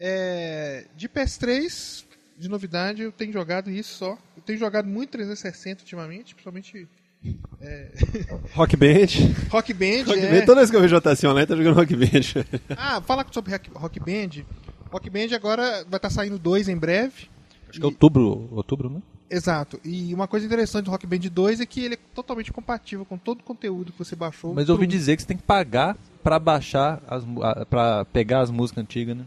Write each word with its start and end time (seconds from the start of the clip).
É, 0.00 0.86
de 0.96 1.08
PS3, 1.08 2.04
de 2.36 2.48
novidade, 2.48 3.02
eu 3.02 3.12
tenho 3.12 3.32
jogado 3.32 3.70
isso 3.70 3.96
só. 3.98 4.18
Eu 4.36 4.42
tenho 4.44 4.58
jogado 4.58 4.86
muito 4.88 5.10
360 5.10 5.82
ultimamente, 5.82 6.34
principalmente 6.34 6.88
Rock 8.52 8.76
Band. 8.76 9.06
Rock 9.50 9.72
Band, 9.72 10.04
Rock 10.06 10.18
é. 10.20 10.30
Band. 10.40 10.46
Toda 10.46 10.60
vez 10.60 10.70
que 10.70 10.76
eu 10.76 10.80
vejo 10.80 10.98
JC 11.00 11.26
online, 11.26 11.46
tá 11.46 11.56
jogando 11.56 11.74
Rock 11.76 11.94
Band. 11.96 12.44
Ah, 12.76 13.00
fala 13.00 13.24
sobre 13.30 13.52
Rock- 13.74 14.00
Band. 14.00 14.44
Rock 14.90 15.08
Band 15.10 15.34
agora 15.34 15.84
vai 15.88 15.96
estar 15.98 16.10
saindo 16.10 16.38
dois 16.38 16.68
em 16.68 16.76
breve. 16.76 17.28
Acho 17.68 17.78
que 17.80 17.82
é 17.82 17.86
outubro, 17.86 18.48
outubro, 18.52 18.90
né? 18.90 19.00
Exato. 19.30 19.80
E 19.84 20.12
uma 20.14 20.28
coisa 20.28 20.44
interessante 20.46 20.84
do 20.84 20.90
Rock 20.90 21.06
Band 21.06 21.18
2 21.32 21.60
é 21.60 21.66
que 21.66 21.82
ele 21.82 21.94
é 21.94 21.98
totalmente 22.14 22.52
compatível 22.52 23.04
com 23.04 23.16
todo 23.18 23.40
o 23.40 23.42
conteúdo 23.42 23.90
que 23.90 23.98
você 23.98 24.14
baixou. 24.14 24.54
Mas 24.54 24.68
eu 24.68 24.74
ouvi 24.74 24.86
pro- 24.86 24.96
dizer 24.96 25.16
que 25.16 25.22
você 25.22 25.28
tem 25.28 25.36
que 25.36 25.42
pagar 25.42 25.96
pra 26.24 26.38
baixar, 26.40 27.00
as, 27.06 27.24
mu- 27.24 27.42
a- 27.44 27.64
pra 27.66 28.04
pegar 28.06 28.40
as 28.40 28.50
músicas 28.50 28.82
antigas, 28.82 29.16
né? 29.16 29.24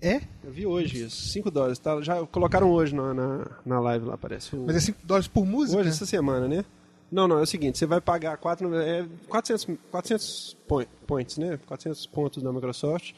É? 0.00 0.20
Eu 0.44 0.52
vi 0.52 0.64
hoje 0.64 1.04
isso, 1.06 1.28
5 1.28 1.50
dólares. 1.50 1.78
Tá, 1.80 2.00
já 2.02 2.24
colocaram 2.26 2.70
hoje 2.70 2.94
na, 2.94 3.12
na, 3.12 3.46
na 3.66 3.80
live 3.80 4.04
lá, 4.06 4.16
parece. 4.16 4.54
O- 4.54 4.64
Mas 4.66 4.76
é 4.76 4.80
5 4.80 4.98
dólares 5.04 5.26
por 5.26 5.44
música? 5.44 5.80
Hoje, 5.80 5.88
essa 5.88 6.06
semana, 6.06 6.46
né? 6.46 6.64
Não, 7.10 7.26
não, 7.26 7.38
é 7.38 7.42
o 7.42 7.46
seguinte, 7.46 7.78
você 7.78 7.86
vai 7.86 8.00
pagar 8.00 8.36
quatro, 8.36 8.72
é 8.76 9.04
400, 9.28 9.66
400 9.90 10.56
point- 10.68 10.90
points, 11.06 11.38
né? 11.38 11.58
400 11.66 12.06
pontos 12.06 12.42
da 12.42 12.52
Microsoft, 12.52 13.12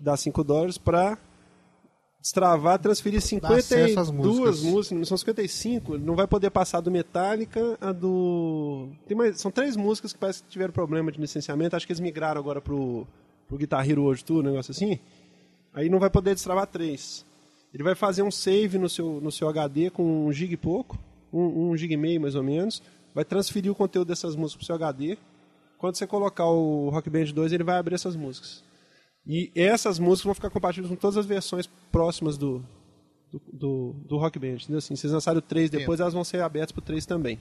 dá 0.00 0.16
5 0.16 0.42
dólares 0.42 0.78
para 0.78 1.16
destravar, 2.24 2.78
transferir 2.78 3.18
acesso 3.18 4.00
às 4.00 4.06
52 4.06 4.62
músicas. 4.62 5.08
são 5.08 5.18
55, 5.18 5.98
não 5.98 6.16
vai 6.16 6.26
poder 6.26 6.48
passar 6.48 6.80
do 6.80 6.90
Metallica 6.90 7.76
a 7.78 7.92
do... 7.92 8.88
Tem 9.06 9.14
mais, 9.14 9.38
são 9.38 9.50
três 9.50 9.76
músicas 9.76 10.14
que 10.14 10.18
parece 10.18 10.42
que 10.42 10.48
tiveram 10.48 10.72
problema 10.72 11.12
de 11.12 11.20
licenciamento, 11.20 11.76
acho 11.76 11.86
que 11.86 11.92
eles 11.92 12.00
migraram 12.00 12.40
agora 12.40 12.62
pro, 12.62 13.06
pro 13.46 13.58
Guitar 13.58 13.86
Hero 13.86 14.04
hoje, 14.04 14.24
tudo, 14.24 14.40
um 14.40 14.50
negócio 14.52 14.70
assim. 14.70 14.98
Aí 15.74 15.90
não 15.90 15.98
vai 15.98 16.08
poder 16.08 16.34
destravar 16.34 16.66
três. 16.66 17.26
Ele 17.74 17.82
vai 17.82 17.94
fazer 17.94 18.22
um 18.22 18.30
save 18.30 18.78
no 18.78 18.88
seu, 18.88 19.20
no 19.20 19.30
seu 19.30 19.46
HD 19.46 19.90
com 19.90 20.26
um 20.26 20.32
gig 20.32 20.54
e 20.54 20.56
pouco, 20.56 20.98
um, 21.30 21.72
um 21.72 21.76
gig 21.76 21.92
e 21.92 21.96
meio 21.98 22.22
mais 22.22 22.34
ou 22.34 22.42
menos, 22.42 22.82
vai 23.14 23.26
transferir 23.26 23.70
o 23.70 23.74
conteúdo 23.74 24.08
dessas 24.08 24.34
músicas 24.34 24.66
para 24.66 24.74
o 24.74 24.78
seu 24.78 24.86
HD. 24.86 25.18
Quando 25.76 25.96
você 25.96 26.06
colocar 26.06 26.46
o 26.46 26.88
Rock 26.88 27.10
Band 27.10 27.26
2, 27.34 27.52
ele 27.52 27.64
vai 27.64 27.76
abrir 27.76 27.96
essas 27.96 28.16
músicas. 28.16 28.62
E 29.26 29.50
essas 29.54 29.98
músicas 29.98 30.24
vão 30.24 30.34
ficar 30.34 30.50
compatíveis 30.50 30.90
com 30.90 30.96
todas 30.96 31.16
as 31.16 31.26
versões 31.26 31.66
próximas 31.90 32.36
do, 32.36 32.62
do, 33.32 33.40
do, 33.52 33.92
do 34.06 34.16
Rock 34.18 34.38
Band. 34.38 34.56
Entendeu? 34.56 34.78
Assim, 34.78 34.94
vocês 34.94 35.12
lançaram 35.12 35.38
o 35.38 35.42
3 35.42 35.70
depois, 35.70 36.00
elas 36.00 36.12
vão 36.12 36.24
ser 36.24 36.42
abertas 36.42 36.72
para 36.72 36.80
o 36.80 36.84
3 36.84 37.06
também. 37.06 37.40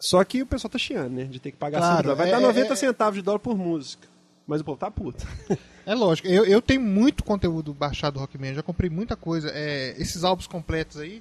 Só 0.00 0.22
que 0.24 0.42
o 0.42 0.46
pessoal 0.46 0.70
tá 0.70 0.78
chiando, 0.78 1.12
né? 1.12 1.24
De 1.24 1.38
ter 1.38 1.50
que 1.50 1.56
pagar 1.58 1.78
Claro, 1.78 1.96
5 1.96 2.02
dólares. 2.02 2.18
Vai 2.18 2.28
é- 2.28 2.32
dar 2.32 2.46
90 2.46 2.72
é- 2.72 2.76
centavos 2.76 3.14
de 3.16 3.22
dólar 3.22 3.38
por 3.38 3.56
música. 3.56 4.08
Mas 4.46 4.60
o 4.60 4.64
povo 4.64 4.78
tá 4.78 4.90
puto. 4.90 5.26
É 5.86 5.94
lógico. 5.94 6.28
Eu, 6.28 6.44
eu 6.44 6.60
tenho 6.62 6.80
muito 6.80 7.24
conteúdo 7.24 7.72
baixado 7.74 8.14
do 8.14 8.20
Rock 8.20 8.36
Band. 8.36 8.54
Já 8.54 8.62
comprei 8.62 8.88
muita 8.88 9.16
coisa. 9.16 9.50
É, 9.52 9.94
esses 10.00 10.22
álbuns 10.22 10.46
completos 10.46 10.98
aí, 10.98 11.20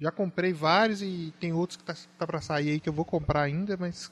já 0.00 0.10
comprei 0.10 0.52
vários 0.52 1.00
e 1.02 1.32
tem 1.38 1.52
outros 1.52 1.76
que 1.76 1.84
tá, 1.84 1.94
tá 2.18 2.26
pra 2.26 2.40
sair 2.40 2.70
aí 2.70 2.80
que 2.80 2.88
eu 2.88 2.92
vou 2.92 3.04
comprar 3.04 3.42
ainda, 3.42 3.76
mas 3.76 4.10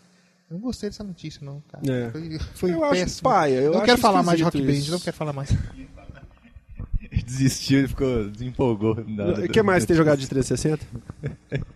não 0.50 0.60
gostei 0.60 0.88
dessa 0.90 1.04
notícia, 1.04 1.44
não, 1.44 1.60
cara. 1.62 1.82
É. 1.92 2.10
Foi, 2.10 2.38
foi 2.54 2.72
Eu 2.72 2.84
acho 2.84 2.94
péssimo. 3.00 3.22
paia, 3.30 3.54
eu 3.60 3.70
não 3.72 3.78
acho 3.78 3.86
quero 3.86 3.98
falar 3.98 4.22
mais 4.22 4.38
de 4.38 4.44
Rock 4.44 4.60
Band, 4.62 4.90
não 4.90 5.00
quero 5.00 5.16
falar 5.16 5.32
mais. 5.32 5.50
Desistiu, 7.24 7.80
ele 7.80 7.88
ficou, 7.88 8.28
desempolgou. 8.30 8.96
O 8.98 9.48
que 9.48 9.62
mais 9.62 9.84
tem 9.84 9.96
jogado 9.96 10.18
de 10.18 10.28
360? 10.28 10.86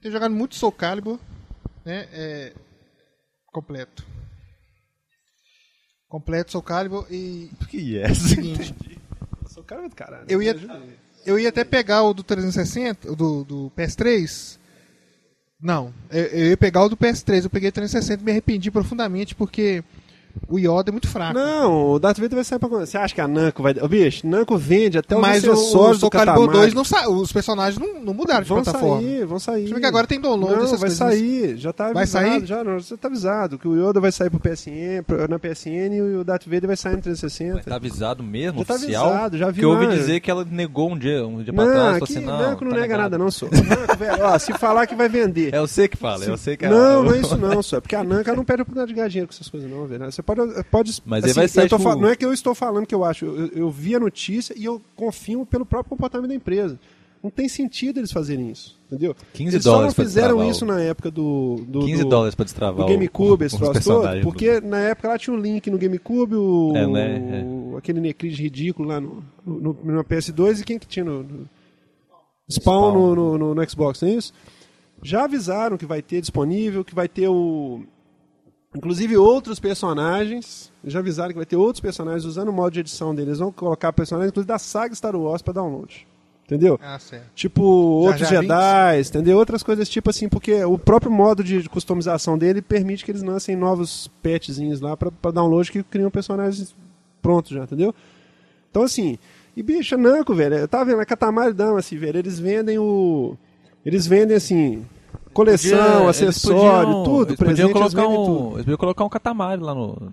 Tenho 0.00 0.12
jogado 0.12 0.32
muito 0.34 0.54
Soul 0.54 0.70
Calibur, 0.72 1.18
né? 1.84 2.06
É, 2.12 2.52
completo. 3.52 4.06
Completo 6.08 6.52
Soul 6.52 6.62
Calibur 6.62 7.06
e 7.10 7.50
O 7.60 7.66
que 7.66 7.98
é? 7.98 8.10
o 8.10 8.14
seguinte, 8.14 8.74
Sou 9.48 9.62
cara 9.64 9.88
do 9.88 9.94
caralho. 9.94 10.26
Eu 10.28 10.40
ia- 10.42 10.52
ajuda 10.54 10.74
aí. 10.74 10.96
eu 11.26 11.38
ia 11.38 11.48
até 11.48 11.64
pegar 11.64 12.02
o 12.04 12.14
do 12.14 12.22
360, 12.22 13.10
o 13.10 13.16
do, 13.16 13.44
do 13.44 13.72
PS3. 13.76 14.56
Não, 15.60 15.92
eu, 16.10 16.24
eu 16.24 16.46
ia 16.50 16.56
pegar 16.56 16.84
o 16.84 16.88
do 16.88 16.96
PS3, 16.96 17.44
eu 17.44 17.50
peguei 17.50 17.68
o 17.68 17.72
360 17.72 18.22
e 18.22 18.24
me 18.24 18.30
arrependi 18.30 18.70
profundamente 18.70 19.34
porque 19.34 19.82
o 20.48 20.58
Yoda 20.58 20.90
é 20.90 20.92
muito 20.92 21.08
fraco. 21.08 21.34
Não, 21.38 21.92
o 21.92 21.98
Darth 21.98 22.18
Vader 22.18 22.34
vai 22.36 22.44
sair 22.44 22.58
pra... 22.58 22.68
Você 22.68 22.96
acha 22.98 23.14
que 23.14 23.20
a 23.20 23.28
Namco 23.28 23.62
vai... 23.62 23.74
Ô, 23.80 23.88
bicho, 23.88 24.26
Namco 24.26 24.56
vende 24.56 24.98
até 24.98 25.14
os 25.16 25.20
Mas 25.20 25.44
o, 25.44 25.48
o 25.50 25.52
acessórios 25.52 25.98
Soul 26.00 26.10
do 26.10 26.10
Calibur 26.10 26.46
Katamari. 26.46 26.58
2 26.72 26.74
não 26.74 26.84
sa... 26.84 27.08
os 27.08 27.32
personagens 27.32 27.78
não, 27.78 28.00
não 28.00 28.14
mudaram 28.14 28.42
de 28.42 28.48
Vão 28.48 28.62
plataforma. 28.62 29.02
sair, 29.02 29.24
vão 29.26 29.38
sair. 29.38 29.66
Se 29.66 29.72
bem 29.72 29.80
que 29.80 29.86
agora 29.86 30.06
tem 30.06 30.20
download 30.20 30.54
Não, 30.54 30.60
vai 30.66 30.78
coisas. 30.78 30.92
sair, 30.98 31.56
já 31.56 31.72
tá 31.72 31.92
Vai 31.92 32.02
avisado. 32.04 32.26
sair? 32.28 32.46
Já, 32.46 32.64
não, 32.64 32.78
já 32.78 32.96
tá 32.96 33.08
avisado 33.08 33.58
que 33.58 33.66
o 33.68 33.74
Yoda 33.88 34.00
vai 34.00 34.12
sair 34.12 34.30
pro 34.30 34.40
PSN, 34.40 35.02
pro- 35.06 35.28
na 35.28 35.38
PSN 35.38 35.94
e 35.94 36.00
o 36.16 36.24
Darth 36.24 36.44
Vader 36.44 36.66
vai 36.66 36.76
sair 36.76 36.96
no 36.96 37.02
360. 37.02 37.62
Tá 37.68 37.76
avisado 37.76 38.22
mesmo, 38.22 38.58
Já 38.60 38.64
tá 38.64 38.74
oficial? 38.74 39.06
avisado, 39.08 39.38
já 39.38 39.46
vi 39.46 39.52
Porque 39.60 39.64
eu 39.64 39.70
ouvi 39.70 39.86
dizer 39.88 40.20
que 40.20 40.30
ela 40.30 40.44
negou 40.50 40.90
um 40.90 40.98
dia, 40.98 41.26
um 41.26 41.42
dia 41.42 41.52
pra 41.52 41.64
Não, 41.64 41.72
trás, 41.72 41.84
falou 41.84 42.04
aqui 42.04 42.12
assim, 42.16 42.24
não, 42.26 42.38
Namco 42.38 42.64
não 42.64 42.70
tá 42.72 42.76
nega 42.76 42.82
negado. 42.88 43.02
nada 43.02 43.18
não, 43.18 43.30
sou. 43.30 43.48
Namco, 43.52 43.96
velho, 43.98 44.24
ó, 44.24 44.38
se 44.38 44.52
falar 44.54 44.86
que 44.86 44.94
vai 44.94 45.08
vender. 45.08 45.54
É 45.54 45.60
você 45.60 45.88
que 45.88 45.96
fala, 45.96 46.24
é 46.24 46.28
você 46.28 46.56
que 46.56 46.66
Não, 46.66 47.02
não 47.04 47.14
é 47.14 47.18
isso 47.20 47.36
não, 47.36 47.62
só. 47.62 47.80
Porque 47.80 47.96
a 47.96 48.04
Nanka 48.04 48.34
não 48.34 48.44
perde 48.44 48.62
oportunidade 48.62 48.88
de 48.88 48.94
ganhar 48.94 49.08
dinheiro 49.08 49.28
com 49.28 49.34
essas 49.34 49.48
coisas, 49.48 49.70
não, 49.70 49.86
velho. 49.86 50.10
Você 50.10 50.22
pode. 50.36 50.64
pode 50.64 50.90
assim, 50.90 51.00
Mas 51.04 51.24
ele 51.24 51.32
vai 51.32 51.48
sair, 51.48 51.68
tipo- 51.68 51.96
Não 51.96 52.08
é 52.08 52.16
que 52.16 52.24
eu 52.24 52.32
estou 52.32 52.54
falando 52.54 52.86
que 52.86 52.94
eu 52.94 53.04
acho. 53.04 53.24
Eu, 53.24 53.46
eu 53.48 53.70
vi 53.70 53.94
a 53.94 54.00
notícia 54.00 54.54
e 54.56 54.64
eu 54.64 54.80
confirmo 54.94 55.44
pelo 55.46 55.64
próprio 55.66 55.90
comportamento 55.90 56.28
da 56.28 56.34
empresa. 56.34 56.78
Não 57.20 57.30
tem 57.30 57.48
sentido 57.48 57.98
eles 57.98 58.12
fazerem 58.12 58.48
isso, 58.48 58.78
entendeu? 58.86 59.12
15 59.32 59.56
eles 59.56 59.64
dólares 59.64 59.92
só 59.92 60.00
não 60.02 60.06
fizeram 60.08 60.48
isso 60.48 60.64
o- 60.64 60.68
na 60.68 60.80
época 60.80 61.10
do. 61.10 61.56
do 61.66 61.80
15 61.80 62.04
do, 62.04 62.08
dólares 62.08 62.34
pra 62.36 62.44
destravar 62.44 62.86
do 62.86 62.92
GameCube, 62.92 63.42
o, 63.42 63.46
esse 63.46 63.56
troço 63.58 63.82
todo, 63.82 64.20
porque 64.22 64.60
na 64.60 64.78
época 64.78 65.08
lá 65.08 65.18
tinha 65.18 65.34
um 65.34 65.40
link 65.40 65.68
no 65.68 65.76
GameCube, 65.78 66.36
o, 66.36 66.72
É, 66.76 66.86
né? 66.86 67.42
o- 67.44 67.76
aquele 67.76 68.00
Necrid 68.00 68.40
ridículo 68.40 68.88
lá 68.88 69.00
no, 69.00 69.24
no, 69.44 69.76
no 69.82 70.04
PS2 70.04 70.60
e 70.60 70.64
quem 70.64 70.78
que 70.78 70.86
tinha 70.86 71.04
no, 71.04 71.24
no 71.24 71.48
Spawn, 72.48 72.90
Spawn. 72.90 72.94
No, 72.94 73.14
no, 73.16 73.38
no- 73.38 73.54
no 73.56 73.68
Xbox, 73.68 74.00
não 74.00 74.08
é 74.10 74.12
isso? 74.12 74.32
Já 75.02 75.24
avisaram 75.24 75.76
que 75.76 75.86
vai 75.86 76.00
ter 76.02 76.20
disponível, 76.20 76.84
que 76.84 76.94
vai 76.94 77.08
ter 77.08 77.26
o. 77.28 77.82
Inclusive 78.78 79.16
outros 79.16 79.58
personagens. 79.58 80.72
Já 80.84 81.00
avisaram 81.00 81.30
que 81.30 81.36
vai 81.36 81.44
ter 81.44 81.56
outros 81.56 81.80
personagens 81.80 82.24
usando 82.24 82.48
o 82.48 82.52
modo 82.52 82.72
de 82.72 82.80
edição 82.80 83.12
deles. 83.12 83.30
Eles 83.30 83.38
vão 83.40 83.50
colocar 83.50 83.92
personagens, 83.92 84.30
inclusive 84.30 84.46
da 84.46 84.58
saga 84.58 84.94
Star 84.94 85.16
Wars, 85.16 85.42
pra 85.42 85.52
download. 85.52 86.06
Entendeu? 86.46 86.78
Ah, 86.80 86.98
certo. 86.98 87.26
Tipo, 87.34 87.62
outros 87.62 88.28
Jar 88.28 88.40
Jedi, 88.40 89.00
entendeu? 89.00 89.36
Outras 89.36 89.62
coisas 89.64 89.88
tipo 89.88 90.08
assim, 90.08 90.28
porque 90.28 90.64
o 90.64 90.78
próprio 90.78 91.10
modo 91.10 91.42
de 91.44 91.68
customização 91.68 92.38
dele 92.38 92.62
permite 92.62 93.04
que 93.04 93.10
eles 93.10 93.22
lancem 93.22 93.54
novos 93.54 94.08
patchzinhos 94.22 94.80
lá 94.80 94.96
pra 94.96 95.30
download 95.30 95.70
que 95.70 95.82
criam 95.82 96.10
personagens 96.10 96.74
prontos 97.20 97.50
já, 97.50 97.64
entendeu? 97.64 97.94
Então 98.70 98.82
assim, 98.82 99.18
e 99.54 99.62
bicho, 99.62 99.94
é 99.94 99.98
Namco, 99.98 100.34
velho, 100.34 100.54
eu 100.54 100.68
tava 100.68 100.86
vendo 100.86 101.00
a 101.00 101.04
Katamari 101.04 101.52
Dama, 101.52 101.80
assim, 101.80 101.98
velho, 101.98 102.18
eles 102.18 102.38
vendem 102.38 102.78
o... 102.78 103.36
Eles 103.84 104.06
vendem, 104.06 104.36
assim, 104.36 104.86
coleção, 105.44 105.78
Podia- 105.78 106.10
acessório, 106.10 106.60
podiam- 106.86 107.04
tudo, 107.04 107.28
eles 107.30 107.36
podiam 107.38 107.54
presente, 107.70 107.72
colocar 107.72 108.06
um, 108.08 108.24
tudo. 108.26 108.48
Eles 108.54 108.64
podiam 108.64 108.76
colocar 108.78 109.04
um 109.04 109.08
Katamari 109.08 109.60
lá 109.62 109.74
no 109.74 110.12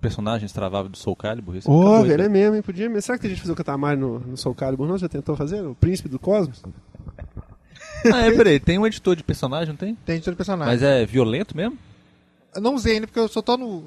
personagem 0.00 0.46
extravável 0.46 0.90
do 0.90 0.96
Soul 0.98 1.16
Calibur. 1.16 1.56
isso 1.56 1.70
Ô, 1.70 1.82
doido, 1.84 2.08
velho, 2.08 2.22
é 2.22 2.28
mesmo, 2.28 2.56
hein? 2.56 2.62
Podia 2.62 2.88
mesmo. 2.88 3.02
Será 3.02 3.16
que 3.18 3.22
tem 3.22 3.30
gente 3.30 3.40
fazer 3.40 3.52
o 3.52 3.56
Katamari 3.56 3.98
no, 3.98 4.18
no 4.20 4.36
Soul 4.36 4.54
Calibur? 4.54 4.86
Não, 4.86 4.98
já 4.98 5.08
tentou 5.08 5.34
fazer? 5.36 5.60
O 5.66 5.74
Príncipe 5.74 6.08
do 6.08 6.18
Cosmos? 6.18 6.62
Ah, 8.12 8.26
é, 8.26 8.30
peraí, 8.32 8.60
tem 8.60 8.78
um 8.78 8.86
editor 8.86 9.16
de 9.16 9.22
personagem, 9.24 9.68
não 9.68 9.76
tem? 9.76 9.94
Tem 10.04 10.20
todo 10.20 10.36
personagem. 10.36 10.74
Mas 10.74 10.82
é 10.82 11.06
violento 11.06 11.56
mesmo? 11.56 11.78
Eu 12.54 12.60
não 12.60 12.74
usei 12.74 12.94
ainda 12.94 13.06
porque 13.06 13.18
eu 13.18 13.28
só 13.28 13.40
tô 13.40 13.56
no 13.56 13.82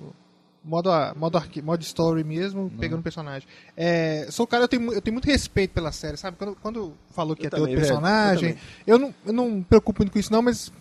modo, 0.68 0.90
modo, 1.16 1.38
arqui- 1.38 1.62
modo 1.62 1.82
story 1.82 2.24
mesmo, 2.24 2.70
pegando 2.80 3.02
personagem. 3.02 3.48
É, 3.76 4.28
sou 4.30 4.44
o 4.44 4.48
cara, 4.48 4.66
eu 4.66 4.68
tenho, 4.68 4.94
eu 4.94 5.02
tenho 5.02 5.14
muito 5.14 5.26
respeito 5.26 5.72
pela 5.72 5.92
série, 5.92 6.18
sabe? 6.18 6.38
Quando, 6.38 6.56
quando 6.62 6.94
falou 7.12 7.36
que 7.36 7.44
Eu 7.44 7.46
ia 7.46 7.50
ter 7.50 7.58
também, 7.58 7.74
outro 7.76 7.82
velho, 7.82 7.94
eu 7.96 8.00
personagem, 8.02 8.50
também. 8.54 8.64
eu, 8.86 9.00
não, 9.00 9.16
eu 9.26 9.34
não 9.34 9.50
me 9.52 9.64
preocupo 9.64 10.02
muito 10.02 10.12
com 10.12 10.20
isso 10.20 10.32
não, 10.32 10.42
mas 10.42 10.72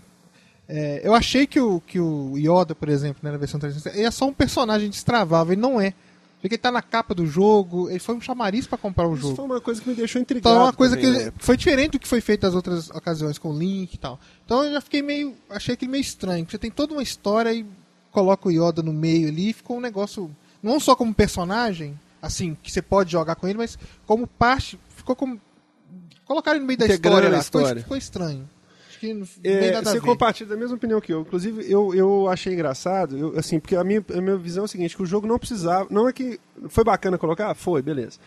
é, 0.68 1.00
eu 1.04 1.14
achei 1.14 1.46
que 1.46 1.60
o, 1.60 1.80
que 1.80 2.00
o 2.00 2.34
Yoda, 2.36 2.74
por 2.74 2.88
exemplo, 2.88 3.20
né, 3.22 3.30
na 3.30 3.38
versão 3.38 3.60
360, 3.60 3.96
ele 3.96 4.06
é 4.06 4.10
só 4.10 4.26
um 4.26 4.32
personagem 4.32 4.90
destravável, 4.90 5.52
ele 5.52 5.60
não 5.62 5.80
é. 5.80 5.94
Porque 6.40 6.54
ele 6.56 6.58
tá 6.62 6.70
na 6.70 6.82
capa 6.82 7.14
do 7.14 7.26
jogo, 7.26 7.88
ele 7.88 7.98
foi 7.98 8.14
um 8.14 8.20
chamariz 8.20 8.66
pra 8.66 8.76
comprar 8.76 9.08
o 9.08 9.14
Isso 9.14 9.22
jogo. 9.22 9.36
foi 9.36 9.44
uma 9.46 9.60
coisa 9.60 9.80
que 9.80 9.88
me 9.88 9.94
deixou 9.94 10.20
intrigado. 10.20 10.50
Então 10.54 10.60
é 10.62 10.64
uma 10.66 10.72
coisa 10.72 10.94
também, 10.96 11.12
que 11.18 11.24
né? 11.26 11.32
foi 11.38 11.56
diferente 11.56 11.92
do 11.92 11.98
que 11.98 12.06
foi 12.06 12.20
feito 12.20 12.44
nas 12.44 12.54
outras 12.54 12.90
ocasiões 12.90 13.38
com 13.38 13.50
o 13.50 13.58
Link 13.58 13.94
e 13.94 13.98
tal. 13.98 14.20
Então 14.44 14.62
eu 14.62 14.70
já 14.72 14.80
fiquei 14.82 15.00
meio. 15.02 15.34
Achei 15.48 15.74
aquele 15.74 15.90
meio 15.90 16.02
estranho. 16.02 16.44
porque 16.44 16.52
Você 16.56 16.58
tem 16.58 16.70
toda 16.70 16.92
uma 16.92 17.02
história 17.02 17.52
e 17.54 17.64
coloca 18.16 18.48
o 18.48 18.50
Yoda 18.50 18.82
no 18.82 18.94
meio 18.94 19.28
ali, 19.28 19.52
ficou 19.52 19.76
um 19.76 19.80
negócio. 19.80 20.34
Não 20.62 20.80
só 20.80 20.96
como 20.96 21.14
personagem, 21.14 22.00
assim, 22.22 22.56
que 22.62 22.72
você 22.72 22.80
pode 22.80 23.12
jogar 23.12 23.34
com 23.34 23.46
ele, 23.46 23.58
mas 23.58 23.78
como 24.06 24.26
parte. 24.26 24.80
Ficou 24.88 25.14
como. 25.14 25.38
Colocaram 26.24 26.56
ele 26.56 26.62
no 26.62 26.66
meio 26.66 26.78
da 26.78 26.86
história 26.86 27.28
lá. 27.28 27.42
Ficou, 27.42 27.60
história. 27.60 27.82
ficou 27.82 27.96
estranho. 27.98 28.48
Acho 28.88 28.98
que 28.98 29.12
não 29.12 29.28
É, 29.44 29.82
você 29.82 30.00
compartilha 30.00 30.48
da 30.48 30.56
mesma 30.56 30.76
opinião 30.76 30.98
que 30.98 31.12
eu. 31.12 31.20
Inclusive, 31.20 31.70
eu, 31.70 31.94
eu 31.94 32.26
achei 32.26 32.54
engraçado, 32.54 33.18
eu, 33.18 33.38
assim, 33.38 33.60
porque 33.60 33.76
a 33.76 33.84
minha, 33.84 34.02
a 34.14 34.20
minha 34.20 34.38
visão 34.38 34.62
é 34.62 34.64
o 34.64 34.68
seguinte, 34.68 34.96
que 34.96 35.02
o 35.02 35.06
jogo 35.06 35.26
não 35.26 35.38
precisava. 35.38 35.86
Não 35.90 36.08
é 36.08 36.12
que. 36.12 36.40
Foi 36.70 36.84
bacana 36.84 37.18
colocar? 37.18 37.54
Foi, 37.54 37.82
beleza. 37.82 38.18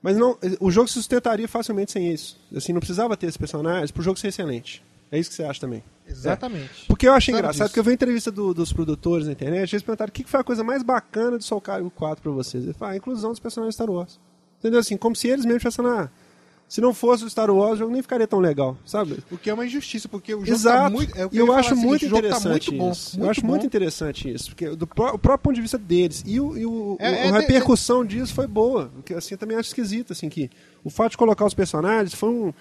Mas 0.00 0.16
não, 0.16 0.38
o 0.60 0.70
jogo 0.70 0.86
se 0.86 0.94
sustentaria 0.94 1.48
facilmente 1.48 1.90
sem 1.90 2.12
isso. 2.12 2.38
Assim, 2.54 2.72
não 2.72 2.80
precisava 2.80 3.16
ter 3.16 3.26
esses 3.26 3.36
personagens 3.36 3.90
pro 3.90 4.02
jogo 4.02 4.18
ser 4.18 4.28
excelente. 4.28 4.82
É 5.12 5.18
isso 5.18 5.28
que 5.30 5.36
você 5.36 5.44
acha 5.44 5.60
também? 5.60 5.84
Exatamente. 6.08 6.86
Porque 6.88 7.06
eu 7.06 7.12
achei 7.12 7.32
Sabe 7.32 7.42
engraçado, 7.44 7.66
disso. 7.66 7.70
porque 7.70 7.80
eu 7.80 7.84
vi 7.84 7.90
a 7.90 7.94
entrevista 7.94 8.30
do- 8.30 8.54
dos 8.54 8.72
produtores 8.72 9.26
na 9.26 9.32
internet, 9.32 9.72
eles 9.72 9.82
perguntaram 9.82 10.08
o 10.08 10.12
que 10.12 10.24
que 10.24 10.30
foi 10.30 10.40
a 10.40 10.44
coisa 10.44 10.64
mais 10.64 10.82
bacana 10.82 11.38
de 11.38 11.44
Soul 11.44 11.60
Calibur 11.60 11.90
4 11.92 12.22
pra 12.22 12.32
vocês. 12.32 12.64
Ele 12.64 12.72
falou, 12.72 12.90
ah, 12.90 12.94
a 12.94 12.96
inclusão 12.96 13.30
dos 13.30 13.38
personagens 13.38 13.74
Star 13.74 13.90
Wars. 13.90 14.18
Entendeu? 14.58 14.80
Assim, 14.80 14.96
como 14.96 15.14
se 15.14 15.28
eles 15.28 15.44
mesmos 15.44 15.62
tivessem 15.62 15.84
na... 15.84 16.08
Se 16.68 16.80
não 16.80 16.94
fosse 16.94 17.22
o 17.22 17.28
Star 17.28 17.50
Wars, 17.50 17.74
o 17.74 17.76
jogo 17.80 17.92
nem 17.92 18.00
ficaria 18.00 18.26
tão 18.26 18.38
legal, 18.40 18.78
sabe? 18.86 19.18
O 19.30 19.36
que 19.36 19.50
é 19.50 19.52
uma 19.54 19.66
injustiça, 19.66 20.08
porque 20.08 20.34
o 20.34 20.38
jogo 20.40 20.50
Exato. 20.52 20.82
tá 20.84 20.88
muito. 20.90 21.18
É 21.18 21.26
o 21.26 21.28
que 21.28 21.36
e 21.36 21.38
eu 21.38 21.46
falar 21.46 21.58
acho 21.58 21.68
seguinte, 21.68 21.86
muito 21.86 22.06
jogo 22.06 22.16
interessante 22.18 22.42
tá 22.42 22.50
muito 22.72 22.72
bom. 22.78 22.90
isso. 22.92 23.10
Muito 23.18 23.26
eu 23.26 23.30
acho 23.30 23.40
bom. 23.42 23.46
muito 23.48 23.66
interessante 23.66 24.32
isso, 24.34 24.48
porque 24.48 24.70
do 24.70 24.86
pró- 24.86 25.12
o 25.12 25.18
próprio 25.18 25.38
ponto 25.50 25.54
de 25.54 25.60
vista 25.60 25.76
deles 25.76 26.24
e, 26.26 26.40
o, 26.40 26.56
e 26.56 26.64
o- 26.64 26.96
É- 26.98 27.10
o- 27.10 27.14
é 27.14 27.28
a 27.28 27.32
repercussão 27.40 28.02
disso 28.02 28.32
foi 28.32 28.46
boa. 28.46 28.90
Porque 28.94 29.12
assim, 29.12 29.34
eu 29.34 29.38
também 29.38 29.58
acho 29.58 29.68
esquisito, 29.68 30.14
assim, 30.14 30.30
que 30.30 30.48
o 30.82 30.88
fato 30.88 31.10
de 31.10 31.18
colocar 31.18 31.44
os 31.44 31.52
personagens 31.52 32.14
foi 32.14 32.30
um. 32.30 32.54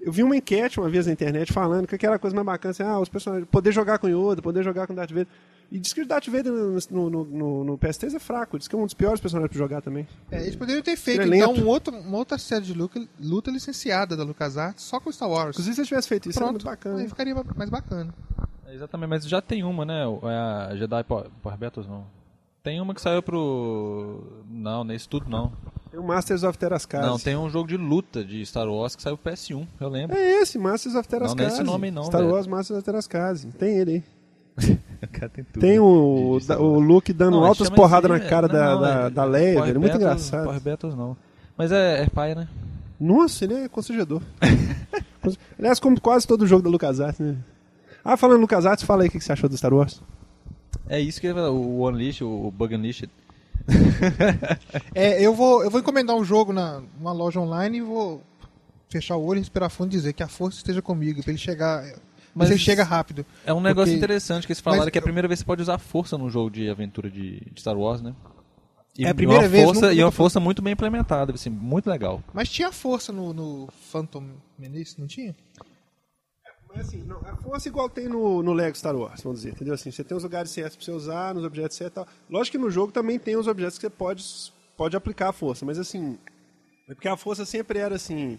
Eu 0.00 0.12
vi 0.12 0.22
uma 0.22 0.36
enquete 0.36 0.78
uma 0.80 0.88
vez 0.88 1.06
na 1.06 1.12
internet 1.12 1.52
falando 1.52 1.86
que 1.86 1.94
aquela 1.94 2.18
coisa 2.18 2.34
mais 2.34 2.46
bacana, 2.46 2.70
assim, 2.70 2.82
ah, 2.82 2.98
os 3.00 3.08
personagens, 3.08 3.48
poder 3.50 3.72
jogar 3.72 3.98
com 3.98 4.08
Yoda, 4.08 4.40
poder 4.40 4.62
jogar 4.62 4.86
com 4.86 4.94
Darth 4.94 5.10
Vader. 5.10 5.26
E 5.70 5.78
diz 5.78 5.92
que 5.92 6.00
o 6.00 6.06
Darth 6.06 6.26
Vader 6.28 6.50
no, 6.50 7.10
no, 7.10 7.24
no, 7.24 7.64
no 7.64 7.78
PS3 7.78 8.14
é 8.14 8.18
fraco, 8.18 8.58
diz 8.58 8.66
que 8.66 8.74
é 8.74 8.78
um 8.78 8.84
dos 8.86 8.94
piores 8.94 9.20
personagens 9.20 9.50
pra 9.50 9.58
jogar 9.58 9.82
também. 9.82 10.06
É, 10.30 10.40
eles 10.40 10.56
poderiam 10.56 10.82
ter 10.82 10.96
feito 10.96 11.20
Ele 11.20 11.34
é 11.34 11.38
então 11.38 11.52
um 11.52 11.66
outro, 11.66 11.94
uma 11.94 12.16
outra 12.16 12.38
série 12.38 12.64
de 12.64 12.72
luta, 12.72 13.00
luta 13.20 13.50
licenciada 13.50 14.16
da 14.16 14.22
LucasArts 14.24 14.82
só 14.82 14.98
com 14.98 15.12
Star 15.12 15.28
Wars. 15.28 15.50
Inclusive, 15.50 15.74
se 15.74 15.80
eles 15.80 15.88
tivessem 15.88 16.08
feito 16.08 16.30
isso, 16.30 16.38
seria 16.38 16.46
Pronto, 16.48 16.62
muito 16.62 16.64
bacana. 16.64 17.00
aí 17.00 17.08
ficaria 17.08 17.34
mais 17.54 17.68
bacana. 17.68 18.14
É, 18.66 18.74
Exatamente, 18.74 19.08
mas 19.10 19.28
já 19.28 19.42
tem 19.42 19.62
uma, 19.62 19.84
né? 19.84 20.06
o- 20.06 20.20
É 20.28 20.36
a 20.72 20.76
Jedi 20.76 21.04
Power 21.04 21.26
Power 21.42 21.58
Battles, 21.58 21.86
não. 21.86 22.06
Tem 22.62 22.80
uma 22.80 22.94
que 22.94 23.00
saiu 23.00 23.22
pro. 23.22 24.42
Não, 24.48 24.84
nesse 24.84 25.08
tudo 25.08 25.28
não. 25.28 25.52
Tem 25.98 26.04
o 26.04 26.06
Masters 26.06 26.44
of 26.44 26.56
Terascase. 26.56 27.04
Não, 27.06 27.18
tem 27.18 27.36
um 27.36 27.50
jogo 27.50 27.66
de 27.66 27.76
luta 27.76 28.24
de 28.24 28.46
Star 28.46 28.68
Wars 28.68 28.94
que 28.94 29.02
saiu 29.02 29.18
pro 29.18 29.32
PS1, 29.32 29.66
eu 29.80 29.88
lembro. 29.88 30.16
É 30.16 30.40
esse, 30.40 30.56
Masters 30.56 30.94
of 30.94 31.08
Terascase. 31.08 31.36
Não, 31.36 31.44
não 31.44 31.50
é 31.50 31.54
esse 31.54 31.62
nome 31.64 31.90
não, 31.90 32.04
Star 32.04 32.20
velho. 32.20 32.32
Wars 32.34 32.46
Masters 32.46 32.78
of 32.78 32.84
Terascase. 32.84 33.48
Tem 33.58 33.78
ele 33.78 34.04
aí. 34.56 34.78
O 35.00 35.28
tem 35.28 35.44
tudo. 35.44 35.60
Tem 35.60 35.78
o, 35.78 36.36
de 36.38 36.44
Star 36.44 36.56
da- 36.56 36.62
o. 36.62 36.78
Luke 36.80 37.12
dando 37.12 37.36
Não, 37.36 37.44
altas 37.44 37.70
porradas 37.70 38.10
na 38.10 38.18
cara 38.20 38.48
da, 38.48 38.74
não, 38.74 38.80
da, 38.80 38.90
é- 39.06 39.10
da 39.10 39.24
Leia, 39.24 39.52
Power 39.54 39.66
velho. 39.66 39.76
É 39.76 39.80
muito 39.80 39.96
engraçado. 39.96 40.44
Power 40.44 40.60
Battles 40.60 40.94
não. 40.96 41.16
Mas 41.56 41.70
é, 41.72 42.02
é 42.02 42.06
pai, 42.08 42.34
né? 42.34 42.48
Nossa, 42.98 43.44
ele 43.44 43.54
é 43.54 43.68
constrangedor. 43.68 44.20
Aliás, 45.58 45.78
como 45.78 46.00
quase 46.00 46.26
todo 46.26 46.46
jogo 46.46 46.62
da 46.62 46.70
LucasArts, 46.70 47.20
né? 47.20 47.36
Ah, 48.04 48.16
falando 48.16 48.38
em 48.38 48.40
LucasArts, 48.42 48.84
fala 48.84 49.02
aí 49.02 49.08
o 49.08 49.10
que 49.12 49.20
você 49.20 49.32
achou 49.32 49.48
do 49.48 49.56
Star 49.56 49.72
Wars. 49.72 50.00
É 50.88 51.00
isso 51.00 51.20
que 51.20 51.30
o 51.30 51.86
Unleashed, 51.88 52.24
o 52.24 52.50
Bug 52.50 52.74
Unleashed. 52.74 53.10
É, 54.94 55.20
eu 55.22 55.34
vou, 55.34 55.62
eu 55.62 55.70
vou 55.70 55.80
encomendar 55.80 56.16
um 56.16 56.24
jogo 56.24 56.52
na 56.52 56.82
numa 56.98 57.12
loja 57.12 57.40
online 57.40 57.78
e 57.78 57.82
vou 57.82 58.22
fechar 58.88 59.16
o 59.16 59.24
olho, 59.24 59.38
respirar 59.40 59.68
fundo 59.70 59.88
e 59.88 59.96
dizer 59.96 60.12
que 60.12 60.22
a 60.22 60.28
força 60.28 60.58
esteja 60.58 60.80
comigo, 60.82 61.22
pra 61.22 61.30
ele 61.30 61.38
chegar. 61.38 61.84
Mas 62.34 62.50
ele 62.50 62.58
chega 62.58 62.84
rápido. 62.84 63.26
É 63.44 63.52
um 63.52 63.60
negócio 63.60 63.92
Porque- 63.92 63.96
interessante 63.96 64.46
que 64.46 64.52
eles 64.52 64.60
falaram 64.60 64.84
Mas 64.84 64.90
que 64.92 64.98
é 64.98 65.00
a 65.00 65.02
primeira 65.02 65.26
vez 65.26 65.40
que 65.40 65.42
você 65.44 65.46
pode 65.46 65.62
usar 65.62 65.78
força 65.78 66.16
num 66.16 66.30
jogo 66.30 66.50
de 66.50 66.68
aventura 66.70 67.10
de, 67.10 67.40
de 67.52 67.60
Star 67.60 67.76
Wars, 67.76 68.00
né? 68.00 68.14
E 68.96 69.04
É 69.04 69.10
a 69.10 69.14
primeira 69.14 69.42
uma 69.44 69.48
vez, 69.48 69.64
Força, 69.64 69.80
nunca- 69.80 69.92
e 69.94 69.98
uma 69.98 70.04
nunca 70.04 70.10
foi- 70.12 70.24
força 70.24 70.40
muito 70.40 70.62
bem 70.62 70.72
implementada, 70.72 71.32
assim, 71.32 71.50
muito 71.50 71.88
legal. 71.90 72.22
Mas 72.32 72.48
tinha 72.48 72.70
força 72.72 73.12
no, 73.12 73.32
no 73.32 73.68
Phantom 73.92 74.24
Menace, 74.58 74.94
não 74.98 75.06
tinha? 75.06 75.34
Mas 76.74 76.88
assim, 76.88 77.02
não, 77.04 77.18
a 77.18 77.36
força 77.36 77.68
igual 77.68 77.88
tem 77.88 78.08
no, 78.08 78.42
no 78.42 78.52
Lego 78.52 78.76
Star 78.76 78.94
Wars, 78.94 79.22
vamos 79.22 79.40
dizer, 79.40 79.52
entendeu? 79.52 79.74
Assim, 79.74 79.90
você 79.90 80.04
tem 80.04 80.16
os 80.16 80.22
lugares 80.22 80.50
certos 80.50 80.76
pra 80.76 80.84
você 80.84 80.90
usar, 80.92 81.34
nos 81.34 81.44
objetos 81.44 81.76
certos 81.76 82.02
e 82.02 82.04
tal. 82.04 82.14
Lógico 82.30 82.56
que 82.58 82.62
no 82.62 82.70
jogo 82.70 82.92
também 82.92 83.18
tem 83.18 83.36
os 83.36 83.46
objetos 83.46 83.78
que 83.78 83.82
você 83.86 83.90
pode, 83.90 84.24
pode 84.76 84.96
aplicar 84.96 85.30
a 85.30 85.32
força, 85.32 85.64
mas 85.64 85.78
assim, 85.78 86.18
é 86.88 86.94
porque 86.94 87.08
a 87.08 87.16
força 87.16 87.44
sempre 87.44 87.78
era 87.78 87.94
assim. 87.96 88.38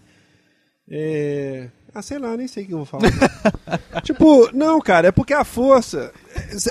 É... 0.91 1.69
Ah, 1.93 2.01
sei 2.01 2.17
lá, 2.19 2.35
nem 2.37 2.47
sei 2.47 2.63
o 2.63 2.67
que 2.67 2.73
eu 2.73 2.77
vou 2.77 2.85
falar. 2.85 3.09
tipo, 4.03 4.55
não, 4.55 4.79
cara, 4.79 5.07
é 5.07 5.11
porque 5.11 5.33
a 5.33 5.43
força. 5.43 6.11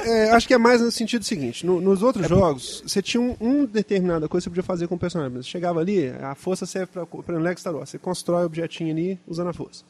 é, 0.05 0.27
é, 0.27 0.31
acho 0.31 0.47
que 0.47 0.55
é 0.55 0.59
mais 0.59 0.81
no 0.81 0.91
sentido 0.91 1.25
seguinte: 1.25 1.67
no- 1.67 1.81
nos 1.81 2.03
outros 2.03 2.29
jogos, 2.29 2.83
você 2.87 3.03
tinha 3.03 3.21
um, 3.21 3.37
um 3.41 3.65
determinada 3.65 4.29
coisa 4.29 4.45
que 4.45 4.49
você 4.49 4.51
podia 4.51 4.63
fazer 4.67 4.87
com 4.89 4.95
o 4.95 4.99
personagem. 4.99 5.35
Mas 5.37 5.47
Você 5.47 5.51
chegava 5.53 5.81
ali, 5.81 6.09
a 6.09 6.35
força 6.35 6.67
serve 6.67 6.93
pra. 6.93 7.07
Por 7.07 7.21
exemplo, 7.25 7.43
Lego 7.43 7.61
Star 7.61 7.75
Wars, 7.75 7.91
você 7.91 7.99
constrói 7.99 8.43
o 8.43 8.47
objetinho 8.47 8.93
ali 8.93 9.21
usando 9.27 9.49
a 9.49 9.53
força 9.53 9.85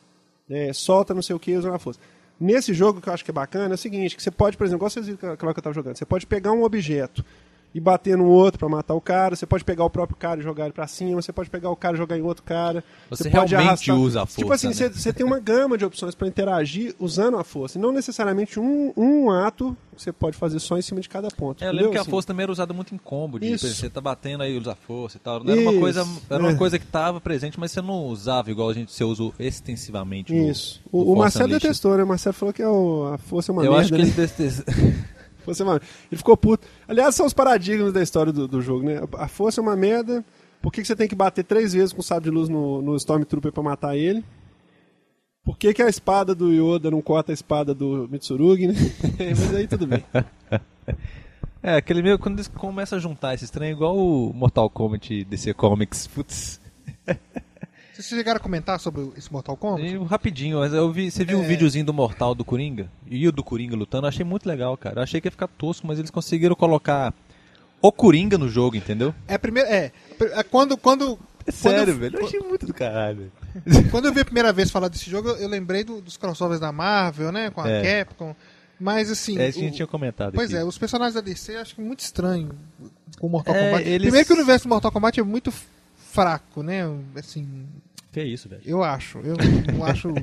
é, 0.50 0.72
solta 0.72 1.14
não 1.14 1.22
sei 1.22 1.34
o 1.34 1.38
que 1.38 1.56
usando 1.56 1.74
a 1.74 1.78
força. 1.78 2.00
Nesse 2.40 2.72
jogo 2.72 3.00
que 3.00 3.08
eu 3.08 3.12
acho 3.12 3.24
que 3.24 3.30
é 3.30 3.34
bacana 3.34 3.72
é 3.72 3.74
o 3.74 3.78
seguinte, 3.78 4.16
que 4.16 4.22
você 4.22 4.30
pode, 4.30 4.56
por 4.56 4.64
exemplo, 4.64 4.78
igual 4.78 4.90
vocês 4.90 5.06
viram 5.06 5.36
que 5.36 5.44
eu 5.44 5.50
estava 5.50 5.74
jogando, 5.74 5.96
você 5.96 6.06
pode 6.06 6.26
pegar 6.26 6.52
um 6.52 6.62
objeto 6.62 7.24
e 7.74 7.80
bater 7.80 8.16
no 8.16 8.24
outro 8.26 8.58
para 8.58 8.68
matar 8.68 8.94
o 8.94 9.00
cara, 9.00 9.36
você 9.36 9.44
pode 9.46 9.62
pegar 9.64 9.84
o 9.84 9.90
próprio 9.90 10.16
cara 10.16 10.40
e 10.40 10.42
jogar 10.42 10.64
ele 10.64 10.72
para 10.72 10.86
cima, 10.86 11.20
você 11.20 11.32
pode 11.32 11.50
pegar 11.50 11.70
o 11.70 11.76
cara 11.76 11.94
e 11.94 11.98
jogar 11.98 12.18
em 12.18 12.22
outro 12.22 12.42
cara. 12.42 12.82
Você 13.10 13.28
pode 13.30 13.54
realmente 13.54 13.92
usa 13.92 14.22
a 14.22 14.26
Tipo 14.26 14.40
força, 14.48 14.54
assim, 14.68 14.74
você, 14.76 14.84
né? 14.88 14.94
você 14.94 15.12
tem 15.12 15.24
uma 15.24 15.38
gama 15.38 15.76
de 15.76 15.84
opções 15.84 16.14
para 16.14 16.26
interagir 16.26 16.94
usando 16.98 17.36
a 17.36 17.44
força, 17.44 17.78
e 17.78 17.80
não 17.80 17.92
necessariamente 17.92 18.58
um, 18.58 18.92
um 18.96 19.30
ato 19.30 19.76
que 19.94 20.02
você 20.02 20.12
pode 20.12 20.36
fazer 20.36 20.60
só 20.60 20.78
em 20.78 20.82
cima 20.82 21.00
de 21.00 21.08
cada 21.08 21.28
ponto. 21.28 21.62
É, 21.62 21.68
eu 21.68 21.72
lembro 21.72 21.90
que 21.90 21.98
a 21.98 22.00
Assim, 22.02 22.10
força 22.10 22.28
também 22.28 22.44
era 22.44 22.52
usada 22.52 22.72
muito 22.72 22.94
em 22.94 22.98
combo, 22.98 23.38
de 23.38 23.52
Isso. 23.52 23.68
você 23.68 23.90
tá 23.90 24.00
batendo 24.00 24.42
aí 24.44 24.56
usa 24.56 24.72
a 24.72 24.74
força 24.76 25.16
e 25.16 25.20
tal. 25.20 25.42
Não 25.44 25.52
era 25.52 25.60
uma 25.60 25.70
Isso, 25.72 25.80
coisa, 25.80 26.06
era 26.30 26.42
uma 26.42 26.52
é. 26.52 26.54
coisa 26.54 26.78
que 26.78 26.86
tava 26.86 27.20
presente, 27.20 27.58
mas 27.60 27.70
você 27.72 27.82
não 27.82 28.06
usava 28.06 28.50
igual 28.50 28.70
a 28.70 28.72
gente 28.74 28.92
você 28.92 29.04
usa 29.04 29.30
extensivamente. 29.38 30.32
no- 30.32 30.48
Isso. 30.50 30.80
no 30.92 30.98
O, 31.00 31.02
o 31.02 31.04
Force 31.06 31.18
Marcelo 31.20 31.48
detestou, 31.50 31.96
né? 31.96 32.04
O 32.04 32.06
Marcelo 32.06 32.34
falou 32.34 32.52
que 32.52 32.62
é 32.62 32.68
o- 32.68 33.10
a 33.12 33.18
força 33.18 33.50
é 33.50 33.52
uma 33.52 33.64
Eu 33.64 33.72
merda, 33.72 33.82
acho 33.82 33.92
que 33.92 33.98
né? 33.98 34.04
ele 34.04 34.10
detestou. 34.12 34.64
Força 35.48 35.64
uma... 35.64 35.80
Ele 36.10 36.18
ficou 36.18 36.36
puto. 36.36 36.66
Aliás, 36.86 37.14
são 37.14 37.24
os 37.26 37.32
paradigmas 37.32 37.92
da 37.92 38.02
história 38.02 38.32
do, 38.32 38.46
do 38.46 38.60
jogo, 38.60 38.84
né? 38.84 39.00
A 39.14 39.28
força 39.28 39.60
é 39.60 39.62
uma 39.62 39.76
merda. 39.76 40.24
Por 40.60 40.72
que, 40.72 40.82
que 40.82 40.86
você 40.86 40.96
tem 40.96 41.08
que 41.08 41.14
bater 41.14 41.44
três 41.44 41.72
vezes 41.72 41.92
com 41.92 42.00
o 42.00 42.04
sábio 42.04 42.30
de 42.30 42.36
luz 42.36 42.48
no, 42.48 42.82
no 42.82 42.96
Stormtrooper 42.96 43.52
pra 43.52 43.62
matar 43.62 43.96
ele? 43.96 44.24
Por 45.44 45.56
que, 45.56 45.72
que 45.72 45.82
a 45.82 45.88
espada 45.88 46.34
do 46.34 46.52
Yoda 46.52 46.90
não 46.90 47.00
corta 47.00 47.32
a 47.32 47.34
espada 47.34 47.74
do 47.74 48.06
Mitsurugi, 48.10 48.66
né? 48.66 48.74
Mas 49.18 49.54
aí 49.54 49.66
tudo 49.66 49.86
bem. 49.86 50.04
É, 51.60 51.74
aquele 51.74 52.02
meio 52.02 52.18
quando 52.20 52.36
eles 52.36 52.46
começam 52.46 52.96
a 52.96 53.00
juntar 53.00 53.34
esses 53.34 53.50
trem, 53.50 53.72
igual 53.72 53.96
o 53.96 54.32
Mortal 54.32 54.70
Kombat 54.70 55.24
DC 55.24 55.52
Comics. 55.54 56.06
Putz. 56.06 56.60
Vocês 57.98 58.16
chegaram 58.18 58.36
a 58.36 58.40
comentar 58.40 58.78
sobre 58.78 59.10
esse 59.16 59.32
Mortal 59.32 59.56
Kombat? 59.56 59.96
Rapidinho, 60.04 60.58
mas 60.60 60.72
eu 60.72 60.92
vi, 60.92 61.10
você 61.10 61.24
viu 61.24 61.40
o 61.40 61.42
É. 61.42 61.46
videozinho 61.46 61.84
do 61.84 61.92
Mortal 61.92 62.32
do 62.32 62.44
Coringa? 62.44 62.88
E 63.06 63.26
o 63.26 63.32
do 63.32 63.42
Coringa 63.42 63.74
lutando, 63.74 64.04
eu 64.06 64.08
achei 64.08 64.24
muito 64.24 64.46
legal, 64.48 64.76
cara. 64.76 65.00
Eu 65.00 65.02
achei 65.02 65.20
que 65.20 65.26
ia 65.26 65.32
ficar 65.32 65.48
tosco, 65.48 65.84
mas 65.86 65.98
eles 65.98 66.10
conseguiram 66.10 66.54
colocar 66.54 67.12
o 67.82 67.90
Coringa 67.90 68.38
no 68.38 68.48
jogo, 68.48 68.76
entendeu? 68.76 69.12
É 69.26 69.34
a 69.34 69.38
primeira. 69.38 69.68
É. 69.68 69.90
é 70.20 70.42
quando, 70.44 70.76
quando, 70.76 71.18
É 71.40 71.50
Quando 71.50 71.54
sério, 71.54 71.92
eu- 71.92 71.98
velho. 71.98 72.18
Eu 72.20 72.26
achei 72.26 72.40
muito 72.40 72.66
do 72.66 72.72
caralho. 72.74 73.32
quando 73.90 74.04
eu 74.06 74.12
vi 74.12 74.20
a 74.20 74.24
primeira 74.24 74.52
vez 74.52 74.70
falar 74.70 74.86
desse 74.88 75.10
jogo, 75.10 75.30
eu 75.30 75.36
eu 75.38 75.48
lembrei 75.48 75.82
do- 75.82 76.00
dos 76.00 76.16
crossovers 76.16 76.60
da 76.60 76.70
Marvel, 76.70 77.32
né? 77.32 77.50
Com 77.50 77.62
a 77.62 77.68
É. 77.68 78.04
Capcom. 78.04 78.36
Mas 78.78 79.10
assim. 79.10 79.36
É 79.38 79.48
isso 79.48 79.58
que 79.58 79.64
a 79.64 79.66
o- 79.66 79.68
gente 79.70 79.76
tinha 79.76 79.86
comentado 79.88 80.34
Pois 80.34 80.50
aqui. 80.50 80.58
é, 80.60 80.64
os 80.64 80.78
personagens 80.78 81.14
da 81.14 81.20
DC 81.20 81.56
eu 81.56 81.60
acho 81.62 81.74
que 81.74 81.80
muito 81.80 81.98
estranho 82.00 82.50
com 83.18 83.26
o 83.26 83.30
Mortal 83.30 83.56
É, 83.56 83.70
Kombat. 83.70 83.88
eles- 83.88 84.02
Primeiro 84.02 84.24
que 84.26 84.32
o 84.32 84.36
universo 84.36 84.66
do 84.66 84.68
Mortal 84.68 84.92
Kombat 84.92 85.18
é 85.18 85.22
muito 85.24 85.52
fraco, 85.96 86.62
né? 86.62 86.82
Assim, 87.16 87.66
Que 88.12 88.22
isso, 88.22 88.48
velho. 88.48 88.62
eu 88.64 88.82
acho. 88.82 89.18
Eu 89.18 89.36
não 89.76 89.84
acho. 89.84 90.08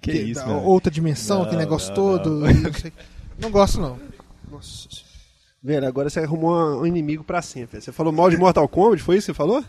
Que 0.00 0.12
isso, 0.12 0.40
da- 0.40 0.46
velho. 0.46 0.60
Outra 0.66 0.90
dimensão, 0.92 1.38
Não, 1.38 1.44
aquele 1.46 1.62
negócio 1.62 1.88
não, 1.88 1.94
todo. 1.94 2.30
não, 2.40 2.72
sei- 2.74 2.92
não 3.38 3.50
gosto, 3.50 3.80
não. 3.80 3.98
Nossa. 4.50 4.86
Velho, 5.62 5.86
agora 5.88 6.10
você 6.10 6.20
arrumou 6.20 6.82
um 6.82 6.86
inimigo 6.86 7.24
pra 7.24 7.40
sempre. 7.40 7.80
Você 7.80 7.90
falou 7.90 8.12
mal 8.12 8.28
de 8.28 8.36
Mortal 8.36 8.68
Kombat, 8.68 9.02
foi 9.02 9.16
isso 9.16 9.24
que 9.28 9.32
você 9.32 9.36
falou? 9.36 9.64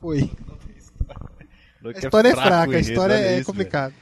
Foi. 0.00 0.30
A 1.84 1.90
história 1.98 2.28
é 2.28 2.32
fraca, 2.36 2.76
a 2.76 2.78
história 2.80 3.14
é 3.14 3.42
complicada. 3.42 3.92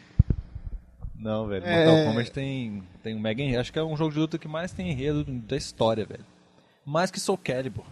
Não, 1.18 1.46
velho. 1.46 1.64
É- 1.64 1.86
Mortal 1.86 2.04
Kombat 2.12 2.32
tem, 2.32 2.82
tem 3.02 3.16
um 3.16 3.20
mega 3.20 3.42
enredo. 3.42 3.60
Acho 3.60 3.72
que 3.72 3.78
é 3.78 3.82
um 3.82 3.96
jogo 3.96 4.12
de 4.12 4.18
luta 4.18 4.36
que 4.38 4.46
mais 4.46 4.72
tem 4.72 4.90
enredo 4.90 5.24
da 5.24 5.56
história, 5.56 6.04
velho. 6.04 6.24
Mais 6.84 7.10
que 7.10 7.18
Soul 7.18 7.38
Calibur. 7.38 7.86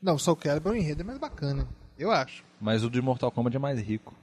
Não, 0.00 0.16
Soul 0.16 0.36
Calibur 0.36 0.72
o 0.72 0.76
enredo 0.76 1.02
é 1.02 1.04
mais 1.04 1.18
bacana. 1.18 1.68
Eu 1.98 2.10
acho. 2.10 2.44
Mas 2.60 2.84
o 2.84 2.90
de 2.90 3.00
Mortal 3.00 3.30
Kombat 3.30 3.56
é 3.56 3.58
mais 3.58 3.80
rico. 3.80 4.14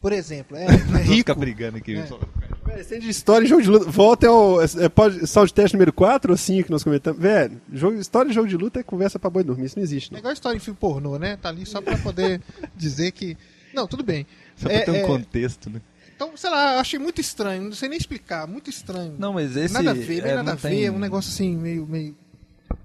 Por 0.00 0.12
exemplo, 0.12 0.56
é, 0.56 0.64
é 0.70 1.02
rico. 1.02 1.16
ficar 1.16 1.34
brigando 1.34 1.78
aqui. 1.78 1.96
É. 1.96 2.02
Velho, 2.02 2.80
esse 2.80 2.90
tem 2.90 3.00
de 3.00 3.08
história 3.08 3.44
e 3.44 3.48
jogo 3.48 3.62
de 3.62 3.68
luta. 3.70 3.90
Volta 3.90 4.28
ao 4.28 4.62
é, 4.62 4.88
pode, 4.88 5.26
sound 5.26 5.52
teste 5.52 5.74
número 5.76 5.92
4 5.92 6.30
ou 6.30 6.36
5 6.36 6.66
que 6.66 6.70
nós 6.70 6.84
comentamos. 6.84 7.20
Velho, 7.20 7.60
jogo, 7.72 7.98
história 7.98 8.30
e 8.30 8.32
jogo 8.32 8.46
de 8.46 8.56
luta 8.56 8.78
é 8.80 8.82
conversa 8.82 9.18
pra 9.18 9.28
boi 9.30 9.42
dormir. 9.42 9.66
Isso 9.66 9.76
não 9.76 9.82
existe, 9.82 10.10
É 10.10 10.12
não. 10.12 10.18
igual 10.20 10.32
história 10.32 10.56
em 10.56 10.60
filme 10.60 10.78
pornô, 10.78 11.18
né? 11.18 11.36
Tá 11.36 11.48
ali 11.48 11.66
só 11.66 11.80
pra 11.80 11.96
poder 11.98 12.40
dizer 12.76 13.10
que. 13.12 13.36
Não, 13.74 13.86
tudo 13.86 14.02
bem. 14.04 14.26
Só 14.56 14.68
É, 14.68 14.76
pra 14.82 14.84
ter 14.84 14.90
um 14.92 15.02
é, 15.02 15.06
contexto, 15.06 15.68
né? 15.70 15.80
Então, 16.14 16.36
sei 16.36 16.50
lá, 16.50 16.74
eu 16.74 16.80
achei 16.80 16.98
muito 16.98 17.20
estranho, 17.20 17.62
não 17.62 17.72
sei 17.72 17.88
nem 17.88 17.96
explicar, 17.98 18.46
muito 18.46 18.68
estranho. 18.70 19.14
Não, 19.18 19.32
mas 19.32 19.56
esse... 19.56 19.72
nada 19.74 19.90
a 19.92 19.94
ver, 19.94 20.18
é, 20.24 20.34
nada 20.34 20.40
a 20.50 20.54
não 20.54 20.56
tem- 20.60 20.80
ver, 20.80 20.90
um 20.90 20.98
negócio 20.98 21.30
assim, 21.32 21.56
meio. 21.56 21.86
meio... 21.86 22.16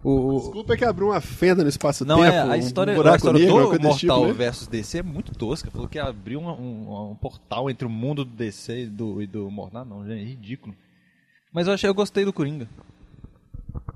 O, 0.03 0.35
o- 0.35 0.39
Desculpa 0.39 0.73
é 0.73 0.77
que 0.77 0.85
abriu 0.85 1.07
uma 1.07 1.21
fenda 1.21 1.63
no 1.63 1.69
espaço-tempo. 1.69 2.17
Não, 2.17 2.23
é, 2.25 2.41
a 2.41 2.57
história, 2.57 2.91
um 2.91 2.95
a 2.95 2.97
buraco 2.97 3.17
história 3.17 3.39
negro, 3.39 3.77
do 3.77 3.81
Mortal 3.83 3.97
tipo, 3.97 4.27
né? 4.27 4.33
versus 4.33 4.67
DC 4.67 4.97
é 4.99 5.03
muito 5.03 5.33
tosca. 5.33 5.69
Falou 5.71 5.87
que 5.87 5.99
abriu 5.99 6.39
um, 6.39 6.49
um- 6.49 7.11
um 7.11 7.15
portal 7.15 7.69
entre 7.69 7.85
o 7.85 7.89
mundo 7.89 8.23
do 8.25 8.31
DC 8.31 8.83
e 8.83 8.87
do, 8.87 9.21
e 9.21 9.27
do 9.27 9.49
Mortal. 9.51 9.85
Não, 9.85 10.05
é 10.09 10.15
ridículo. 10.15 10.75
Mas 11.53 11.67
eu 11.67 11.73
achei, 11.73 11.89
eu 11.89 11.93
gostei 11.93 12.25
do 12.25 12.33
Coringa. 12.33 12.67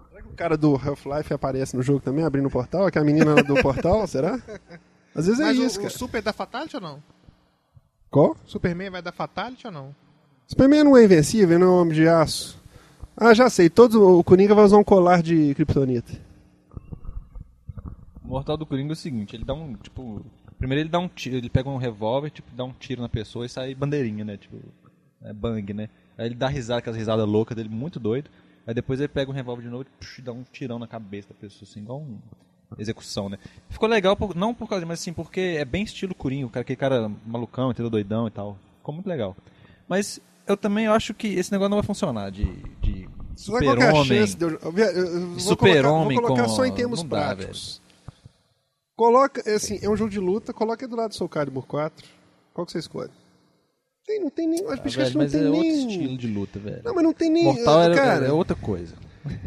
Será 0.10 0.22
que 0.22 0.28
o 0.30 0.36
cara 0.36 0.58
do 0.58 0.76
Half-Life 0.76 1.34
aparece 1.34 1.76
no 1.76 1.82
jogo 1.84 2.00
também, 2.00 2.24
abrindo 2.24 2.48
o 2.48 2.52
portal? 2.52 2.86
Aquela 2.86 3.06
menina 3.06 3.34
lá 3.36 3.42
do 3.42 3.56
portal, 3.64 4.06
será? 4.08 4.40
Às 5.16 5.26
vezes 5.26 5.40
é 5.40 5.44
Mas 5.46 5.58
isso, 5.58 5.78
o, 5.78 5.80
o 5.80 5.84
cara. 5.86 5.98
Super 5.98 6.22
da 6.22 6.32
Fatality 6.34 6.76
ou 6.76 6.82
não? 6.82 7.04
Qual? 8.12 8.38
Superman 8.46 8.90
vai 8.92 9.02
dar 9.02 9.12
Fatality 9.12 9.68
ou 9.68 9.74
não? 9.74 9.96
Superman 10.46 10.84
não 10.84 10.96
é 10.96 11.04
invencível, 11.04 11.58
não 11.60 11.68
é 11.68 11.70
um 11.72 11.82
homem 11.82 11.94
de 11.94 12.08
aço. 12.08 12.58
Ah, 13.20 13.34
já 13.34 13.50
sei. 13.50 13.70
Todos, 13.70 13.96
o 13.96 14.24
Coringa 14.24 14.54
vai 14.54 14.64
usar 14.64 14.78
um 14.78 14.84
colar 14.84 15.22
de 15.24 15.54
kryptonita. 15.56 16.14
O 18.24 18.28
mortal 18.28 18.58
do 18.58 18.66
Coringa 18.66 18.92
é 18.92 18.94
o 18.94 18.96
seguinte, 18.96 19.36
ele 19.36 19.46
dá 19.46 19.54
um, 19.54 19.74
tipo... 19.76 20.26
Primeiro 20.58 20.82
ele 20.82 20.90
dá 20.90 21.00
um 21.00 21.08
tiro, 21.08 21.36
ele 21.38 21.50
pega 21.50 21.70
um 21.70 21.78
revólver, 21.78 22.30
tipo, 22.32 22.50
dá 22.56 22.64
um 22.64 22.74
tiro 22.74 23.02
na 23.02 23.08
pessoa 23.10 23.46
e 23.46 23.50
sai 23.50 23.76
bandeirinha, 23.76 24.26
né? 24.26 24.38
Tipo, 24.38 24.58
é 25.22 25.32
bang, 25.32 25.72
né? 25.74 25.88
Aí 26.18 26.26
ele 26.26 26.36
dá 26.36 26.48
risada, 26.48 26.80
aquelas 26.80 26.98
risadas 26.98 27.28
loucas 27.28 27.56
dele, 27.56 27.70
muito 27.70 28.00
doido. 28.00 28.30
Aí 28.66 28.74
depois 28.74 29.00
ele 29.00 29.08
pega 29.08 29.30
um 29.30 29.34
revólver 29.34 29.62
de 29.64 29.70
novo 29.70 29.86
e 30.18 30.22
dá 30.22 30.34
um 30.34 30.44
tirão 30.52 30.80
na 30.80 30.88
cabeça 30.88 31.30
da 31.30 31.36
pessoa, 31.36 31.62
assim, 31.70 31.80
igual 31.82 32.00
um 32.02 32.18
execução, 32.78 33.30
né? 33.30 33.38
Ficou 33.70 33.88
legal, 33.88 34.16
por- 34.18 34.36
não 34.36 34.54
por 34.54 34.68
causa, 34.68 34.86
mas 34.86 35.00
assim, 35.00 35.14
porque 35.14 35.40
é 35.40 35.64
bem 35.64 35.84
estilo 35.84 36.14
Coringa, 36.16 36.50
cara, 36.50 36.62
aquele 36.62 36.76
cara 36.76 37.12
malucão, 37.26 37.70
entendeu? 37.72 37.90
Doidão 37.90 38.28
e 38.28 38.32
tal. 38.32 38.58
Ficou 38.80 38.94
muito 38.96 39.08
legal. 39.08 39.38
Mas 39.88 40.20
eu 40.48 40.58
também 40.58 40.88
acho 40.88 41.14
que 41.14 41.28
esse 41.28 41.52
negócio 41.52 41.70
não 41.70 41.78
vai 41.78 41.86
funcionar 41.86 42.32
de, 42.32 42.46
de 42.82 42.94
que 42.94 43.04
é 43.06 43.08
super-homem. 43.36 44.20
eu- 44.40 44.50
eu- 44.50 44.60
eu- 44.78 45.06
eu 45.08 45.28
vou 45.30 45.40
Super-Homem 45.40 46.22
colocar, 46.22 46.44
com- 46.44 46.50
só 46.50 46.66
em 46.66 46.72
termos 46.74 47.02
não 47.04 47.10
dá, 47.10 47.18
práticos. 47.36 47.82
Coloca, 48.96 49.44
assim, 49.56 49.80
é 49.82 49.90
um 49.90 49.96
jogo 49.96 50.10
de 50.10 50.20
luta, 50.20 50.52
coloca 50.54 50.88
do 50.88 50.96
lado 50.96 51.10
do 51.10 51.16
Soul 51.16 51.30
Calibur 51.30 51.66
4. 51.68 52.08
Qual 52.54 52.66
que 52.66 52.72
você 52.72 52.80
escolhe? 52.80 53.12
Tem, 54.08 54.20
não 54.20 54.30
tem 54.30 54.48
nem, 54.48 54.60
acho 54.66 54.74
Ah, 54.74 54.78
que 54.78 54.90
velho, 54.90 55.14
não 55.14 55.22
mas 55.22 55.32
tem 55.34 55.42
é 55.42 55.46
outro 55.50 55.62
nem... 55.62 55.88
estilo 55.92 56.18
de 56.18 56.28
luta, 56.28 56.60
velho. 56.60 56.82
Não, 56.84 56.96
mas 56.96 57.04
não 57.04 57.14
tem 57.14 57.30
nem... 57.30 57.44
Mortal 57.44 57.82
era, 57.84 57.96
cara, 57.96 58.26
é 58.26 58.32
outra 58.32 58.56
coisa. 58.56 58.96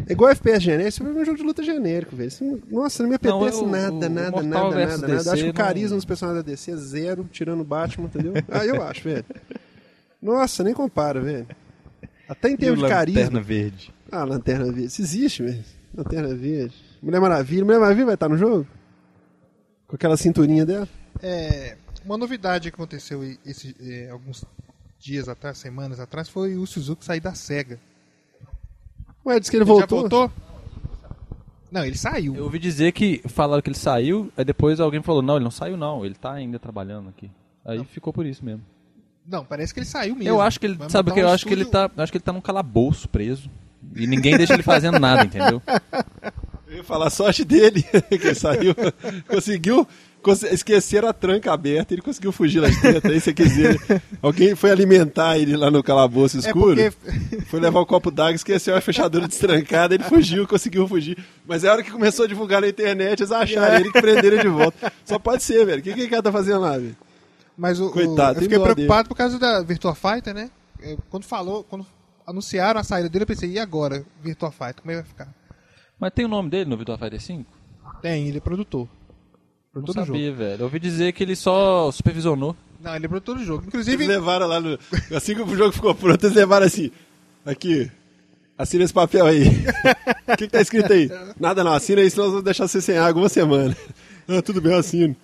é 0.07 0.13
igual 0.13 0.31
FPS 0.31 0.63
genérico, 0.63 1.03
é 1.03 1.11
um 1.11 1.25
jogo 1.25 1.39
de 1.39 1.43
luta 1.43 1.63
genérico, 1.65 2.15
velho. 2.15 2.31
Não- 2.43 2.83
Nossa, 2.83 3.03
não 3.03 3.11
me 3.11 3.19
Não, 3.23 3.39
apetece 3.41 3.65
o- 3.65 3.67
nada, 3.67 3.93
o 3.93 3.99
nada, 4.11 4.31
Mortal 4.31 4.45
nada, 4.45 4.87
nada, 4.87 4.97
nada. 4.99 5.07
DC 5.17 5.29
Acho 5.31 5.37
que 5.39 5.43
o 5.43 5.47
não- 5.47 5.53
carisma 5.55 5.97
dos 5.97 6.05
personagens 6.05 6.45
da 6.45 6.51
DC 6.51 6.71
é 6.73 6.77
zero, 6.77 7.27
tirando 7.33 7.63
o 7.63 7.65
Batman, 7.65 8.05
entendeu? 8.07 8.35
Ah, 8.51 8.65
eu 8.67 8.81
acho, 8.83 9.03
velho. 9.03 9.25
Nossa, 10.21 10.63
nem 10.63 10.75
compara, 10.75 11.21
velho. 11.21 11.47
Até 12.29 12.51
em 12.51 12.57
termos 12.57 12.79
de 12.79 12.83
Lanterna 12.85 13.15
carisma. 13.15 13.41
Verde. 13.41 13.95
Ah, 14.11 14.25
Lanterna 14.25 14.65
Verde. 14.67 14.85
Isso 14.85 15.03
existe 15.03 15.43
mesmo. 15.43 15.65
Lanterna 15.95 16.35
Verde. 16.35 16.75
Mulher 17.03 17.21
Maravilha. 17.21 17.65
Mulher 17.65 17.81
Maravilha 17.81 18.07
vai 18.07 18.15
estar 18.15 18.29
no 18.29 18.37
jogo? 18.37 18.67
Com 19.89 19.97
aquela 19.97 20.17
cinturinha 20.17 20.65
dela? 20.65 20.89
É, 21.23 21.77
uma 22.05 22.17
novidade 22.17 22.71
que 22.71 22.75
aconteceu 22.75 23.23
esse, 23.45 23.75
é, 23.81 24.11
alguns 24.11 24.45
dias 24.99 25.29
atrás, 25.29 25.59
semanas 25.59 25.99
atrás, 25.99 26.29
foi 26.29 26.57
o 26.57 26.67
Suzuki 26.67 27.05
sair 27.05 27.21
da 27.21 27.35
SEGA. 27.35 27.81
Ué, 29.27 29.41
disse 29.41 29.51
que 29.51 29.57
ele 29.57 29.65
Ele 29.65 29.71
já 29.81 29.87
voltou. 29.87 30.01
voltou? 30.01 30.33
Não, 31.73 31.85
ele 31.85 31.97
saiu. 31.97 32.35
Eu 32.35 32.45
ouvi 32.45 32.59
dizer 32.59 32.93
que 32.93 33.23
falaram 33.29 33.63
que 33.63 33.69
ele 33.69 33.77
saiu, 33.79 34.31
aí 34.37 34.45
depois 34.45 34.81
alguém 34.81 35.03
falou, 35.03 35.23
não, 35.23 35.37
ele 35.37 35.45
não 35.45 35.51
saiu 35.51 35.77
não, 35.77 36.05
ele 36.05 36.15
tá 36.15 36.33
ainda 36.33 36.59
trabalhando 36.59 37.09
aqui. 37.09 37.31
Aí 37.65 37.85
ficou 37.85 38.13
por 38.13 38.27
isso 38.27 38.45
mesmo. 38.45 38.63
Não, 39.27 39.45
parece 39.45 39.73
que 39.73 39.81
ele 39.81 39.87
saiu 39.87 40.15
mesmo. 40.15 40.29
Eu 40.29 40.41
acho 40.41 40.59
que 40.59 40.67
ele, 40.67 40.75
Vai 40.75 40.91
sabe 40.91 41.13
que 41.13 41.21
eu 41.21 41.29
um 41.29 41.33
acho 41.33 41.47
que 41.47 41.53
ele 41.53 41.65
tá, 41.65 41.91
acho 41.97 42.11
que 42.13 42.19
ele 42.19 42.25
tá 42.25 42.33
num 42.33 42.41
calabouço 42.41 43.09
preso. 43.09 43.49
E 43.97 44.07
ninguém 44.07 44.37
deixa 44.37 44.55
ele 44.55 44.63
fazendo 44.63 44.99
nada, 44.99 45.25
entendeu? 45.25 45.63
Eu 46.69 46.77
ia 46.77 46.85
falar 46.85 47.09
a 47.09 47.11
sorte 47.11 47.45
dele, 47.45 47.83
que 48.09 48.15
ele 48.15 48.35
saiu. 48.37 48.73
conseguiu 49.29 49.85
cons- 50.23 50.45
esquecer 50.45 51.05
a 51.05 51.13
tranca 51.13 51.53
aberta, 51.53 51.93
ele 51.93 52.01
conseguiu 52.01 52.31
fugir 52.31 52.61
lá 52.61 52.69
de 52.69 52.81
dentro. 52.81 53.11
Aí 53.11 53.21
você 53.21 53.33
quer 53.35 53.43
dizer, 53.49 53.81
alguém 54.23 54.55
foi 54.55 54.71
alimentar 54.71 55.37
ele 55.37 55.57
lá 55.57 55.69
no 55.69 55.83
calabouço 55.83 56.37
É 56.37 56.41
escuro. 56.41 56.77
porque 56.77 57.41
Foi 57.47 57.59
levar 57.59 57.81
o 57.81 57.87
copo 57.87 58.09
d'água, 58.13 58.37
esqueceu 58.37 58.77
a 58.77 58.81
fechadura 58.81 59.27
destrancada, 59.27 59.97
ele 59.97 60.05
fugiu, 60.05 60.47
conseguiu 60.47 60.87
fugir. 60.87 61.19
Mas 61.45 61.65
é 61.65 61.69
a 61.69 61.73
hora 61.73 61.83
que 61.83 61.91
começou 61.91 62.25
a 62.25 62.29
divulgar 62.29 62.61
na 62.61 62.69
internet, 62.69 63.19
eles 63.19 63.33
acharam 63.33 63.75
ele 63.81 63.91
que 63.91 64.01
prenderam 64.01 64.37
ele 64.37 64.43
de 64.43 64.49
volta. 64.49 64.93
Só 65.05 65.19
pode 65.19 65.43
ser, 65.43 65.67
velho. 65.67 65.81
O 65.81 65.83
que, 65.83 65.93
que 65.93 66.05
o 66.05 66.11
cara 66.11 66.23
tá 66.23 66.31
fazendo 66.31 66.61
lá, 66.61 66.79
velho? 66.79 66.97
Mas 67.61 67.79
o, 67.79 67.89
o- 67.89 67.91
Coitado, 67.91 68.39
eu 68.39 68.41
tem 68.41 68.49
fiquei 68.49 68.59
preocupado 68.59 69.09
por 69.09 69.15
causa 69.15 69.39
da 69.39 69.63
Virtua 69.63 69.95
Fighter, 69.95 70.33
né? 70.35 70.51
Eu- 70.81 70.99
quando 71.11 71.25
falou, 71.25 71.63
quando 71.65 71.87
anunciaram 72.27 72.81
a 72.81 72.83
saída 72.85 73.09
dele, 73.09 73.25
eu 73.25 73.27
pensei, 73.27 73.51
e 73.51 73.59
agora, 73.59 74.03
Virtua 74.23 74.51
Fighter, 74.51 74.77
como 74.81 74.91
é 74.93 74.95
que 74.97 75.01
vai 75.03 75.09
ficar? 75.11 75.29
Mas 75.99 76.13
tem 76.15 76.25
o 76.25 76.29
nome 76.29 76.49
dele 76.49 76.71
no 76.71 76.77
Virtua 76.77 76.97
Fighter 76.97 77.21
5? 77.21 77.45
Tem, 78.01 78.29
ele 78.29 78.39
é 78.39 78.41
produtor. 78.41 78.89
Não 79.75 79.83
Produtor 79.83 80.03
do 80.03 80.07
jogo. 80.07 80.19
sabia, 80.19 80.33
velho. 80.35 80.61
Eu 80.61 80.65
ouvi 80.65 80.79
dizer 80.81 81.13
que 81.13 81.23
ele 81.23 81.37
só 81.37 81.93
supervisionou. 81.93 82.57
Não, 82.81 82.97
ele 82.97 83.05
é 83.05 83.09
produtor 83.09 83.37
do 83.37 83.45
jogo. 83.45 83.59
Eles 83.63 83.69
Inclusive, 83.69 84.07
levaram 84.07 84.47
lá 84.47 84.59
no. 84.59 84.79
Assim 85.15 85.35
que 85.35 85.43
o 85.43 85.57
jogo 85.57 85.71
ficou 85.73 85.95
pronto, 85.95 86.25
eles 86.25 86.35
levaram 86.35 86.65
assim. 86.67 86.91
Aqui. 87.45 87.91
Assina 88.57 88.85
esse 88.85 88.93
papel 88.95 89.27
aí. 89.27 89.45
O 90.31 90.37
que, 90.37 90.47
que 90.47 90.53
tá 90.53 90.61
escrito 90.61 90.93
aí? 90.93 91.11
Nada 91.39 91.63
não, 91.65 91.73
assina 91.73 92.01
aí, 92.01 92.09
senão 92.11 92.27
eu 92.27 92.33
vou 92.33 92.43
deixar 92.43 92.67
você 92.69 92.81
sem 92.81 92.97
água 92.97 93.23
uma 93.23 93.29
semana. 93.29 93.77
Ah, 94.29 94.41
tudo 94.41 94.61
bem, 94.61 94.73
eu 94.73 94.79
assino. 94.79 95.17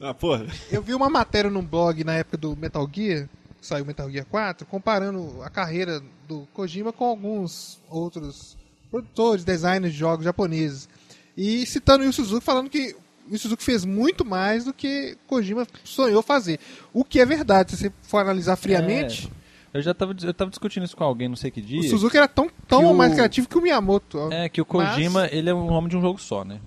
Ah, 0.00 0.14
porra. 0.14 0.46
eu 0.70 0.82
vi 0.82 0.94
uma 0.94 1.10
matéria 1.10 1.50
num 1.50 1.62
blog 1.64 2.02
na 2.04 2.14
época 2.14 2.36
do 2.36 2.56
Metal 2.56 2.88
Gear, 2.92 3.28
que 3.60 3.66
saiu 3.66 3.84
Metal 3.84 4.10
Gear 4.10 4.24
4, 4.26 4.66
comparando 4.66 5.42
a 5.42 5.50
carreira 5.50 6.00
do 6.26 6.46
Kojima 6.54 6.92
com 6.92 7.04
alguns 7.04 7.78
outros 7.90 8.56
produtores, 8.90 9.44
designers 9.44 9.92
de 9.92 9.98
jogos 9.98 10.24
japoneses. 10.24 10.88
E 11.36 11.64
citando 11.66 12.02
o 12.02 12.06
Yu 12.06 12.12
Suzuki, 12.12 12.44
falando 12.44 12.70
que 12.70 12.96
o 13.30 13.38
Suzuki 13.38 13.62
fez 13.62 13.84
muito 13.84 14.24
mais 14.24 14.64
do 14.64 14.72
que 14.72 15.16
Kojima 15.26 15.66
sonhou 15.84 16.22
fazer. 16.22 16.58
O 16.92 17.04
que 17.04 17.20
é 17.20 17.26
verdade, 17.26 17.72
se 17.72 17.76
você 17.76 17.92
for 18.02 18.18
analisar 18.18 18.56
friamente. 18.56 19.30
É, 19.72 19.78
eu 19.78 19.82
já 19.82 19.94
tava, 19.94 20.16
eu 20.22 20.34
tava 20.34 20.50
discutindo 20.50 20.84
isso 20.84 20.96
com 20.96 21.04
alguém, 21.04 21.28
não 21.28 21.36
sei 21.36 21.50
que 21.50 21.60
dia. 21.60 21.80
O 21.80 21.84
Suzuki 21.84 22.16
era 22.16 22.26
tão, 22.26 22.50
tão 22.66 22.90
o- 22.90 22.96
mais 22.96 23.12
criativo 23.14 23.48
que 23.48 23.56
o 23.58 23.60
Miyamoto. 23.62 24.32
É, 24.32 24.48
que 24.48 24.60
o 24.60 24.64
Kojima, 24.64 25.28
ele 25.30 25.50
é 25.50 25.54
um 25.54 25.66
nome 25.66 25.88
de 25.88 25.96
um 25.96 26.00
jogo 26.00 26.18
só, 26.18 26.44
né? 26.44 26.58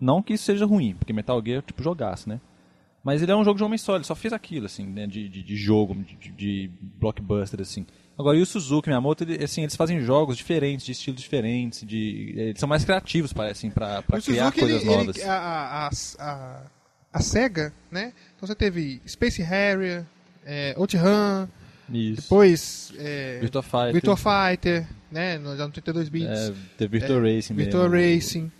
Não 0.00 0.20
que 0.20 0.34
isso 0.34 0.44
seja 0.44 0.66
ruim, 0.66 0.94
porque 0.98 1.12
Metal 1.12 1.40
Gear 1.44 1.60
é 1.60 1.62
tipo 1.62 1.82
jogaço, 1.82 2.28
né? 2.28 2.40
Mas 3.04 3.20
ele 3.20 3.32
é 3.32 3.36
um 3.36 3.44
jogo 3.44 3.56
de 3.58 3.64
homem 3.64 3.76
só, 3.78 3.96
ele 3.96 4.04
só 4.04 4.14
fez 4.14 4.32
aquilo, 4.32 4.66
assim, 4.66 4.86
né? 4.86 5.06
De, 5.06 5.28
de, 5.28 5.42
de 5.42 5.56
jogo, 5.56 5.94
de, 5.94 6.30
de- 6.30 6.70
blockbuster, 7.00 7.60
assim. 7.60 7.84
Agora, 8.16 8.36
e 8.38 8.42
o 8.42 8.46
Suzuki, 8.46 8.88
Miyamoto, 8.88 9.24
ele, 9.24 9.42
assim, 9.42 9.62
eles 9.62 9.74
fazem 9.74 10.00
jogos 10.00 10.36
diferentes, 10.36 10.86
de 10.86 10.92
estilos 10.92 11.20
diferentes, 11.20 11.84
de, 11.86 12.34
eles 12.36 12.60
são 12.60 12.68
mais 12.68 12.84
criativos, 12.84 13.32
parece, 13.32 13.66
assim, 13.66 13.68
o 13.68 13.72
criar 13.72 14.20
Suzuki, 14.20 14.60
coisas 14.60 14.82
ele, 14.82 14.90
ele- 14.92 14.96
novas. 14.98 15.24
a, 15.24 15.34
a, 15.34 15.90
a, 16.20 16.62
a 17.12 17.20
SEGA, 17.20 17.72
né? 17.90 18.12
Então 18.36 18.46
você 18.46 18.54
teve 18.54 19.00
Space 19.06 19.42
Harrier, 19.42 20.04
é, 20.44 20.74
OutRun, 20.76 21.48
depois 21.88 22.92
é, 22.98 23.38
Virtua 23.40 23.62
Fighter. 23.62 23.92
Virtua 23.92 24.16
Fighter, 24.16 24.88
né? 25.10 25.38
no- 25.38 25.56
Já 25.56 25.66
no 25.66 25.72
32 25.72 26.08
bits. 26.08 26.28
É, 26.28 26.52
teve 26.78 26.98
Virtua 26.98 27.20
Racing 27.20 27.54
Virtua 27.54 27.88
mesmo. 27.88 28.14
Racing. 28.16 28.52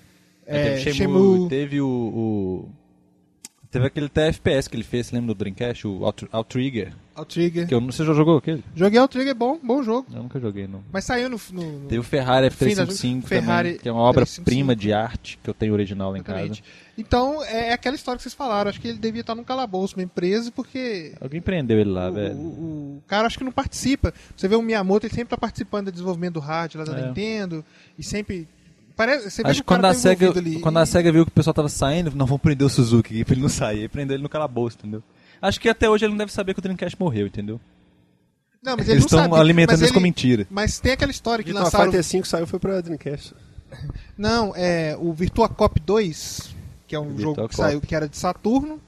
É, 0.46 0.56
É, 0.60 0.62
teve 0.64 0.80
Shenmue. 0.94 0.96
Shenmue, 0.96 1.48
teve 1.48 1.80
o, 1.80 1.86
o- 1.88 2.70
Teve 3.72 3.86
aquele 3.86 4.08
TFPS 4.08 4.68
que 4.68 4.76
ele 4.76 4.84
fez, 4.84 5.06
você 5.06 5.14
lembra 5.16 5.34
do 5.34 5.38
Dreamcast? 5.38 5.86
O 5.88 6.04
Out- 6.04 6.28
Outrigger. 6.30 6.92
Outrigger. 7.14 7.66
Que 7.66 7.74
eu, 7.74 7.80
não- 7.80 7.90
você 7.90 8.04
já 8.04 8.12
jogou 8.12 8.36
aquele? 8.36 8.62
Joguei 8.76 8.98
Outrigger, 9.00 9.34
bom, 9.34 9.58
bom 9.62 9.82
jogo. 9.82 10.06
Eu 10.14 10.22
nunca 10.22 10.38
joguei, 10.38 10.66
não. 10.66 10.84
Mas 10.92 11.04
saiu 11.06 11.30
no. 11.30 11.40
no, 11.52 11.78
no 11.80 11.88
Tem 11.88 11.98
o 11.98 12.02
Ferrari 12.02 12.50
fim 12.50 12.74
da- 12.74 12.84
F355 12.86 13.22
Ferrari 13.22 13.68
também, 13.70 13.80
que 13.82 13.88
é 13.88 13.92
uma 13.92 14.02
obra-prima 14.02 14.74
355. 14.74 14.76
de 14.76 14.92
arte 14.92 15.38
que 15.42 15.48
eu 15.48 15.54
tenho 15.54 15.72
original 15.72 16.12
lá 16.12 16.18
em 16.18 16.22
casa. 16.22 16.52
Então, 16.98 17.42
é 17.44 17.68
é 17.70 17.72
aquela 17.72 17.96
história 17.96 18.18
que 18.18 18.22
vocês 18.24 18.34
falaram. 18.34 18.68
Acho 18.68 18.78
que 18.78 18.88
ele 18.88 18.98
devia 18.98 19.22
estar 19.22 19.34
num 19.34 19.42
calabouço, 19.44 19.96
mesmo 19.96 20.10
preso, 20.14 20.52
porque 20.52 21.14
Alguém 21.18 21.40
prendeu 21.40 21.80
ele 21.80 21.88
lá, 21.90 22.10
o, 22.10 22.12
velho. 22.12 22.34
o- 22.36 22.96
o 22.98 23.02
cara 23.06 23.26
acho 23.26 23.38
que 23.38 23.44
não 23.44 23.52
participa. 23.52 24.12
Você 24.36 24.46
vê 24.48 24.54
o 24.54 24.60
Miyamoto, 24.62 25.06
ele 25.06 25.14
sempre 25.14 25.30
tá 25.30 25.38
participando 25.38 25.86
do 25.86 25.92
desenvolvimento 25.92 26.34
do 26.34 26.40
hardware 26.40 26.86
lá 26.86 26.92
da 26.94 27.00
É. 27.00 27.06
Nintendo. 27.06 27.64
E 27.98 28.02
sempre. 28.02 28.46
Parece, 28.96 29.30
você 29.30 29.42
Acho 29.42 29.54
que 29.54 29.60
que 29.60 29.66
quando 29.66 29.84
a, 29.84 29.88
tá 29.88 29.94
SEGA, 29.94 30.30
ali. 30.38 30.60
quando 30.60 30.76
a 30.78 30.86
SEGA 30.86 31.10
viu 31.12 31.24
que 31.24 31.30
o 31.30 31.34
pessoal 31.34 31.54
tava 31.54 31.68
saindo, 31.68 32.10
não, 32.14 32.26
vamos 32.26 32.42
prender 32.42 32.66
o 32.66 32.70
Suzuki 32.70 33.14
aqui 33.14 33.24
pra 33.24 33.34
ele 33.34 33.42
não 33.42 33.48
sair. 33.48 33.80
Aí 33.82 33.88
prendeu 33.88 34.14
ele 34.16 34.22
no 34.22 34.28
calabouço, 34.28 34.76
entendeu? 34.78 35.02
Acho 35.40 35.60
que 35.60 35.68
até 35.68 35.88
hoje 35.88 36.04
ele 36.04 36.10
não 36.12 36.18
deve 36.18 36.32
saber 36.32 36.52
que 36.54 36.60
o 36.60 36.62
Dreamcast 36.62 36.96
morreu, 37.00 37.26
entendeu? 37.26 37.60
Não, 38.62 38.76
mas 38.76 38.86
ele 38.86 38.98
Eles 38.98 39.04
estão 39.04 39.34
alimentando 39.34 39.72
mas 39.78 39.82
isso 39.82 39.92
com 39.92 39.98
ele- 39.98 40.04
mentira. 40.04 40.46
Mas 40.50 40.78
tem 40.78 40.92
aquela 40.92 41.10
história 41.10 41.42
que 41.42 41.48
Virtua 41.50 41.64
lançaram. 41.64 41.86
Fighter 41.86 42.04
5 42.04 42.26
saiu 42.28 42.46
foi 42.46 42.58
pra 42.60 42.80
Dreamcast. 42.80 43.34
Não, 44.16 44.52
é 44.54 44.96
o 45.00 45.12
Virtua 45.12 45.48
Cop 45.48 45.80
2, 45.80 46.54
que 46.86 46.94
é 46.94 47.00
um 47.00 47.08
Virtua 47.08 47.22
jogo 47.22 47.34
que 47.36 47.40
Cop. 47.42 47.56
saiu 47.56 47.80
que 47.80 47.94
era 47.94 48.08
de 48.08 48.16
Saturno 48.16 48.80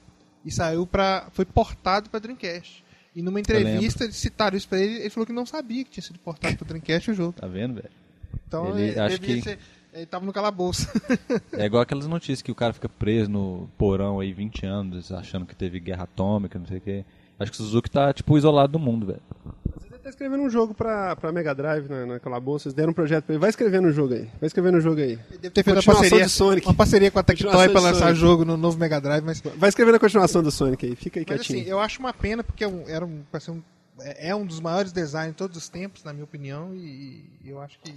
e 0.44 0.50
saiu 0.52 0.86
para 0.86 1.26
foi 1.32 1.44
portado 1.44 2.08
para 2.08 2.20
Dreamcast. 2.20 2.84
E 3.16 3.22
numa 3.22 3.40
entrevista 3.40 4.04
eles 4.04 4.16
citaram 4.16 4.56
isso 4.56 4.68
pra 4.68 4.78
ele, 4.78 5.00
ele 5.00 5.10
falou 5.10 5.26
que 5.26 5.32
não 5.32 5.46
sabia 5.46 5.82
que 5.84 5.90
tinha 5.90 6.02
sido 6.04 6.18
portado 6.18 6.56
para 6.56 6.68
Dreamcast 6.68 7.10
o 7.10 7.14
jogo. 7.14 7.32
Tá 7.32 7.46
vendo, 7.46 7.74
velho? 7.74 7.90
Então 8.46 8.76
Ele- 8.78 8.90
ele, 8.90 9.00
acho 9.00 9.18
devia 9.18 9.36
que- 9.36 9.42
ser, 9.42 9.58
ele 9.94 10.06
tava 10.06 10.26
no 10.26 10.32
calabouço. 10.32 10.88
É 11.52 11.66
igual 11.66 11.82
aquelas 11.82 12.06
notícias 12.06 12.42
que 12.42 12.50
o 12.50 12.54
cara 12.54 12.72
fica 12.72 12.88
preso 12.88 13.30
no 13.30 13.68
porão 13.78 14.20
aí 14.20 14.32
20 14.32 14.66
anos, 14.66 15.12
achando 15.12 15.46
que 15.46 15.54
teve 15.54 15.78
guerra 15.80 16.02
atômica, 16.04 16.58
não 16.58 16.66
sei 16.66 16.78
o 16.78 16.80
quê. 16.80 17.04
Acho 17.38 17.50
que 17.52 17.58
o 17.60 17.62
Suzuki 17.62 17.90
tá, 17.90 18.12
tipo, 18.12 18.36
isolado 18.38 18.72
do 18.72 18.78
mundo, 18.78 19.06
velho. 19.06 19.20
Você 19.80 19.98
tá 19.98 20.08
escrevendo 20.10 20.42
um 20.42 20.50
jogo 20.50 20.74
pra, 20.74 21.16
pra 21.16 21.32
Mega 21.32 21.54
Drive 21.54 21.88
na, 21.88 22.06
naquela 22.06 22.38
bolsa, 22.38 22.64
vocês 22.64 22.74
deram 22.74 22.90
um 22.90 22.94
projeto 22.94 23.24
pra 23.24 23.34
ele. 23.34 23.40
Vai 23.40 23.50
escrevendo 23.50 23.88
um 23.88 23.92
jogo 23.92 24.14
aí. 24.14 24.28
Vai 24.40 24.46
escrevendo 24.46 24.78
um 24.78 24.80
jogo 24.80 25.00
aí. 25.00 25.12
Ele 25.30 25.38
deve 25.40 25.50
ter 25.50 25.62
feito 25.64 25.76
uma 25.80 25.82
parceria, 25.94 26.24
de 26.24 26.30
Sonic. 26.30 26.66
uma 26.66 26.74
parceria 26.74 27.10
com 27.10 27.18
a 27.18 27.22
Tectoy 27.22 27.68
de 27.68 27.74
lançar 27.74 27.94
Sonic. 28.00 28.14
jogo 28.20 28.44
no 28.44 28.56
novo 28.56 28.78
Mega 28.78 29.00
Drive, 29.00 29.24
mas 29.24 29.40
Vai 29.40 29.68
escrevendo 29.68 29.94
a 29.96 29.98
continuação 30.00 30.42
do 30.42 30.50
Sonic 30.50 30.86
aí. 30.86 30.94
Fica 30.96 31.18
aí 31.20 31.26
Mas 31.28 31.38
quietinho. 31.40 31.60
assim, 31.62 31.70
eu 31.70 31.80
acho 31.80 31.98
uma 32.00 32.12
pena 32.12 32.44
porque 32.44 32.62
é 32.64 32.68
um, 32.68 32.88
era 32.88 33.04
um, 33.04 33.22
um- 33.48 33.62
é 34.00 34.28
é 34.30 34.34
um 34.36 34.44
dos 34.46 34.60
maiores 34.60 34.92
designs 34.92 35.30
de 35.30 35.36
todos 35.36 35.56
os 35.56 35.68
tempos, 35.68 36.04
na 36.04 36.12
minha 36.12 36.24
opinião, 36.24 36.74
e, 36.74 37.24
e 37.44 37.48
eu 37.50 37.60
acho 37.60 37.78
que 37.82 37.92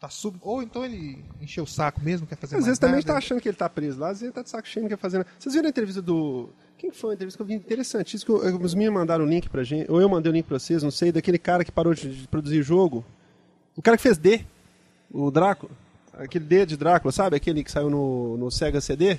tá 0.00 0.08
sub. 0.08 0.36
Ou 0.42 0.62
então 0.62 0.84
ele 0.84 1.24
encheu 1.40 1.64
o 1.64 1.66
saco 1.66 2.00
mesmo, 2.00 2.26
quer 2.26 2.36
fazer 2.36 2.56
Às 2.56 2.64
vezes 2.64 2.78
também 2.78 2.96
nada. 2.96 3.06
tá 3.06 3.16
achando 3.18 3.40
que 3.40 3.48
ele 3.48 3.56
tá 3.56 3.68
preso 3.68 3.98
lá, 3.98 4.08
às 4.08 4.12
vezes 4.20 4.22
ele 4.24 4.32
tá 4.32 4.42
de 4.42 4.50
saco 4.50 4.68
cheio, 4.68 4.82
não 4.84 4.88
quer 4.90 4.98
fazer 4.98 5.18
nada. 5.18 5.30
Vocês 5.38 5.54
viram 5.54 5.66
a 5.66 5.70
entrevista 5.70 6.02
do. 6.02 6.48
Quem 6.78 6.90
foi 6.92 7.12
a 7.12 7.14
entrevista 7.14 7.38
que 7.38 7.42
eu 7.42 7.46
vi 7.46 7.54
interessantíssimo? 7.54 8.38
que 8.40 8.46
eu- 8.46 8.60
Os 8.60 8.74
meninos 8.74 8.94
mandaram 8.94 9.24
o 9.24 9.28
link 9.28 9.48
pra 9.48 9.64
gente, 9.64 9.90
ou 9.90 10.00
eu 10.00 10.08
mandei 10.08 10.30
o 10.30 10.34
link 10.34 10.44
pra 10.46 10.58
vocês, 10.58 10.82
não 10.82 10.90
sei, 10.90 11.10
daquele 11.10 11.38
cara 11.38 11.64
que 11.64 11.72
parou 11.72 11.94
de, 11.94 12.14
de 12.22 12.28
produzir 12.28 12.62
jogo. 12.62 13.04
O 13.74 13.80
cara 13.82 13.96
que 13.96 14.02
fez 14.02 14.18
D, 14.18 14.44
o 15.10 15.30
Drácula. 15.30 15.72
Aquele 16.12 16.44
D 16.44 16.64
de 16.66 16.76
Drácula, 16.76 17.12
sabe? 17.12 17.36
Aquele 17.36 17.62
que 17.64 17.70
saiu 17.70 17.88
no, 17.90 18.36
no 18.36 18.50
Sega 18.50 18.80
CD. 18.80 19.18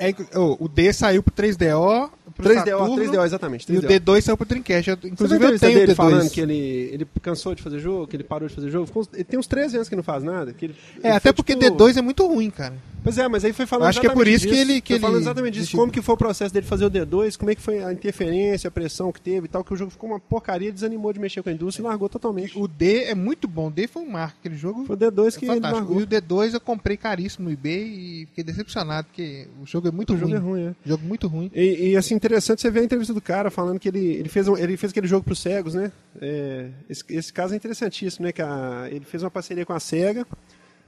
É, 0.00 0.08
inclu- 0.08 0.26
o- 0.34 0.64
o 0.64 0.68
D 0.68 0.92
saiu 0.94 1.22
pro 1.22 1.32
3DO, 1.34 2.10
pro 2.34 2.42
3DO, 2.48 2.78
Saturno, 2.78 2.96
3DO, 2.96 3.24
exatamente. 3.24 3.70
e 3.72 3.76
o 3.76 3.82
3DO. 3.82 4.00
D2 4.00 4.20
saiu 4.22 4.36
pro 4.36 4.46
Dreamcast. 4.46 4.90
Inclusive 5.04 5.44
eu 5.44 5.58
tenho 5.58 5.72
o 5.72 5.74
dele 5.74 5.92
D2. 5.92 5.94
falando 5.96 6.30
que 6.30 6.40
ele, 6.40 6.54
ele 6.92 7.06
cansou 7.20 7.54
de 7.54 7.62
fazer 7.62 7.78
jogo, 7.80 8.06
que 8.06 8.16
ele 8.16 8.24
parou 8.24 8.48
de 8.48 8.54
fazer 8.54 8.70
jogo? 8.70 8.90
Ele 9.12 9.24
tem 9.24 9.38
uns 9.38 9.46
13 9.46 9.76
anos 9.76 9.88
que 9.90 9.94
não 9.96 10.02
faz 10.02 10.22
nada. 10.24 10.54
Ele, 10.60 10.74
É, 11.02 11.08
ele 11.08 11.16
até 11.16 11.28
foi, 11.28 11.32
porque 11.34 11.54
tipo, 11.54 11.76
D2 11.76 11.98
é 11.98 12.02
muito 12.02 12.26
ruim, 12.26 12.48
cara. 12.50 12.74
Pois 13.02 13.16
é, 13.18 13.26
mas 13.28 13.44
aí 13.44 13.52
foi 13.52 13.66
falando 13.66 13.88
acho 13.88 14.00
que 14.00 14.06
é 14.06 14.10
por 14.10 14.26
exatamente 14.26 14.36
isso 14.46 14.54
que 14.54 14.72
ele- 14.72 14.80
que 14.80 14.92
Foi 14.94 15.00
falando 15.00 15.16
ele 15.16 15.24
exatamente 15.24 15.58
disso, 15.60 15.76
como 15.76 15.90
que 15.90 16.02
foi 16.02 16.14
o 16.14 16.18
processo 16.18 16.52
dele 16.52 16.66
fazer 16.66 16.84
o 16.84 16.90
D2, 16.90 17.36
como 17.36 17.50
é 17.50 17.54
que 17.54 17.62
foi 17.62 17.82
a 17.82 17.92
interferência, 17.92 18.68
a 18.68 18.70
pressão 18.70 19.10
que 19.10 19.20
teve 19.20 19.46
e 19.46 19.48
tal, 19.48 19.64
que 19.64 19.72
o 19.72 19.76
jogo 19.76 19.90
ficou 19.90 20.10
uma 20.10 20.20
porcaria, 20.20 20.70
desanimou 20.70 21.12
de 21.12 21.18
mexer 21.18 21.42
com 21.42 21.48
a 21.48 21.52
indústria 21.52 21.82
e 21.82 21.86
largou 21.86 22.08
totalmente. 22.08 22.58
O 22.58 22.68
D 22.68 23.04
é 23.04 23.14
muito 23.14 23.48
bom. 23.48 23.68
O 23.68 23.70
D 23.70 23.86
foi 23.86 24.02
um 24.02 24.10
marco. 24.10 24.36
Aquele 24.40 24.56
jogo 24.56 24.84
Foi 24.84 24.96
o 24.96 24.98
D2 24.98 25.36
é 25.36 25.38
que 25.38 25.44
ele 25.46 25.54
fantástico. 25.54 25.78
largou. 25.80 26.00
E 26.00 26.02
o 26.04 26.06
D2 26.06 26.54
eu 26.54 26.60
comprei 26.60 26.96
caríssimo 26.96 27.46
no 27.48 27.52
eBay 27.52 27.82
e 27.84 28.26
fiquei 28.26 28.44
decepcionado, 28.44 29.06
porque 29.08 29.46
o 29.62 29.66
jogo 29.66 29.88
é 29.88 29.90
muito 29.90 30.12
O 30.12 30.16
jogo 30.16 30.32
ruim. 30.32 30.36
é 30.36 30.38
ruim, 30.42 30.62
é. 30.68 30.74
Jogo 30.88 31.04
muito 31.06 31.26
ruim. 31.26 31.50
E, 31.54 31.90
e, 31.92 31.96
assim, 31.96 32.14
interessante 32.14 32.60
você 32.60 32.70
ver 32.70 32.80
a 32.80 32.84
entrevista 32.84 33.14
do 33.14 33.20
cara 33.20 33.50
falando 33.50 33.78
que 33.80 33.88
ele, 33.88 34.04
ele, 34.14 34.28
fez, 34.28 34.46
um- 34.46 34.56
ele 34.56 34.76
fez 34.76 34.90
aquele 34.90 35.06
jogo 35.06 35.24
para 35.24 35.32
os 35.32 35.38
cegos, 35.40 35.74
né? 35.74 35.90
É, 36.20 36.68
esse, 36.88 37.02
esse 37.08 37.32
caso 37.32 37.54
é 37.54 37.56
interessantíssimo, 37.56 38.26
né? 38.26 38.32
Que 38.32 38.42
a- 38.42 38.88
ele 38.90 39.04
fez 39.04 39.22
uma 39.22 39.30
parceria 39.30 39.64
com 39.64 39.72
a 39.72 39.80
SEGA. 39.80 40.26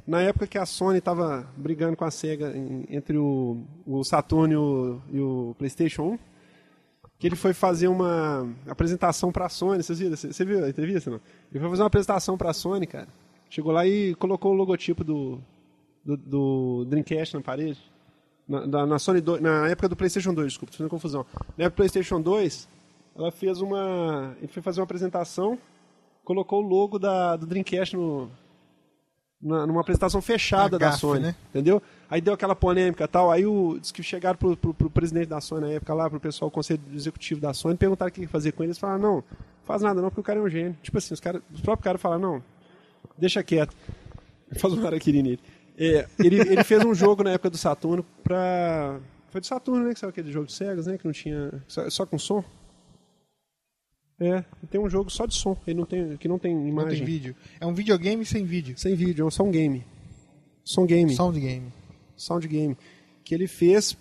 Na 0.06 0.20
época 0.20 0.46
que 0.46 0.58
a 0.58 0.66
Sony 0.66 0.98
estava 0.98 1.46
brigando 1.56 1.96
com 1.96 2.04
a 2.04 2.10
SEGA 2.10 2.56
em- 2.56 2.86
entre 2.90 3.16
o, 3.16 3.62
o 3.86 4.02
Saturn 4.02 4.52
e 4.52 4.56
o, 4.56 5.00
e 5.12 5.20
o 5.20 5.54
PlayStation 5.58 6.02
1, 6.14 6.18
que 7.18 7.28
ele 7.28 7.36
foi 7.36 7.52
fazer 7.54 7.86
uma 7.86 8.48
apresentação 8.66 9.30
para 9.30 9.46
a 9.46 9.48
Sony. 9.48 9.82
Vocês 9.82 9.98
viram? 10.00 10.16
Você, 10.16 10.44
viu 10.44 10.64
a 10.64 10.68
entrevista? 10.68 11.08
Não? 11.10 11.20
Ele 11.52 11.60
foi 11.60 11.70
fazer 11.70 11.82
uma 11.82 11.86
apresentação 11.86 12.36
para 12.36 12.50
a 12.50 12.52
Sony, 12.54 12.86
cara. 12.86 13.06
Chegou 13.48 13.70
lá 13.72 13.86
e 13.86 14.14
colocou 14.16 14.50
o 14.52 14.54
logotipo 14.56 15.04
do, 15.04 15.38
do, 16.04 16.16
do 16.16 16.84
Dreamcast 16.86 17.34
na 17.36 17.40
parede. 17.40 17.78
Na, 18.48 18.66
da- 18.66 18.86
na 18.86 18.98
Sony 18.98 19.20
2, 19.20 19.40
na 19.40 19.68
época 19.68 19.88
do 19.88 19.94
PlayStation 19.94 20.34
2, 20.34 20.48
desculpa, 20.48 20.72
tô 20.72 20.78
fazendo 20.78 20.90
confusão. 20.90 21.24
Na 21.56 21.66
época 21.66 21.70
do 21.70 21.76
PlayStation 21.76 22.20
2, 22.20 22.68
ela 23.14 23.30
fez 23.30 23.60
uma. 23.60 24.34
Ele 24.38 24.48
foi 24.48 24.60
fazer 24.62 24.80
uma 24.80 24.84
apresentação, 24.84 25.56
colocou 26.24 26.60
o 26.64 26.66
logo 26.66 26.98
da, 26.98 27.36
do 27.36 27.46
Dreamcast 27.46 27.94
no, 27.96 28.28
na- 29.42 29.66
numa 29.66 29.80
apresentação 29.80 30.22
fechada 30.22 30.76
A 30.76 30.78
da 30.78 30.86
gafe, 30.86 31.00
Sony. 31.00 31.20
né? 31.20 31.34
Entendeu? 31.50 31.82
Aí 32.08 32.20
deu 32.20 32.34
aquela 32.34 32.54
polêmica 32.54 33.04
e 33.04 33.08
tal. 33.08 33.30
Aí 33.30 33.44
o, 33.46 33.78
diz 33.80 33.90
que 33.90 34.02
chegaram 34.02 34.36
pro, 34.38 34.56
pro, 34.56 34.72
pro 34.74 34.90
presidente 34.90 35.26
da 35.28 35.40
Sony 35.40 35.62
na 35.62 35.72
época 35.72 35.92
lá, 35.94 36.08
pro 36.08 36.20
pessoal 36.20 36.50
do 36.50 36.54
conselho 36.54 36.80
executivo 36.94 37.40
da 37.40 37.52
Sony, 37.52 37.76
perguntaram 37.76 38.08
o 38.10 38.12
que 38.12 38.26
fazer 38.26 38.52
com 38.52 38.62
ele. 38.62 38.68
Eles 38.70 38.78
falaram, 38.78 39.00
não, 39.00 39.24
faz 39.64 39.82
nada 39.82 40.00
não, 40.00 40.08
porque 40.10 40.20
o 40.20 40.24
cara 40.24 40.38
é 40.38 40.42
um 40.42 40.48
gênio. 40.48 40.76
Tipo 40.82 40.98
assim, 40.98 41.12
os, 41.14 41.20
cara, 41.20 41.42
os 41.52 41.60
próprios 41.60 41.84
caras 41.84 42.00
falaram, 42.00 42.20
não, 42.22 42.42
deixa 43.18 43.42
quieto. 43.42 43.74
Faz 44.58 44.74
um 44.74 44.86
harakiri 44.86 45.22
nele. 45.22 45.40
É, 45.78 46.06
ele, 46.18 46.36
ele 46.38 46.62
fez 46.62 46.84
um 46.84 46.94
jogo 46.94 47.24
na 47.24 47.30
época 47.30 47.48
do 47.48 47.56
Saturno 47.56 48.04
pra. 48.22 48.98
Foi 49.30 49.40
do 49.40 49.46
Saturno, 49.46 49.86
né? 49.86 49.94
Que 49.94 49.98
saiu 50.00 50.10
aquele 50.10 50.30
jogo 50.30 50.44
de 50.46 50.52
cegas, 50.52 50.86
né? 50.86 50.98
Que 50.98 51.06
não 51.06 51.12
tinha. 51.12 51.50
Só, 51.66 51.88
só 51.88 52.04
com 52.04 52.18
som. 52.18 52.44
É, 54.20 54.44
tem 54.70 54.80
um 54.80 54.88
jogo 54.88 55.10
só 55.10 55.26
de 55.26 55.34
som, 55.34 55.56
ele 55.66 55.78
não 55.78 55.86
tem, 55.86 56.16
que 56.16 56.28
não 56.28 56.38
tem 56.38 56.54
Não 56.54 56.68
imagem. 56.68 56.98
tem 56.98 57.04
vídeo. 57.04 57.34
É 57.60 57.66
um 57.66 57.74
videogame 57.74 58.24
sem 58.24 58.44
vídeo. 58.44 58.78
Sem 58.78 58.94
vídeo, 58.94 59.26
é 59.26 59.30
só 59.30 59.42
um 59.42 59.50
game. 59.50 59.84
Som 60.64 60.86
game, 60.86 61.12
Sound 61.14 61.40
game. 61.40 61.72
sound 62.16 62.46
game. 62.46 62.76
Que 63.24 63.34
ele 63.34 63.48
fez. 63.48 63.96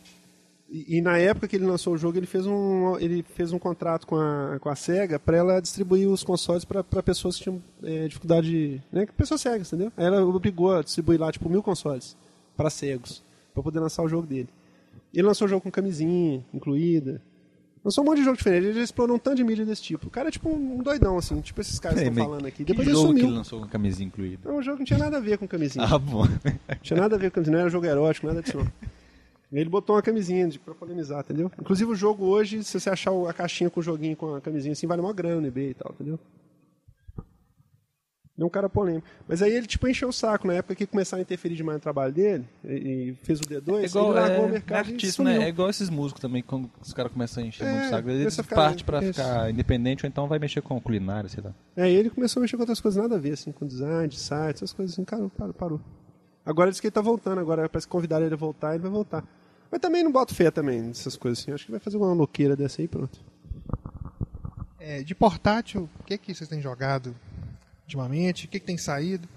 E, 0.70 0.98
e 0.98 1.02
na 1.02 1.18
época 1.18 1.48
que 1.48 1.56
ele 1.56 1.66
lançou 1.66 1.94
o 1.94 1.98
jogo, 1.98 2.18
ele 2.18 2.28
fez 2.28 2.46
um, 2.46 2.98
ele 3.00 3.24
fez 3.24 3.52
um 3.52 3.58
contrato 3.58 4.06
com 4.06 4.16
a, 4.16 4.60
com 4.60 4.70
a 4.70 4.76
SEGA 4.76 5.18
para 5.20 5.38
ela 5.38 5.60
distribuir 5.60 6.08
os 6.08 6.24
consoles 6.24 6.64
para 6.64 6.84
pessoas 7.02 7.36
que 7.38 7.44
tinham 7.44 7.62
é, 7.84 8.08
dificuldade. 8.08 8.82
Né, 8.92 9.08
pessoas 9.18 9.42
cegas, 9.42 9.68
entendeu? 9.74 9.92
Aí 9.98 10.06
ela 10.06 10.24
obrigou 10.24 10.76
a 10.76 10.84
distribuir 10.84 11.20
lá 11.20 11.32
tipo 11.32 11.50
mil 11.50 11.64
consoles 11.64 12.16
para 12.56 12.70
cegos, 12.70 13.24
para 13.54 13.64
poder 13.64 13.80
lançar 13.80 14.04
o 14.04 14.08
jogo 14.08 14.28
dele. 14.28 14.50
Ele 15.14 15.26
lançou 15.28 15.46
o 15.46 15.50
jogo 15.50 15.62
com 15.62 15.72
camisinha 15.72 16.46
incluída. 16.54 17.22
Lançou 17.84 18.04
um 18.04 18.08
monte 18.08 18.18
de 18.20 18.26
jogo 18.26 18.38
diferente. 18.38 18.66
Ele 18.66 18.74
já 18.74 18.84
explorou 18.84 19.16
um 19.16 19.20
tanto 19.20 19.38
de 19.38 19.44
mídia 19.44 19.66
desse 19.66 19.82
tipo. 19.82 20.08
O 20.08 20.10
cara 20.10 20.28
é 20.28 20.32
tipo 20.32 20.50
um 20.50 20.84
doidão, 20.84 21.18
assim, 21.18 21.42
tipo 21.42 21.60
esses 21.62 21.80
caras 21.80 21.98
que 21.98 22.04
Peraí, 22.04 22.14
estão 22.18 22.26
falando 22.30 22.46
aqui. 22.46 22.58
Que 22.58 22.64
Depois 22.66 22.88
ele 22.88 22.96
jogo 22.96 23.08
que 23.08 23.14
sumiu. 23.14 23.26
ele 23.30 23.38
lançou 23.38 23.60
com 23.62 23.68
camisinha 23.68 24.08
incluída? 24.08 24.50
É 24.50 24.52
um 24.52 24.62
jogo 24.62 24.78
que 24.78 24.82
não 24.82 24.86
tinha 24.86 25.00
nada 25.00 25.18
a 25.18 25.20
ver 25.20 25.38
com 25.38 25.48
camisinha. 25.48 25.86
Ah, 25.90 25.98
bom. 25.98 26.26
Não 26.26 26.76
tinha 26.82 27.00
nada 27.00 27.16
a 27.16 27.20
ver 27.20 27.32
com 27.32 27.36
camisinha, 27.36 27.54
não 27.54 27.62
era 27.62 27.70
jogo 27.70 27.86
erótico, 27.86 28.28
nada 28.28 28.42
disso. 28.42 28.60
Ele 29.52 29.70
botou 29.70 29.96
uma 29.96 30.02
camisinha 30.02 30.48
de, 30.48 30.58
pra 30.58 30.74
polemizar, 30.74 31.20
entendeu? 31.22 31.52
Inclusive 31.60 31.92
o 31.92 31.96
jogo 31.96 32.26
hoje, 32.26 32.64
se 32.64 32.80
você 32.80 32.90
achar 32.90 33.12
a 33.28 33.34
caixinha 33.34 33.70
com 33.70 33.80
o 33.82 33.84
joguinho 33.84 34.16
com 34.16 34.36
a 34.36 34.40
camisinha 34.42 34.72
assim, 34.72 34.88
vale 34.88 35.02
mó 35.02 35.12
grana 35.12 35.42
no 35.42 35.48
eBay 35.48 35.72
e 35.72 35.74
tal, 35.74 35.92
entendeu? 35.94 36.20
É 38.40 38.44
um 38.44 38.50
cara 38.50 38.68
polêmico. 38.68 39.06
Mas 39.28 39.42
aí 39.44 39.54
ele 39.54 39.68
tipo 39.68 39.88
encheu 39.88 40.10
o 40.10 40.14
saco 40.14 40.48
na 40.48 40.54
época 40.56 40.74
que 40.74 40.88
começaram 40.88 41.20
a 41.20 41.22
interferir 41.22 41.56
demais 41.56 41.76
no 41.76 41.82
trabalho 41.82 42.12
dele 42.12 42.44
e, 42.64 42.74
e 43.12 43.18
fez 43.22 43.40
o 43.40 43.44
D2, 43.44 43.84
É 43.84 43.86
igual, 43.86 44.06
ele 44.12 44.20
largou 44.20 44.46
é, 44.46 44.48
o 44.48 44.50
mercado 44.50 44.90
e 44.90 44.94
artista, 44.94 45.16
sumiu. 45.18 45.40
né? 45.40 45.46
É 45.46 45.50
igual 45.50 45.70
esses 45.70 45.90
músicos 45.90 46.22
também, 46.22 46.42
quando 46.42 46.68
os 46.82 46.92
caras 46.92 47.12
começam 47.12 47.44
a 47.44 47.46
encher 47.46 47.68
É, 47.68 47.72
muito 47.72 47.86
o 47.86 47.90
saco, 47.90 48.10
eles 48.10 48.36
partem 48.38 48.86
pra 48.86 49.04
isso. 49.04 49.14
ficar 49.14 49.50
independente 49.52 50.06
ou 50.06 50.08
então 50.10 50.28
vai 50.28 50.40
mexer 50.40 50.62
com 50.62 50.80
culinária, 50.82 51.30
sei 51.30 51.44
lá. 51.44 51.54
É, 51.78 51.88
ele 51.92 52.10
começou 52.10 52.40
a 52.40 52.42
mexer 52.42 52.56
com 52.56 52.64
outras 52.64 52.82
coisas 52.82 53.00
nada 53.02 53.16
a 53.16 53.20
ver, 53.20 53.34
assim, 53.34 53.52
com 53.52 53.68
design, 53.68 54.08
de 54.08 54.18
site, 54.20 54.56
essas 54.56 54.74
coisas 54.74 54.94
assim, 54.96 55.04
cara, 55.06 55.30
parou, 55.38 55.54
parou. 55.54 55.82
Agora 56.44 56.72
diz 56.72 56.80
que 56.80 56.88
ele 56.88 56.92
tá 56.92 57.02
voltando, 57.02 57.40
agora 57.40 57.70
parece 57.70 57.86
que 57.86 57.92
convidaram 57.92 58.26
ele 58.26 58.34
a 58.34 58.38
voltar, 58.38 58.74
ele 58.74 58.82
vai 58.82 58.92
voltar. 58.92 59.24
Mas 59.70 59.80
também 59.80 60.04
não 60.04 60.12
boto 60.12 60.34
fé 60.34 60.50
também 60.50 60.82
nessas 60.82 61.16
coisas 61.16 61.40
assim, 61.40 61.52
acho 61.52 61.66
que 61.66 61.72
vai 61.72 61.80
fazer 61.80 61.98
uma 61.98 62.12
louqueira 62.14 62.56
dessa 62.56 62.82
aí 62.82 62.86
e 62.86 62.88
pronto. 62.88 63.20
É, 64.80 65.04
de 65.04 65.14
portátil, 65.14 65.88
o 66.00 66.04
que, 66.04 66.18
que 66.18 66.34
vocês 66.34 66.50
têm 66.50 66.60
jogado 66.60 67.16
ultimamente? 67.84 68.46
O 68.46 68.48
que, 68.48 68.60
que 68.60 68.66
tem 68.66 68.78
saído? 68.78 69.28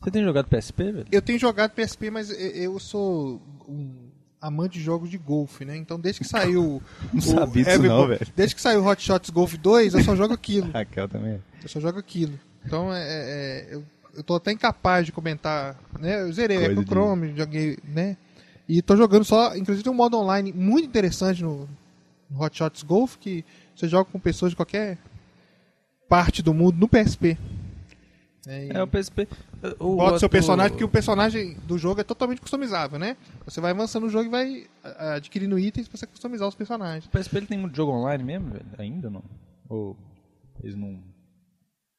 Você 0.00 0.10
tem 0.10 0.22
jogado 0.22 0.46
PSP, 0.48 0.92
velho? 0.92 1.06
Eu 1.10 1.22
tenho 1.22 1.38
jogado 1.38 1.72
PSP, 1.72 2.10
mas 2.10 2.30
eu 2.30 2.78
sou 2.78 3.40
um 3.66 4.08
amante 4.40 4.78
de 4.78 4.84
jogos 4.84 5.10
de 5.10 5.18
golfe, 5.18 5.64
né? 5.64 5.76
Então 5.76 5.98
desde 5.98 6.20
que 6.20 6.28
saiu. 6.28 6.80
Não 7.12 7.20
sabia 7.20 7.64
disso 7.64 7.82
não, 7.82 8.06
velho. 8.06 8.26
Desde 8.36 8.54
que 8.54 8.60
saiu 8.60 8.80
o 8.82 8.86
Hot 8.86 9.02
Shots 9.02 9.30
Golf 9.30 9.54
2, 9.54 9.94
eu 9.94 10.04
só 10.04 10.14
jogo 10.14 10.34
aquilo. 10.34 10.70
Raquel 10.72 11.08
também. 11.08 11.42
Eu 11.62 11.68
só 11.68 11.80
jogo 11.80 11.98
aquilo. 11.98 12.38
Então 12.64 12.94
é, 12.94 13.02
é- 13.02 13.68
eu, 13.74 13.84
eu 14.14 14.22
tô 14.22 14.36
até 14.36 14.52
incapaz 14.52 15.06
de 15.06 15.12
comentar. 15.12 15.76
Né? 15.98 16.22
Eu 16.22 16.32
zerei 16.32 16.58
Coisa 16.58 16.72
Echo 16.72 16.84
de- 16.84 16.88
Chrome, 16.90 17.34
joguei, 17.36 17.78
né? 17.82 18.16
E 18.68 18.80
tô 18.82 18.94
jogando 18.96 19.24
só. 19.24 19.56
Inclusive 19.56 19.82
tem 19.82 19.92
um 19.92 19.96
modo 19.96 20.16
online 20.18 20.52
muito 20.52 20.86
interessante 20.86 21.42
no, 21.42 21.68
no 22.30 22.40
Hot 22.40 22.56
Shots 22.56 22.82
Golf 22.84 23.16
que 23.16 23.44
você 23.74 23.88
joga 23.88 24.04
com 24.10 24.20
pessoas 24.20 24.52
de 24.52 24.56
qualquer 24.56 24.98
parte 26.08 26.42
do 26.42 26.52
mundo 26.54 26.76
no 26.78 26.88
PSP. 26.88 27.36
É, 28.46 28.68
É, 28.78 28.82
o 28.82 28.86
PSP. 28.86 29.28
O, 29.78 29.96
bota 29.96 30.16
o- 30.16 30.18
seu 30.18 30.28
personagem, 30.28 30.70
porque 30.72 30.84
o 30.84 30.88
personagem 30.88 31.54
do 31.66 31.76
jogo 31.76 32.00
é 32.00 32.04
totalmente 32.04 32.40
customizável, 32.40 32.98
né? 32.98 33.16
Você 33.44 33.60
vai 33.60 33.72
avançando 33.72 34.04
no 34.04 34.08
jogo 34.10 34.24
e 34.26 34.28
vai 34.30 34.66
a- 34.82 35.14
adquirindo 35.14 35.58
itens 35.58 35.86
pra 35.88 35.98
você 35.98 36.06
customizar 36.06 36.48
os 36.48 36.54
personagens. 36.54 37.04
O 37.04 37.10
PSP 37.10 37.36
ele 37.36 37.46
tem 37.46 37.58
muito 37.58 37.76
jogo 37.76 37.92
online 37.92 38.24
mesmo, 38.24 38.50
velho? 38.50 38.64
Ainda 38.78 39.10
não? 39.10 39.22
Ou 39.68 39.96
eles 40.62 40.74
não. 40.76 40.98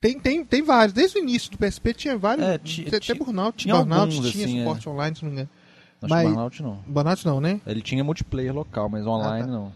Tem, 0.01 0.17
tem, 0.19 0.43
tem 0.45 0.61
vários. 0.63 0.93
Desde 0.93 1.19
o 1.19 1.21
início 1.21 1.51
do 1.51 1.57
PSP 1.57 1.93
tinha 1.93 2.17
vários. 2.17 2.47
É, 2.47 2.57
ti- 2.57 2.87
até 2.87 3.13
Burnout, 3.13 3.57
tinha 3.57 3.75
Burnout 3.75 4.15
alguns, 4.15 4.31
tinha 4.31 4.45
assim, 4.45 4.59
suporte 4.59 4.89
online, 4.89 5.15
se 5.15 5.23
não 5.23 5.29
me 5.29 5.35
engano. 5.35 5.49
Acho 6.01 6.09
Mas- 6.09 6.23
que 6.23 6.29
Burnout 6.33 6.63
não. 6.63 6.75
Burnout 6.87 7.25
não, 7.25 7.41
né? 7.41 7.61
Ele 7.67 7.81
tinha 7.81 8.03
multiplayer 8.03 8.53
local, 8.55 8.87
mas 8.89 9.05
online 9.05 9.43
Ah, 9.43 9.45
tá. 9.45 9.51
não. 9.51 9.71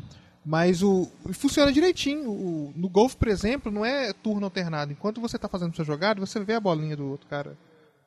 Mas 0.46 0.84
o 0.84 1.10
funciona 1.32 1.72
direitinho. 1.72 2.30
O- 2.30 2.74
no 2.76 2.90
Golf, 2.90 3.16
por 3.16 3.28
exemplo, 3.30 3.72
não 3.72 3.86
é 3.86 4.12
turno 4.12 4.46
alternado. 4.46 4.92
Enquanto 4.92 5.22
você 5.22 5.38
tá 5.40 5.48
fazendo 5.48 5.76
sua 5.76 5.86
jogada, 5.86 6.20
você 6.20 6.40
vê 6.44 6.54
a 6.54 6.60
bolinha 6.60 6.98
do 6.98 7.08
outro 7.08 7.28
cara 7.28 7.58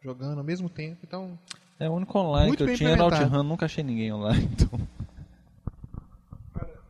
jogando 0.02 0.38
ao 0.38 0.44
mesmo 0.44 0.68
tempo. 0.68 0.98
Então, 1.02 1.38
É 1.78 1.88
o 1.88 1.92
único 1.94 2.18
online 2.18 2.54
que 2.56 2.62
eu 2.62 2.74
tinha 2.76 2.90
era. 2.90 3.04
OutRun, 3.04 3.42
nunca 3.42 3.64
achei 3.66 3.82
ninguém 3.82 4.12
online. 4.12 4.48
Então... 4.52 4.78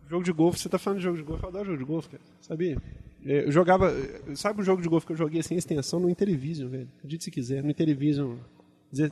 Jogo 0.09 0.23
de 0.25 0.33
golfe, 0.33 0.59
você 0.61 0.69
tá 0.69 0.79
falando 0.79 0.99
de 0.99 1.05
jogo 1.05 1.17
de 1.17 1.23
golfe, 1.25 1.43
eu 1.43 1.49
adoro 1.49 1.65
jogo 1.65 1.79
de 1.79 1.85
golfe, 1.85 2.09
cara. 2.11 2.23
Sabia? 2.41 2.81
É, 3.25 3.45
Eu 3.47 3.51
jogava. 3.53 3.93
Sabe 4.37 4.61
o 4.61 4.65
jogo 4.65 4.81
de 4.81 4.89
golfe 4.89 5.05
que 5.07 5.13
eu 5.13 5.17
joguei 5.17 5.43
sem 5.43 5.59
extensão 5.59 5.99
no 5.99 6.09
Intellivision, 6.09 6.69
velho? 6.69 6.89
Acredite 6.99 7.25
se 7.25 7.31
quiser. 7.31 7.63
No 7.63 7.71
Intellivision. 7.71 8.37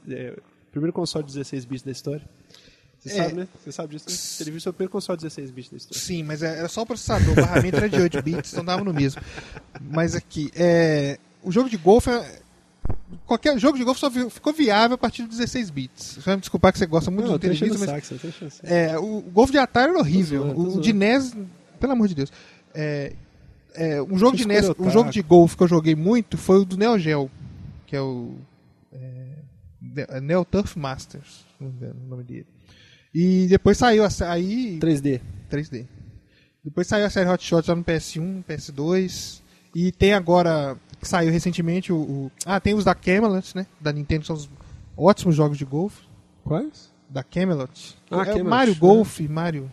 é, 0.09 0.39
primeiro 0.71 0.93
console 0.93 1.25
de 1.27 1.33
16 1.33 1.65
bits 1.65 1.83
da 1.85 1.91
história. 1.91 2.29
Você 3.05 3.13
É. 3.19 3.23
sabe, 3.25 3.35
né? 3.35 3.49
Você 3.63 3.73
sabe 3.73 3.89
disso, 3.95 4.07
né? 4.09 4.15
O 4.17 4.35
Intellivision 4.35 4.69
é 4.69 4.71
o 4.71 4.73
primeiro 4.73 4.91
console 4.93 5.19
de 5.19 5.25
16 5.25 5.51
bits 5.51 5.71
da 5.71 5.77
história. 5.77 6.01
sim, 6.03 6.23
mas 6.23 6.43
é- 6.43 6.59
era 6.59 6.69
só 6.69 6.83
o 6.83 6.87
processador. 6.87 7.33
O 7.33 7.37
barramento 7.37 7.77
era 7.77 7.89
de 7.89 8.01
8 8.01 8.23
bits, 8.23 8.53
então 8.53 8.65
dava 8.65 8.83
no 8.83 8.95
mesmo. 8.95 9.21
Mas 9.81 10.15
aqui, 10.15 10.51
é, 10.57 11.19
o 11.43 11.53
jogo 11.53 11.69
de 11.69 11.77
golfe 11.77 12.11
é- 12.11 12.41
Qualquer 13.27 13.59
jogo 13.59 13.79
de 13.79 13.85
golfe 13.85 14.01
só 14.01 14.11
ficou 14.11 14.53
viável 14.53 14.97
a 14.97 14.99
partir 14.99 15.23
de 15.23 15.29
16 15.29 15.71
bits. 15.71 16.15
Você 16.17 16.21
vai 16.21 16.35
me 16.37 16.41
desculpar 16.41 16.71
que 16.73 16.79
você 16.79 16.85
gosta 16.87 17.11
muito 17.11 17.25
Não, 17.31 17.33
do 17.33 17.47
Intellivision, 17.47 17.79
mas 17.79 18.05
saco. 18.07 18.57
É, 18.63 18.99
o, 18.99 19.19
o 19.19 19.23
Golf 19.23 19.51
de 19.51 19.57
Atari 19.59 19.91
era 19.91 19.99
horrível. 19.99 20.43
Zoando, 20.43 20.61
o 20.61 20.65
zoando. 20.71 20.81
de 20.83 20.93
NES, 20.93 21.35
pelo 21.81 21.93
amor 21.93 22.09
de 22.09 22.15
Deus. 22.15 22.31
É, 22.75 23.13
é, 23.75 24.03
um 24.03 24.19
jogo 24.19 24.37
de 24.37 24.47
NES, 24.47 24.71
um 24.79 24.91
jogo 24.91 25.11
de 25.11 25.23
golfe 25.23 25.57
que 25.57 25.63
eu 25.63 25.69
joguei 25.69 25.95
muito 25.95 26.37
foi 26.37 26.59
o 26.61 26.65
do 26.65 26.77
Neo 26.77 26.99
Geo, 26.99 27.31
que 27.87 27.97
é 27.97 28.01
o 28.03 28.35
é, 28.93 29.29
Ne- 29.81 30.21
Neo 30.21 30.45
Turf 30.45 30.77
Masters, 30.77 31.45
não 31.59 31.69
me 31.69 31.75
engano 31.77 31.97
o 32.05 32.09
nome 32.11 32.25
dele. 32.25 32.47
E 33.15 33.47
depois 33.47 33.79
saiu 33.79 34.05
a- 34.05 34.09
aí 34.29 34.79
3D. 34.81 35.21
3D. 35.49 35.87
Depois 36.65 36.87
saiu 36.87 37.07
a 37.07 37.11
série 37.11 37.29
Hot 37.31 37.45
Shots 37.45 37.69
lá 37.69 37.75
no 37.75 37.85
PS1, 37.85 38.43
PS2. 38.49 39.41
E 39.75 39.93
tem 39.93 40.15
agora, 40.15 40.77
que 41.01 41.07
saiu 41.07 41.31
recentemente 41.31 41.93
o, 41.93 41.97
o- 41.97 42.33
Ah, 42.47 42.59
tem 42.59 42.75
os 42.75 42.85
da 42.85 42.95
Camelot, 42.95 43.55
né? 43.57 43.67
Da 43.81 43.93
Nintendo, 43.93 44.25
são 44.25 44.35
os 44.37 44.49
ótimos 44.97 45.35
jogos 45.37 45.59
de 45.59 45.65
golfe. 45.65 46.03
Quais? 46.43 46.93
Da 47.09 47.23
Camelot. 47.23 47.97
Ah, 48.11 48.23
é, 48.23 48.25
Camelot, 48.25 48.49
Mario 48.49 48.73
é. 48.73 48.77
Golf, 48.77 49.21
Mario. 49.21 49.71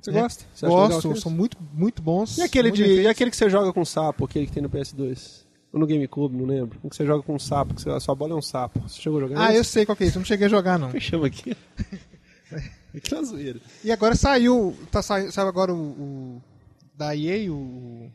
Você 0.00 0.10
né? 0.12 0.20
gosta? 0.22 0.44
Você 0.54 0.66
Gosto, 0.66 1.16
são 1.20 1.30
muito, 1.30 1.56
muito 1.74 2.00
bons. 2.00 2.38
E 2.38 2.42
aquele, 2.42 2.68
muito 2.70 2.82
de, 2.82 3.02
e 3.02 3.06
aquele 3.08 3.30
que 3.30 3.36
você 3.36 3.50
joga 3.50 3.72
com 3.72 3.84
sapo, 3.84 4.24
aquele 4.24 4.46
que 4.46 4.52
tem 4.52 4.62
no 4.62 4.70
PS2? 4.70 5.44
Ou 5.72 5.78
no 5.80 5.86
GameCube, 5.86 6.36
não 6.36 6.46
lembro. 6.46 6.78
Um 6.82 6.88
que 6.88 6.96
você 6.96 7.04
joga 7.06 7.22
com 7.22 7.34
um 7.34 7.38
sapo, 7.38 7.74
que 7.74 7.82
você- 7.82 7.90
a 7.90 8.00
sua 8.00 8.14
bola 8.14 8.32
é 8.32 8.36
um 8.36 8.42
sapo. 8.42 8.80
Você 8.80 9.00
chegou 9.00 9.18
a 9.18 9.22
jogar 9.22 9.40
Ah, 9.48 9.54
eu 9.54 9.62
sei 9.62 9.84
qual 9.86 9.94
que 9.94 10.04
é 10.04 10.06
isso, 10.06 10.16
eu 10.16 10.20
não 10.20 10.26
cheguei 10.26 10.46
a 10.46 10.50
jogar 10.50 10.78
não. 10.78 10.90
É 10.90 10.98
chama 11.00 11.26
aqui? 11.26 11.54
Aqui 12.94 13.14
na 13.14 13.22
zoeira. 13.22 13.60
E 13.84 13.92
agora 13.92 14.14
saiu, 14.16 14.76
tá 14.90 15.00
saiu, 15.02 15.30
saiu 15.30 15.48
agora 15.48 15.72
o, 15.72 15.76
o 15.78 16.42
da 16.96 17.14
EA, 17.16 17.50
o 17.52 18.10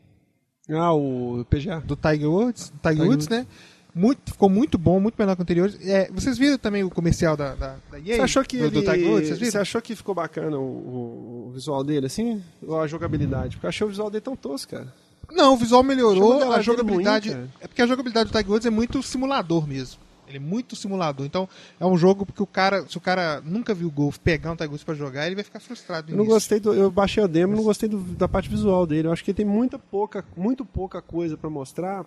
Ah, 0.70 0.92
o 0.92 1.44
PGA. 1.48 1.80
do 1.80 1.96
Tiger 1.96 2.30
Woods, 2.30 2.72
Tiger, 2.82 2.90
Tiger 2.92 3.08
Woods, 3.08 3.28
né? 3.28 3.46
Muito, 3.94 4.32
ficou 4.32 4.50
muito 4.50 4.76
bom, 4.76 5.00
muito 5.00 5.14
melhor 5.18 5.34
que 5.34 5.40
o 5.40 5.44
anterior. 5.44 5.72
É, 5.80 6.10
vocês 6.12 6.36
viram 6.36 6.58
também 6.58 6.84
o 6.84 6.90
comercial 6.90 7.34
da, 7.34 7.54
da, 7.54 7.76
da 7.90 7.98
EA? 7.98 8.16
Você 8.16 8.20
achou 8.20 8.44
que 8.44 8.58
do, 8.58 8.64
ele... 8.64 8.70
do 8.72 8.82
Tiger 8.82 9.10
Woods, 9.10 9.38
Você 9.38 9.56
achou 9.58 9.80
que 9.80 9.96
ficou 9.96 10.14
bacana 10.14 10.58
o, 10.58 11.46
o- 11.48 11.50
visual 11.54 11.82
dele, 11.82 12.04
assim? 12.04 12.42
Ou 12.62 12.78
a 12.78 12.86
jogabilidade? 12.86 13.56
Porque 13.56 13.64
eu 13.64 13.68
achei 13.70 13.86
o 13.86 13.88
visual 13.88 14.10
dele 14.10 14.20
tão 14.20 14.36
tosco, 14.36 14.72
cara. 14.72 14.92
Não, 15.32 15.54
o 15.54 15.56
visual 15.56 15.82
melhorou, 15.82 16.52
a 16.52 16.60
jogabilidade. 16.60 17.30
ruim, 17.32 17.48
é 17.60 17.66
porque 17.66 17.80
a 17.80 17.86
jogabilidade 17.86 18.28
do 18.30 18.32
Tiger 18.36 18.50
Woods 18.52 18.66
é 18.66 18.70
muito 18.70 19.02
simulador 19.02 19.66
mesmo. 19.66 19.98
Ele 20.28 20.38
é 20.38 20.40
muito 20.40 20.74
simulador. 20.74 21.24
Então, 21.24 21.48
é 21.78 21.86
um 21.86 21.96
jogo 21.96 22.26
que 22.26 22.42
o 22.42 22.46
cara, 22.46 22.86
se 22.88 22.96
o 22.98 23.00
cara 23.00 23.40
nunca 23.42 23.72
viu 23.74 23.90
golfe, 23.90 24.18
pegar 24.20 24.50
um 24.52 24.56
Tiger 24.56 24.70
Woods 24.70 24.84
pra 24.84 24.94
jogar, 24.94 25.26
ele 25.26 25.34
vai 25.36 25.44
ficar 25.44 25.60
frustrado. 25.60 26.10
Eu 26.10 26.16
não 26.16 26.24
início. 26.24 26.34
gostei 26.34 26.60
do, 26.60 26.74
eu 26.74 26.90
baixei 26.90 27.22
a 27.22 27.26
demo, 27.26 27.52
e 27.52 27.56
não 27.56 27.62
gostei 27.64 27.88
do- 27.88 27.98
da 28.14 28.26
parte 28.28 28.48
visual 28.48 28.86
dele. 28.86 29.08
Eu 29.08 29.12
acho 29.12 29.22
que 29.24 29.30
ele 29.30 29.36
tem 29.36 29.46
muita 29.46 29.78
pouca, 29.78 30.24
muito 30.36 30.64
pouca 30.64 31.00
coisa 31.00 31.36
pra 31.36 31.48
mostrar. 31.48 32.04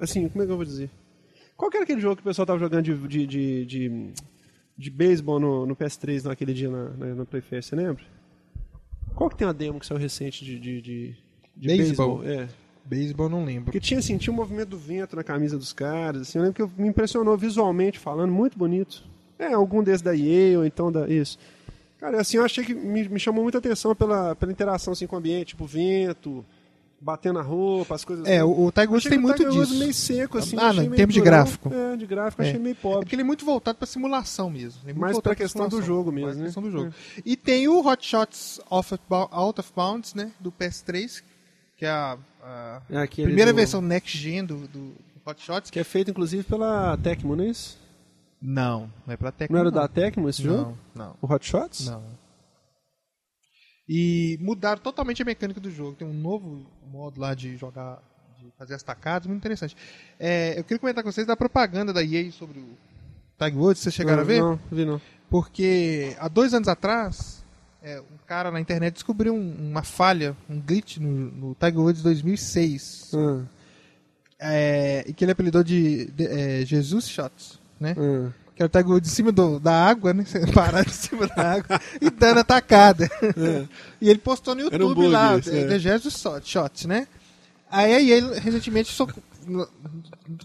Assim, 0.00 0.28
como 0.28 0.42
é 0.42 0.46
que 0.46 0.52
eu 0.52 0.56
vou 0.56 0.64
dizer? 0.64 0.90
Qual 1.56 1.70
que 1.70 1.76
era 1.76 1.84
aquele 1.84 2.00
jogo 2.00 2.16
que 2.16 2.22
o 2.22 2.24
pessoal 2.24 2.46
tava 2.46 2.58
jogando 2.58 2.84
de 2.84 2.94
de, 3.08 3.26
de, 3.26 3.66
de, 3.66 4.10
de 4.78 4.90
beisebol 4.90 5.40
no, 5.40 5.66
no 5.66 5.74
PS3 5.76 6.24
naquele 6.24 6.54
dia 6.54 6.70
na, 6.70 6.90
na, 6.90 7.06
na 7.16 7.24
Playfest, 7.26 7.68
você 7.70 7.76
lembra? 7.76 8.04
Qual 9.14 9.28
que 9.28 9.36
tem 9.36 9.46
uma 9.46 9.52
demo 9.52 9.80
que 9.80 9.86
saiu 9.86 9.98
recente 9.98 10.44
de, 10.44 10.58
de, 10.60 10.80
de, 10.80 11.16
de 11.56 11.66
Beisebol? 11.66 12.18
beisebol? 12.20 12.44
É. 12.44 12.48
Beisebol 12.88 13.28
não 13.28 13.44
lembro. 13.44 13.64
Porque 13.64 13.80
tinha 13.80 14.00
assim, 14.00 14.16
tinha 14.16 14.32
o 14.32 14.36
movimento 14.36 14.70
do 14.70 14.78
vento 14.78 15.14
na 15.14 15.22
camisa 15.22 15.58
dos 15.58 15.72
caras, 15.72 16.22
assim, 16.22 16.38
eu 16.38 16.44
lembro 16.44 16.66
que 16.68 16.80
me 16.82 16.88
impressionou 16.88 17.36
visualmente 17.36 17.98
falando, 17.98 18.32
muito 18.32 18.58
bonito. 18.58 19.02
É, 19.38 19.52
algum 19.52 19.82
desses 19.82 20.02
da 20.02 20.16
EA 20.16 20.58
ou 20.58 20.64
então 20.64 20.90
da 20.90 21.06
isso. 21.08 21.38
Cara, 22.00 22.20
assim, 22.20 22.36
eu 22.38 22.44
achei 22.44 22.64
que 22.64 22.72
me, 22.74 23.08
me 23.08 23.20
chamou 23.20 23.42
muita 23.42 23.58
atenção 23.58 23.94
pela, 23.94 24.34
pela 24.36 24.50
interação 24.52 24.92
assim 24.92 25.06
com 25.06 25.16
o 25.16 25.18
ambiente, 25.18 25.48
tipo 25.48 25.64
vento, 25.66 26.44
batendo 27.00 27.34
na 27.38 27.42
roupa, 27.42 27.94
as 27.94 28.04
coisas 28.04 28.26
É, 28.26 28.38
assim. 28.38 28.42
o, 28.48 28.66
o 28.66 28.72
Tiger 28.72 28.90
Woods 28.90 29.08
tem 29.08 29.18
muito 29.18 29.36
Tiger 29.36 29.52
disso. 29.52 29.78
meio 29.78 29.94
seco 29.94 30.38
assim, 30.38 30.56
Ah, 30.58 30.72
não, 30.72 30.82
em 30.84 30.90
termos 30.90 31.14
de 31.14 31.20
gráfico. 31.20 31.72
É, 31.72 31.96
de 31.96 32.06
gráfico, 32.06 32.42
É. 32.42 32.48
achei 32.48 32.58
meio 32.60 32.72
É 32.72 32.74
pobre. 32.82 33.00
porque 33.00 33.14
ele 33.14 33.22
é 33.22 33.24
muito 33.24 33.44
voltado 33.44 33.78
pra 33.78 33.86
simulação 33.86 34.48
mesmo. 34.50 34.80
É 34.88 34.92
Mais 34.92 35.18
pra 35.20 35.34
questão 35.34 35.68
do 35.68 35.82
jogo 35.82 36.10
mesmo, 36.10 36.34
né? 36.40 36.44
questão 36.46 36.62
do 36.62 36.70
jogo. 36.70 36.92
E 37.24 37.36
tem 37.36 37.68
o 37.68 37.86
Hot 37.86 38.04
Shots 38.06 38.60
Out 38.70 39.60
of 39.60 39.72
Bounds, 39.76 40.14
né? 40.14 40.32
Do 40.40 40.50
PS3, 40.50 41.22
que 41.76 41.84
é 41.84 41.90
a, 41.90 42.16
a 42.48 43.02
aquele 43.02 43.28
primeira 43.28 43.52
do- 43.52 43.56
versão 43.56 43.80
next 43.80 44.16
gen 44.16 44.44
do, 44.44 44.66
do 44.68 44.94
Hot 45.26 45.40
Shots. 45.42 45.70
que 45.70 45.78
é 45.78 45.84
feito 45.84 46.10
inclusive 46.10 46.42
pela 46.44 46.96
Tecmo, 46.98 47.36
não 47.36 47.44
é 47.44 47.48
isso? 47.48 47.78
Não, 48.40 48.90
não 49.06 49.14
é 49.14 49.16
pra 49.16 49.32
Tecmo. 49.32 49.54
Não 49.54 49.60
era 49.60 49.70
da 49.70 49.86
Tecmo 49.88 50.28
esse 50.28 50.42
jogo? 50.42 50.78
Não, 50.94 51.06
não. 51.06 51.16
O 51.20 51.32
Hot 51.32 51.44
Shots? 51.46 51.86
Não. 51.86 52.02
E 53.88 54.38
mudaram 54.40 54.80
totalmente 54.80 55.22
a 55.22 55.24
mecânica 55.24 55.60
do 55.60 55.70
jogo. 55.70 55.96
Tem 55.96 56.06
um 56.06 56.12
novo 56.12 56.66
modo 56.90 57.20
lá 57.20 57.34
de 57.34 57.56
jogar, 57.56 58.02
de 58.38 58.50
fazer 58.58 58.74
as 58.74 58.82
tacadas, 58.82 59.26
muito 59.26 59.40
interessante. 59.40 59.76
É, 60.20 60.58
eu 60.58 60.64
queria 60.64 60.78
comentar 60.78 61.02
com 61.02 61.10
vocês 61.10 61.26
da 61.26 61.36
propaganda 61.36 61.92
da 61.92 62.02
EA 62.04 62.30
sobre 62.30 62.58
o 62.60 62.76
Tiger 63.38 63.58
Woods. 63.58 63.82
Vocês 63.82 63.94
chegaram 63.94 64.18
não, 64.18 64.22
a 64.24 64.26
ver? 64.26 64.40
Não, 64.42 64.60
vi 64.70 64.84
não. 64.84 65.00
Porque 65.30 66.14
há 66.18 66.28
dois 66.28 66.52
anos 66.52 66.68
atrás, 66.68 67.37
é, 67.82 68.00
um 68.00 68.16
cara 68.26 68.50
na 68.50 68.60
internet 68.60 68.94
descobriu 68.94 69.34
um- 69.34 69.70
uma 69.70 69.82
falha, 69.82 70.36
um 70.48 70.60
glitch 70.60 70.98
no, 70.98 71.08
no 71.08 71.54
Tiger 71.54 71.80
Woods 71.80 72.02
2006. 72.02 73.12
Ah, 73.14 73.42
É, 74.40 75.04
e 75.06 75.12
que 75.12 75.24
ele 75.24 75.32
apelidou 75.32 75.64
de, 75.64 76.06
de 76.12 76.26
é, 76.26 76.64
Jesus 76.64 77.08
Shots, 77.08 77.58
né? 77.80 77.94
ah. 77.98 78.30
Que 78.54 78.62
era 78.62 78.66
o 78.66 78.68
Tiger 78.70 78.88
Woods 78.90 79.10
em 79.10 79.14
cima 79.14 79.30
do- 79.32 79.58
da 79.60 79.72
água, 79.86 80.12
né? 80.12 80.24
Parado 80.54 80.88
em 80.88 80.92
cima 80.92 81.26
da 81.28 81.52
água 81.54 81.80
e 82.00 82.10
dando 82.10 82.38
atacada. 82.40 83.08
E 84.00 84.08
ele 84.10 84.18
postou 84.20 84.54
no 84.54 84.60
É. 84.62 84.64
Um 84.64 84.66
YouTube 84.72 84.94
bug 84.94 85.08
lá, 85.08 85.36
esse, 85.38 85.50
é, 85.50 85.60
é. 85.62 85.66
The 85.66 85.78
Jesus 85.78 86.14
Shot- 86.18 86.48
Shots, 86.48 86.84
né? 86.86 87.06
Aí, 87.70 87.92
aí 87.94 88.10
ele 88.12 88.38
recentemente, 88.38 88.92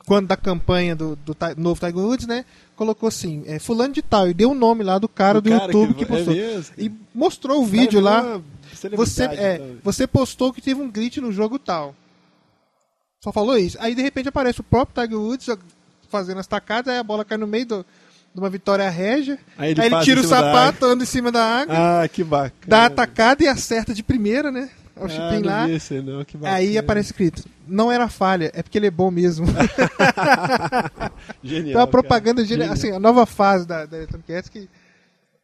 quando 0.05 0.27
da 0.27 0.37
campanha 0.37 0.95
do, 0.95 1.15
do 1.15 1.33
Ti- 1.33 1.55
novo 1.57 1.79
Tiger 1.79 1.97
Woods, 2.03 2.27
né? 2.27 2.45
Colocou 2.75 3.07
assim, 3.07 3.43
é, 3.45 3.59
fulano 3.59 3.93
de 3.93 4.01
tal, 4.01 4.27
e 4.29 4.33
deu 4.33 4.51
o 4.51 4.55
nome 4.55 4.83
lá 4.83 4.97
do 4.97 5.07
cara 5.07 5.39
do, 5.41 5.49
cara 5.49 5.65
YouTube 5.65 5.93
que- 5.93 6.05
que, 6.05 6.11
é 6.13 6.15
postou. 6.17 6.33
mesmo? 6.33 6.73
e 6.77 6.91
mostrou 7.13 7.61
o 7.61 7.65
vídeo 7.65 7.99
lá. 7.99 8.41
Você, 8.95 9.23
é, 9.25 9.55
então. 9.55 9.77
você 9.83 10.07
postou 10.07 10.51
que 10.51 10.61
teve 10.61 10.81
um 10.81 10.89
glitch 10.91 11.17
no 11.17 11.31
jogo 11.31 11.59
tal. 11.59 11.95
Só 13.23 13.31
falou 13.31 13.57
isso. 13.57 13.77
Aí 13.79 13.95
de 13.95 14.01
repente 14.01 14.27
aparece 14.29 14.59
o 14.59 14.63
próprio 14.63 15.03
Tiger 15.03 15.19
Woods 15.19 15.47
fazendo 16.09 16.39
as 16.39 16.47
tacadas, 16.47 16.93
aí 16.93 16.99
a 16.99 17.03
bola 17.03 17.23
cai 17.23 17.37
no 17.37 17.47
meio 17.47 17.65
do- 17.65 17.85
de 18.33 18.39
uma 18.39 18.49
vitória 18.49 18.89
régia. 18.89 19.37
Aí 19.57 19.65
Aí 19.67 19.71
ele 19.71 19.81
ele, 19.81 19.89
passa 19.91 20.03
tira 20.05 20.19
o 20.21 20.23
sapato, 20.23 20.85
anda 20.85 21.03
em 21.03 21.07
cima 21.07 21.31
da 21.31 21.43
água, 21.43 21.75
Ah, 22.03 22.07
que 22.07 22.23
bacana. 22.23 22.51
dá 22.67 22.81
a 22.81 22.85
atacada 22.87 23.43
e 23.43 23.47
acerta 23.47 23.93
de 23.93 24.01
primeira, 24.03 24.51
né? 24.51 24.69
O 24.95 25.05
ah, 25.05 25.09
chipinho 25.09 25.41
não 25.41 25.49
lá. 25.49 25.69
esse 25.69 26.01
não. 26.01 26.25
Aí 26.43 26.77
aparece 26.77 27.07
escrito: 27.11 27.43
não 27.67 27.91
era 27.91 28.07
falha, 28.07 28.51
é 28.53 28.61
porque 28.61 28.77
ele 28.77 28.87
é 28.87 28.91
bom 28.91 29.09
mesmo. 29.09 29.47
Genial. 31.43 31.69
então 31.69 31.81
a 31.81 31.87
propaganda, 31.87 32.45
genial. 32.45 32.69
Genial. 32.69 32.73
assim, 32.73 32.91
a 32.91 32.99
nova 32.99 33.25
fase 33.25 33.67
da, 33.67 33.85
da 33.85 33.97
Electronic 33.97 34.33
Arts 34.33 34.49
que, 34.49 34.69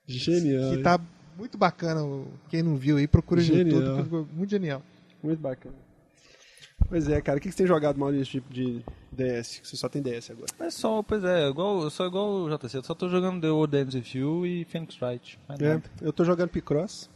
Genial. 0.05 0.71
que 0.71 0.83
tá 0.83 0.99
muito 1.37 1.57
bacana. 1.57 2.01
Quem 2.49 2.61
não 2.61 2.75
viu 2.75 2.97
aí, 2.97 3.07
procura 3.07 3.41
no. 3.41 3.47
YouTube, 3.47 3.97
que 3.97 4.03
ficou 4.03 4.27
muito 4.31 4.49
genial. 4.51 4.83
Muito 5.23 5.39
bacana. 5.39 5.75
Pois 6.87 7.09
é, 7.09 7.19
cara. 7.21 7.37
O 7.37 7.41
que 7.41 7.49
que 7.49 7.51
você 7.51 7.59
tem 7.59 7.67
jogado, 7.67 7.99
Maurício, 7.99 8.43
de, 8.49 8.77
de 8.77 8.83
DS? 9.11 9.59
Que 9.59 9.67
você 9.67 9.75
só 9.75 9.89
tem 9.89 10.01
DS 10.01 10.31
agora. 10.31 10.47
É 10.59 10.69
só, 10.69 11.01
pois 11.03 11.23
é, 11.23 11.49
igual, 11.49 11.81
eu 11.81 11.89
sou 11.89 12.05
igual 12.05 12.29
o 12.29 12.57
JC, 12.57 12.77
eu 12.77 12.83
só 12.83 12.93
tô 12.93 13.09
jogando 13.09 13.41
The 13.41 13.49
Old 13.49 13.75
Ends 13.75 13.95
With 13.95 14.19
You 14.19 14.45
e 14.45 14.65
Phoenix 14.65 14.99
Wright. 15.01 15.39
É, 15.49 15.67
nada. 15.69 15.83
eu 16.01 16.13
tô 16.13 16.23
jogando 16.23 16.49
Picross. 16.49 17.09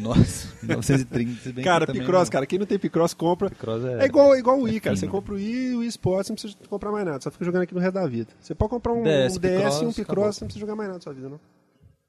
Nossa, 0.00 0.48
930. 0.66 1.40
se 1.40 1.46
bem 1.52 1.54
que 1.56 1.62
Cara, 1.62 1.86
também 1.86 2.02
Picross, 2.02 2.28
não- 2.28 2.32
cara. 2.32 2.46
Quem 2.46 2.58
não 2.58 2.66
tem 2.66 2.78
Picross, 2.78 3.14
compra. 3.14 3.48
Picross 3.48 3.82
é... 3.84 4.02
É 4.02 4.04
igual, 4.04 4.36
igual 4.36 4.58
o 4.58 4.62
Wii, 4.64 4.80
cara. 4.80 4.96
Você 4.96 5.06
compra 5.06 5.32
o 5.32 5.36
Wii 5.36 5.70
e 5.70 5.74
o 5.74 5.78
Wii 5.78 5.88
Sports, 5.88 6.28
não 6.28 6.36
precisa 6.36 6.54
comprar 6.68 6.90
mais 6.92 7.06
nada. 7.06 7.20
Só 7.20 7.30
fica 7.30 7.44
jogando 7.44 7.62
aqui 7.62 7.74
no 7.74 7.80
resto 7.80 7.94
da 7.94 8.06
vida. 8.06 8.30
Você 8.40 8.54
pode 8.54 8.70
comprar 8.70 8.92
um 8.92 9.02
DS, 9.02 9.36
um 9.36 9.40
DS 9.40 9.80
e 9.80 9.84
um 9.86 9.92
Picross, 9.92 10.00
acabou. 10.00 10.24
não 10.24 10.32
precisa 10.46 10.60
jogar 10.60 10.76
mais 10.76 10.88
nada 10.88 10.98
na 10.98 11.02
sua 11.02 11.12
vida, 11.14 11.28
não. 11.30 11.40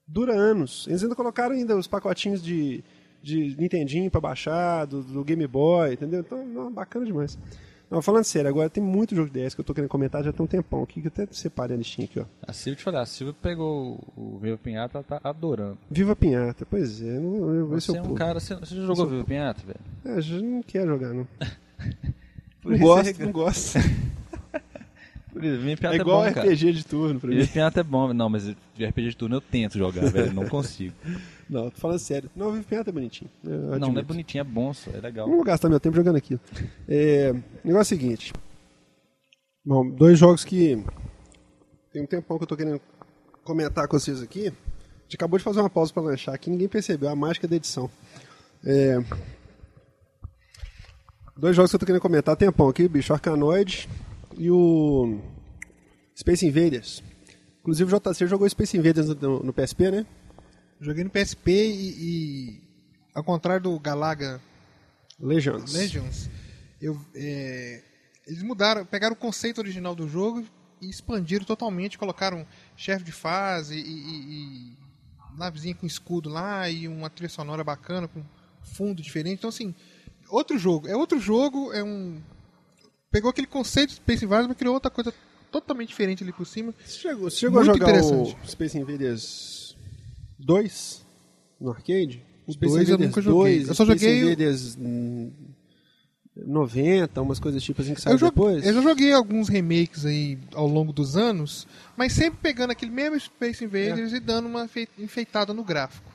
Dura 0.05 0.33
anos. 0.33 0.85
Eles 0.89 1.01
ainda 1.03 1.15
colocaram 1.15 1.55
ainda 1.55 1.77
os 1.77 1.87
pacotinhos 1.87 2.43
de, 2.43 2.83
de 3.21 3.55
Nintendinho 3.57 4.11
pra 4.11 4.19
baixar, 4.19 4.85
do, 4.85 5.01
do 5.01 5.23
Game 5.23 5.47
Boy, 5.47 5.93
entendeu? 5.93 6.19
Então, 6.19 6.45
não, 6.45 6.71
bacana 6.71 7.05
demais. 7.05 7.37
Não, 7.93 8.01
falando 8.01 8.23
sério, 8.23 8.49
agora 8.49 8.71
tem 8.71 8.83
muito 8.83 9.15
jogo 9.15 9.29
de 9.29 9.39
DS 9.39 9.53
que 9.53 9.61
eu 9.61 9.65
tô 9.65 9.71
querendo 9.71 9.89
comentar 9.89 10.23
já 10.23 10.33
tem 10.33 10.43
um 10.43 10.47
tempão 10.47 10.81
aqui, 10.81 10.99
que 10.99 11.07
eu 11.07 11.11
até 11.13 11.27
separei 11.31 11.75
a 11.75 11.77
listinha 11.77 12.05
aqui, 12.05 12.19
ó. 12.19 12.25
A 12.41 12.51
Silvia, 12.51 12.75
te 12.77 12.83
falar, 12.83 13.01
a 13.01 13.05
Silvia 13.05 13.35
pegou 13.39 13.99
o 14.17 14.39
Viva 14.41 14.57
Pinhata, 14.57 14.97
ela 14.97 15.03
tá 15.03 15.21
adorando. 15.23 15.77
Viva 15.91 16.15
Pinhata, 16.15 16.65
pois 16.67 17.01
é, 17.03 17.19
não, 17.19 17.53
eu, 17.53 17.67
Você 17.67 17.91
eu 17.91 17.95
é 17.97 17.99
um 18.01 18.03
pulo. 18.05 18.15
cara, 18.15 18.39
você, 18.39 18.55
você 18.55 18.75
já 18.75 18.81
jogou 18.83 19.05
Viva 19.05 19.23
Pinhata, 19.23 19.61
velho? 19.63 20.17
É, 20.17 20.19
já 20.21 20.41
não 20.41 20.63
quer 20.63 20.87
jogar, 20.87 21.13
não. 21.13 21.27
Por 22.63 22.71
Não 22.71 22.79
gosto, 22.79 23.21
é- 23.21 23.25
não 23.25 23.31
gosto. 23.31 23.77
Por 25.31 25.43
isso, 25.43 25.57
Viva 25.61 25.77
Pinhata 25.77 25.95
É 25.95 25.99
é, 25.99 26.01
igual 26.01 26.23
bom, 26.25 26.33
cara. 26.33 26.49
RPG 26.51 26.71
de 26.73 26.85
turno 26.85 27.19
pra 27.19 27.29
mim. 27.29 27.35
Viva 27.37 27.51
Pinhata 27.51 27.79
é 27.79 27.83
bom, 27.83 28.11
não, 28.11 28.27
mas 28.29 28.47
RPG 28.49 29.09
de 29.09 29.17
turno 29.17 29.35
eu 29.35 29.41
tento 29.41 29.77
jogar, 29.77 30.09
velho, 30.09 30.33
não 30.33 30.47
consigo. 30.47 30.95
Não, 31.49 31.69
tô 31.69 31.79
falando 31.79 31.99
sério. 31.99 32.29
Não, 32.35 32.51
Viva 32.51 32.63
Pinhata 32.63 32.89
é 32.89 32.93
bonitinho. 32.93 33.29
eu 33.43 33.79
Não, 33.79 33.91
não 33.91 33.99
é 33.99 34.03
bonitinho, 34.03 34.41
é 34.41 34.43
bom, 34.43 34.73
só, 34.73 34.91
é 34.91 34.99
legal. 34.99 35.27
Não 35.27 35.35
vou 35.35 35.43
gastar 35.43 35.69
meu 35.69 35.79
tempo 35.79 35.95
jogando 35.95 36.15
aquilo. 36.15 36.39
É, 36.87 37.31
o 37.31 37.67
negócio 37.67 37.93
é 37.93 37.97
o 37.97 37.99
seguinte. 37.99 38.33
Bom, 39.65 39.89
dois 39.89 40.17
jogos 40.17 40.43
que 40.43 40.83
tem 41.91 42.03
um 42.03 42.07
tempão 42.07 42.37
que 42.37 42.43
eu 42.43 42.47
tô 42.47 42.57
querendo 42.57 42.81
comentar 43.43 43.87
com 43.87 43.99
vocês 43.99 44.21
aqui. 44.21 44.47
A 44.47 45.03
gente 45.03 45.15
acabou 45.15 45.37
de 45.37 45.43
fazer 45.43 45.59
uma 45.59 45.69
pausa 45.69 45.93
para 45.93 46.03
lanchar 46.03 46.33
aqui, 46.33 46.49
ninguém 46.49 46.67
percebeu 46.67 47.09
a 47.09 47.15
mágica 47.15 47.47
da 47.47 47.55
edição. 47.55 47.89
É, 48.65 48.97
dois 51.37 51.55
jogos 51.55 51.71
que 51.71 51.75
eu 51.75 51.79
tô 51.79 51.85
querendo 51.85 52.01
comentar 52.01 52.35
tempão 52.35 52.67
aqui, 52.69 52.87
bicho, 52.87 53.13
Arcanoid 53.13 53.87
e 54.37 54.49
o 54.49 55.19
Space 56.15 56.45
Invaders. 56.45 57.03
Inclusive 57.59 57.93
o 57.93 57.99
JC 57.99 58.27
jogou 58.27 58.49
Space 58.49 58.77
Invaders 58.77 59.07
no, 59.15 59.43
no 59.43 59.53
PSP, 59.53 59.91
né? 59.91 60.05
Joguei 60.83 61.03
no 61.03 61.09
PSP 61.09 61.51
e, 61.51 61.89
e, 61.89 62.61
ao 63.15 63.23
contrário 63.23 63.63
do 63.63 63.79
Galaga 63.79 64.41
Legends. 65.19 65.73
Legends, 65.73 66.29
eu, 66.81 66.99
é, 67.15 67.81
eles 68.27 68.43
mudaram, 68.43 68.85
pegaram 68.85 69.13
o 69.13 69.17
conceito 69.17 69.59
original 69.59 69.95
do 69.95 70.07
jogo 70.07 70.43
e 70.81 70.89
expandiram 70.89 71.45
totalmente, 71.45 71.97
colocaram 71.97 72.45
chefe 72.75 73.05
de 73.05 73.11
fase 73.11 73.75
e, 73.75 73.79
e- 73.79 74.73
e 74.73 74.77
navezinha 75.37 75.73
com 75.73 75.85
escudo 75.87 76.29
lá 76.29 76.69
e 76.69 76.87
uma 76.87 77.09
trilha 77.09 77.29
sonora 77.29 77.63
bacana, 77.63 78.07
com 78.07 78.21
fundo 78.61 79.01
diferente. 79.01 79.39
Então, 79.39 79.49
assim, 79.49 79.73
outro 80.29 80.57
jogo. 80.57 80.87
É 80.87 80.95
outro 80.95 81.19
jogo, 81.19 81.71
é 81.73 81.81
um. 81.83 82.21
Pegou 83.09 83.29
aquele 83.29 83.47
conceito 83.47 83.89
de 83.91 83.95
Space 83.95 84.25
Invaders, 84.25 84.47
mas 84.49 84.57
criou 84.57 84.73
outra 84.73 84.91
coisa 84.91 85.13
totalmente 85.51 85.89
diferente 85.89 86.23
ali 86.23 86.33
por 86.33 86.45
cima. 86.45 86.73
Você 86.83 86.99
chegou, 86.99 87.29
você 87.29 87.37
chegou 87.37 87.59
a 87.61 87.63
jogar 87.63 87.85
o 88.03 88.47
Space 88.47 88.77
Invaders 88.77 89.62
2 90.45 91.05
no 91.59 91.71
arcade? 91.71 92.21
O 92.47 92.53
dois 92.55 92.89
eu 92.89 92.97
nunca 92.97 93.21
joguei. 93.21 93.57
2, 93.59 93.69
Eu 93.69 93.75
só 93.75 93.85
Space 93.85 93.99
joguei 94.01 94.23
o- 94.23 94.27
Invaders 94.27 94.77
hum, 94.79 95.31
90, 96.35 97.21
umas 97.21 97.39
coisas 97.39 97.61
tipo 97.61 97.81
assim 97.81 97.93
que 97.93 98.01
saiu 98.01 98.17
depois? 98.17 98.65
eu 98.65 98.73
já 98.73 98.81
joguei 98.81 99.13
alguns 99.13 99.47
remakes 99.47 100.03
aí 100.05 100.37
ao 100.53 100.67
longo 100.67 100.91
dos 100.91 101.15
anos, 101.15 101.67
mas 101.95 102.11
sempre 102.13 102.39
pegando 102.41 102.71
aquele 102.71 102.91
mesmo 102.91 103.19
Space 103.19 103.63
Invaders 103.63 104.13
e 104.13 104.19
dando 104.19 104.47
uma 104.47 104.67
fei- 104.67 104.87
enfeitada 104.97 105.53
no 105.53 105.63
gráfico. 105.63 106.11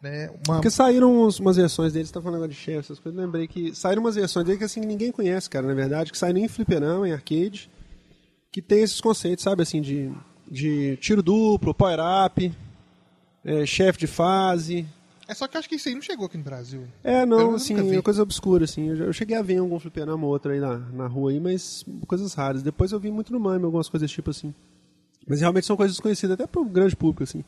Né? 0.00 0.30
Uma- 0.46 0.54
Porque 0.56 0.70
saíram 0.70 1.24
uns- 1.26 1.40
umas 1.40 1.56
versões 1.56 1.92
deles, 1.92 2.08
você 2.08 2.14
tá 2.14 2.22
falando 2.22 2.36
agora 2.36 2.50
de 2.50 2.56
chefe, 2.56 2.78
essas 2.78 2.98
coisas, 3.00 3.18
eu 3.18 3.26
lembrei 3.26 3.46
que 3.46 3.74
saíram 3.74 4.00
umas 4.02 4.14
versões 4.14 4.46
dele 4.46 4.56
que 4.56 4.64
assim 4.64 4.80
ninguém 4.80 5.10
conhece, 5.12 5.50
cara, 5.50 5.66
na 5.66 5.74
verdade, 5.74 6.10
que 6.12 6.16
saíram 6.16 6.38
em 6.38 6.48
fliperama, 6.48 7.06
em 7.08 7.12
arcade, 7.12 7.68
que 8.52 8.62
tem 8.62 8.82
esses 8.82 9.00
conceitos, 9.00 9.42
sabe, 9.44 9.62
assim, 9.62 9.82
de, 9.82 10.10
de 10.50 10.96
tiro 11.02 11.22
duplo, 11.22 11.74
power-up, 11.74 12.50
é, 13.44 13.64
chefe 13.66 13.98
de 14.00 14.06
fase. 14.06 14.86
É 15.28 15.34
só 15.34 15.46
que 15.46 15.56
eu 15.56 15.60
acho 15.60 15.68
que 15.68 15.76
isso 15.76 15.88
aí 15.88 15.94
não 15.94 16.02
chegou 16.02 16.26
aqui 16.26 16.36
no 16.36 16.42
Brasil. 16.42 16.82
É, 17.04 17.24
não, 17.24 17.54
assim, 17.54 17.74
é 17.96 18.02
coisa 18.02 18.22
obscura, 18.22 18.64
assim. 18.64 18.88
Eu, 18.88 18.96
eu 18.96 19.12
cheguei 19.12 19.36
a 19.36 19.42
ver 19.42 19.58
algum 19.58 19.78
fliperama 19.78 20.24
ou 20.26 20.32
outro 20.32 20.50
aí 20.50 20.58
na, 20.58 20.76
na 20.78 21.06
rua 21.06 21.30
aí, 21.30 21.38
mas 21.38 21.84
coisas 22.06 22.34
raras. 22.34 22.62
Depois 22.62 22.90
eu 22.90 22.98
vi 22.98 23.10
muito 23.12 23.32
no 23.32 23.38
Mame, 23.38 23.64
algumas 23.64 23.88
coisas 23.88 24.10
tipo 24.10 24.30
assim. 24.30 24.52
Mas 25.28 25.40
realmente 25.40 25.66
são 25.66 25.76
coisas 25.76 25.94
desconhecidas 25.96 26.34
até 26.34 26.46
pro 26.48 26.64
grande 26.64 26.96
público, 26.96 27.22
assim. 27.22 27.44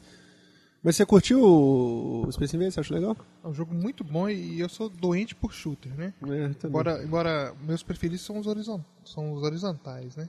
Mas 0.85 0.97
você 0.97 1.07
curtiu 1.07 1.41
o 1.45 2.27
Space 2.31 2.55
Invaders? 2.57 2.75
Você 2.75 2.81
acha 2.81 2.95
legal? 2.95 3.17
É 3.43 3.49
um 3.49 3.55
jogo 3.55 3.73
muito 3.75 4.03
bom 4.05 4.29
e 4.29 4.61
eu 4.61 4.69
sou 4.69 4.89
doente 4.89 5.35
por 5.35 5.53
shooter, 5.53 5.93
né? 5.97 6.13
É, 6.23 6.49
também. 6.55 6.55
Embora, 6.67 7.05
embora 7.05 7.55
meus 7.63 7.83
preferidos 7.83 8.25
são 8.25 8.39
os, 8.39 8.47
horizon- 8.47 8.85
são 9.05 9.33
os 9.33 9.43
horizontais, 9.43 10.17
né? 10.17 10.29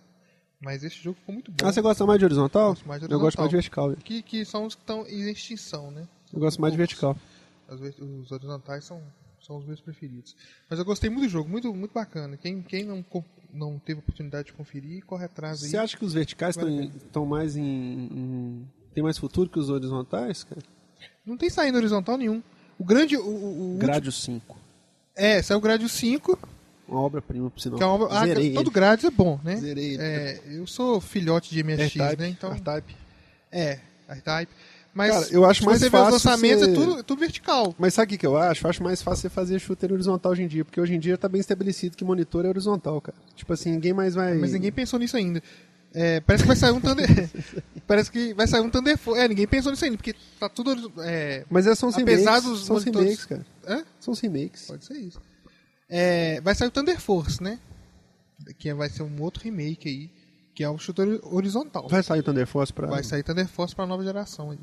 Mas 0.63 0.83
esse 0.83 0.95
jogo 0.95 1.17
ficou 1.19 1.33
muito 1.33 1.51
bom. 1.51 1.57
Ah, 1.67 1.71
você 1.73 1.81
gosta 1.81 2.05
mais 2.05 2.19
de 2.19 2.25
horizontal? 2.25 2.69
Gosto 2.69 2.87
mais 2.87 3.01
de 3.01 3.05
Eu 3.05 3.19
gosto 3.19 3.39
horizontal. 3.39 3.43
mais 3.43 3.49
de 3.51 3.55
vertical. 3.57 3.95
que, 4.03 4.21
que 4.21 4.45
são 4.45 4.65
os 4.65 4.75
que 4.75 4.81
estão 4.81 5.05
em 5.07 5.29
extinção, 5.29 5.91
né? 5.91 6.07
Eu 6.31 6.39
gosto 6.39 6.61
mais 6.61 6.71
de 6.73 6.77
vertical. 6.77 7.15
Ver- 7.69 7.95
os 8.01 8.31
horizontais 8.31 8.85
são, 8.85 9.01
são 9.45 9.57
os 9.57 9.65
meus 9.65 9.81
preferidos. 9.81 10.35
Mas 10.69 10.79
eu 10.79 10.85
gostei 10.85 11.09
muito 11.09 11.23
do 11.25 11.29
jogo, 11.29 11.49
muito, 11.49 11.73
muito 11.73 11.91
bacana. 11.93 12.37
Quem, 12.37 12.61
quem 12.61 12.83
não, 12.85 13.03
não 13.53 13.77
teve 13.79 13.99
oportunidade 13.99 14.47
de 14.47 14.53
conferir, 14.53 15.03
corre 15.05 15.25
atrás 15.25 15.63
aí. 15.63 15.69
Você 15.69 15.77
acha 15.77 15.97
que 15.97 16.05
os 16.05 16.13
verticais 16.13 16.55
estão 16.55 17.25
mais 17.25 17.55
em, 17.57 17.63
em- 17.63 18.67
Tem 18.93 19.03
mais 19.03 19.17
futuro 19.17 19.49
que 19.49 19.59
os 19.59 19.69
horizontais, 19.69 20.43
cara? 20.43 20.61
Não 21.25 21.35
tem 21.37 21.49
saindo 21.49 21.77
horizontal 21.77 22.17
nenhum. 22.17 22.41
O 22.79 22.83
grande. 22.85 23.17
O, 23.17 23.21
o, 23.25 23.75
o 23.75 23.77
Grádio 23.79 24.11
5. 24.11 24.33
último- 24.53 24.63
É, 25.15 25.41
saiu 25.41 25.57
o 25.57 25.61
Grade 25.61 25.87
5, 25.89 26.39
Uma 26.87 26.99
obra-prima, 27.01 27.49
por 27.49 27.59
sinal. 27.59 27.77
que 27.77 27.83
é 27.83 27.87
uma 27.87 27.95
obra. 27.95 28.07
Ah, 28.11 28.25
Zerei 28.25 28.51
todo 28.53 28.67
ele. 28.67 28.73
Grade 28.73 29.05
é 29.05 29.11
bom, 29.11 29.39
né? 29.43 29.55
Zerei. 29.55 29.97
É, 29.99 30.39
eu 30.51 30.67
sou 30.67 30.99
filhote 30.99 31.49
de 31.49 31.63
MSX, 31.63 31.95
né? 32.17 32.27
Então. 32.27 32.51
R-Type. 32.51 32.95
É, 33.51 33.79
R-Type. 34.09 34.51
Mas 34.93 35.11
Cara, 35.11 35.27
eu 35.31 35.43
acho 35.45 35.65
mais 35.65 35.79
você 35.79 35.89
ver 35.89 35.97
os 35.97 36.01
fácil 36.03 36.13
lançamentos, 36.13 36.65
você- 36.65 36.71
é 36.71 36.73
tudo, 36.75 37.03
tudo 37.03 37.19
vertical. 37.19 37.73
Mas 37.79 37.95
sabe 37.95 38.05
o 38.05 38.09
que, 38.09 38.17
que 38.19 38.27
eu 38.27 38.37
acho? 38.37 38.63
Eu 38.65 38.69
acho 38.69 38.83
mais 38.83 39.01
fácil 39.01 39.23
você 39.23 39.29
fazer 39.29 39.57
shooter 39.59 39.91
horizontal 39.91 40.33
hoje 40.33 40.43
em 40.43 40.47
dia, 40.47 40.63
porque 40.63 40.79
hoje 40.79 40.93
em 40.93 40.99
dia 40.99 41.17
tá 41.17 41.27
bem 41.27 41.41
estabelecido 41.41 41.97
que 41.97 42.03
monitor 42.05 42.45
é 42.45 42.49
horizontal, 42.49 43.01
cara. 43.01 43.17
Tipo 43.35 43.53
assim, 43.53 43.71
ninguém 43.71 43.91
mais 43.91 44.13
vai. 44.13 44.35
Mas 44.35 44.51
ninguém 44.53 44.71
pensou 44.71 44.99
nisso 44.99 45.17
ainda. 45.17 45.41
É, 45.95 46.19
parece 46.21 46.43
que 46.43 46.47
vai 46.47 46.55
sair 46.55 46.71
um 46.71 46.79
Thunder. 46.79 47.07
parece 47.87 48.11
que 48.11 48.33
vai 48.35 48.45
sair 48.45 48.61
um 48.61 48.69
Thunder 48.69 48.95
Force. 48.97 49.19
É, 49.19 49.27
ninguém 49.27 49.47
pensou 49.47 49.71
nisso 49.71 49.83
ainda, 49.85 49.97
porque 49.97 50.13
tá 50.39 50.47
tudo. 50.49 50.91
É, 50.99 51.43
Mas 51.49 51.65
é, 51.65 51.73
são 51.73 51.89
Apesar 51.89 52.05
remakes. 52.35 52.43
dos 52.43 52.65
são 52.65 52.75
monitores- 52.75 53.05
remakes, 53.07 53.25
cara. 53.25 53.45
hã? 53.67 53.83
São 53.99 54.13
remakes. 54.13 54.65
Pode 54.67 54.85
ser 54.85 54.93
isso. 54.97 55.19
É, 55.95 56.41
vai 56.41 56.55
sair 56.55 56.69
o 56.69 56.71
Thunder 56.71 56.99
Force, 56.99 57.41
né? 57.41 57.59
Que 58.57 58.73
vai 58.73 58.89
ser 58.89 59.03
um 59.03 59.21
outro 59.21 59.43
remake 59.43 59.87
aí, 59.87 60.09
que 60.55 60.63
é 60.63 60.69
o 60.69 60.75
shooter 60.75 61.19
horizontal. 61.21 61.87
Vai 61.87 62.01
sair 62.01 62.21
o 62.21 62.23
Thunder 62.23 62.47
Force 62.47 62.73
pra... 62.73 62.87
Vai 62.87 63.03
sair 63.03 63.21
Thunder 63.21 63.47
Force 63.47 63.75
pra 63.75 63.85
nova 63.85 64.03
geração 64.03 64.49
aí. 64.49 64.59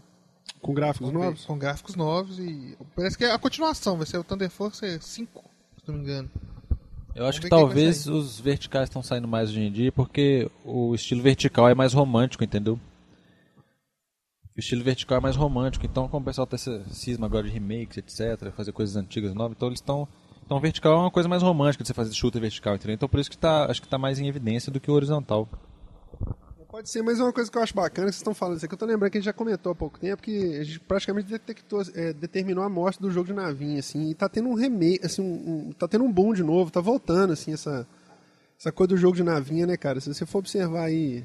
com 0.61 0.75
gráficos 0.75 1.07
Vamos 1.07 1.21
ver, 1.23 1.27
novos? 1.29 1.45
Com 1.45 1.57
gráficos 1.57 1.95
novos 1.95 2.39
e. 2.41 2.77
Parece 2.97 3.17
que 3.17 3.25
é 3.25 3.31
a 3.31 3.39
continuação, 3.39 3.97
vai 3.97 4.07
ser 4.07 4.19
o 4.19 4.25
Thunder 4.25 4.51
Force 4.51 4.99
5, 5.01 5.45
se 5.79 5.89
não 5.89 5.95
me 5.95 6.03
engano. 6.03 6.29
Eu 7.15 7.27
acho 7.27 7.41
que 7.41 7.49
talvez 7.49 8.09
os 8.09 8.41
verticais 8.41 8.89
estão 8.89 9.01
saindo 9.01 9.29
mais 9.29 9.51
hoje 9.51 9.61
em 9.61 9.71
dia 9.71 9.93
porque 9.93 10.51
o 10.65 10.93
estilo 10.97 11.23
vertical 11.23 11.69
é 11.69 11.77
mais 11.77 11.93
romântico, 11.93 12.43
entendeu? 12.43 12.79
O 14.57 14.59
estilo 14.59 14.83
vertical 14.83 15.19
é 15.19 15.21
mais 15.21 15.37
romântico, 15.37 15.87
então 15.87 16.09
como 16.09 16.23
o 16.23 16.27
pessoal 16.27 16.45
tem 16.45 16.57
esse 16.57 16.83
cisma 16.93 17.27
agora 17.27 17.47
de 17.47 17.53
remakes, 17.53 17.99
etc, 17.99 18.51
fazer 18.51 18.73
coisas 18.73 18.97
antigas 18.97 19.33
novas, 19.33 19.57
então 19.57 19.69
eles 19.69 19.79
estão 19.79 20.09
então 20.51 20.59
vertical 20.59 20.95
é 20.95 20.97
uma 20.97 21.11
coisa 21.13 21.29
mais 21.29 21.45
romântica 21.45 21.85
de 21.85 21.87
você 21.87 21.95
fazer 21.95 22.13
shooter 22.13 22.41
vertical, 22.41 22.75
entendeu? 22.75 22.95
Então 22.97 23.09
por 23.09 23.21
isso 23.21 23.31
que 23.31 23.39
tá, 23.39 23.67
acho 23.71 23.81
que 23.81 23.87
tá 23.87 23.97
mais 23.97 24.19
em 24.19 24.27
evidência 24.27 24.73
do 24.73 24.81
que 24.81 24.91
o 24.91 24.95
horizontal. 24.95 25.49
Pode 26.69 26.91
ser, 26.91 27.03
mas 27.05 27.21
é 27.21 27.23
uma 27.23 27.33
coisa 27.33 27.49
que 27.49 27.57
eu 27.57 27.63
acho 27.63 27.73
bacana 27.73 28.09
que 28.09 28.13
vocês 28.15 28.17
estão 28.17 28.35
falando 28.35 28.57
isso 28.57 28.65
aqui. 28.67 28.75
Eu 28.75 28.79
tô 28.79 28.85
lembrando 28.85 29.13
que 29.13 29.19
a 29.19 29.21
gente 29.21 29.27
já 29.27 29.33
comentou 29.33 29.71
há 29.71 29.75
pouco 29.77 29.97
tempo 30.01 30.21
que 30.21 30.57
a 30.59 30.65
gente 30.65 30.81
praticamente 30.81 31.29
detectou, 31.29 31.83
é, 31.95 32.13
determinou 32.13 32.65
a 32.65 32.69
morte 32.69 33.01
do 33.01 33.13
jogo 33.13 33.29
de 33.29 33.33
navinha, 33.33 33.79
assim, 33.79 34.11
e 34.11 34.15
tá 34.15 34.29
tendo 34.29 34.49
um 34.49 34.55
remake, 34.55 35.07
assim, 35.07 35.23
um, 35.23 35.69
um- 35.69 35.73
tá 35.73 35.87
tendo 35.87 36.03
um 36.05 36.11
boom 36.13 36.33
de 36.35 36.43
novo, 36.43 36.69
tá 36.69 36.81
voltando, 36.81 37.33
assim, 37.33 37.53
essa, 37.53 37.87
essa 38.59 38.73
coisa 38.73 38.89
do 38.89 38.97
jogo 38.97 39.15
de 39.17 39.23
navinha, 39.23 39.67
né, 39.69 39.77
cara? 39.77 40.01
Se 40.01 40.13
você 40.13 40.27
for 40.27 40.39
observar 40.39 40.87
aí, 40.87 41.25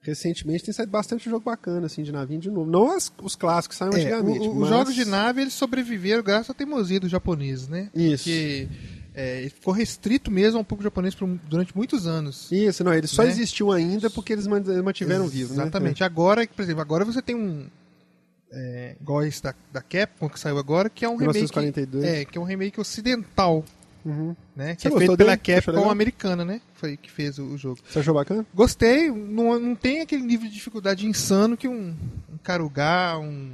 recentemente 0.00 0.64
tem 0.64 0.72
saído 0.72 0.90
bastante 0.92 1.28
jogo 1.28 1.44
bacana, 1.44 1.86
assim, 1.86 2.02
de 2.02 2.12
navinha 2.12 2.40
de 2.40 2.50
novo. 2.50 2.70
Não 2.70 2.96
as- 2.96 3.12
os 3.22 3.34
clássicos 3.36 3.76
que 3.76 3.78
saíram 3.78 3.96
É, 3.96 4.00
antigamente, 4.00 4.48
o- 4.48 4.54
mas... 4.54 4.62
Os 4.62 4.68
jogos 4.68 4.94
de 4.94 5.04
nave 5.04 5.42
eles 5.42 5.54
sobreviveram 5.54 6.22
graças 6.22 6.50
à 6.50 6.54
teimosia 6.54 7.00
dos 7.00 7.10
japoneses, 7.10 7.68
né? 7.68 7.90
Isso. 7.94 8.24
Porque 8.24 8.68
é, 9.14 9.48
ficou 9.52 9.74
restrito 9.74 10.30
mesmo 10.30 10.58
ao 10.58 10.64
público 10.64 10.84
japonês 10.84 11.14
por, 11.14 11.24
um- 11.26 11.38
durante 11.48 11.76
muitos 11.76 12.06
anos. 12.06 12.50
Isso, 12.52 12.84
não, 12.84 12.94
ele 12.94 13.06
só 13.08 13.24
Né? 13.24 13.30
existiu 13.30 13.72
ainda 13.72 14.08
porque 14.08 14.32
eles 14.32 14.46
man- 14.46 14.62
mantiveram 14.82 15.26
vivo, 15.26 15.54
né? 15.54 15.62
Exatamente. 15.62 16.04
Agora, 16.04 16.46
por 16.46 16.62
exemplo, 16.62 16.80
agora 16.80 17.04
você 17.04 17.20
tem 17.20 17.34
um. 17.34 17.66
É, 18.50 18.96
igual 18.98 19.22
esse 19.26 19.42
da, 19.42 19.54
da 19.70 19.82
Capcom 19.82 20.26
que 20.28 20.40
saiu 20.40 20.56
agora, 20.56 20.88
que 20.88 21.04
é 21.04 21.08
um 21.08 21.16
remake. 21.16 21.34
1942. 21.40 22.04
É, 22.04 22.24
que 22.24 22.38
é 22.38 22.40
um 22.40 22.44
remake 22.44 22.80
ocidental, 22.80 23.62
Uhum. 24.04 24.34
né? 24.54 24.74
Que 24.74 24.82
Você 24.82 24.88
é 24.88 24.90
feito 24.90 25.16
pela 25.16 25.36
dele? 25.36 25.58
Achou 25.58 25.74
Capcom 25.74 25.90
americana, 25.90 26.44
né? 26.44 26.60
Foi 26.74 26.96
que 26.96 27.10
fez 27.10 27.38
o, 27.38 27.44
o 27.44 27.58
jogo. 27.58 27.78
Você 27.88 27.98
achou 27.98 28.14
bacana? 28.14 28.46
Gostei, 28.54 29.10
não, 29.10 29.58
não 29.58 29.74
tem 29.74 30.00
aquele 30.00 30.22
nível 30.22 30.48
de 30.48 30.54
dificuldade 30.54 31.06
insano 31.06 31.56
que 31.56 31.68
um, 31.68 31.94
um 32.32 32.38
Karugá, 32.42 33.18
um. 33.18 33.52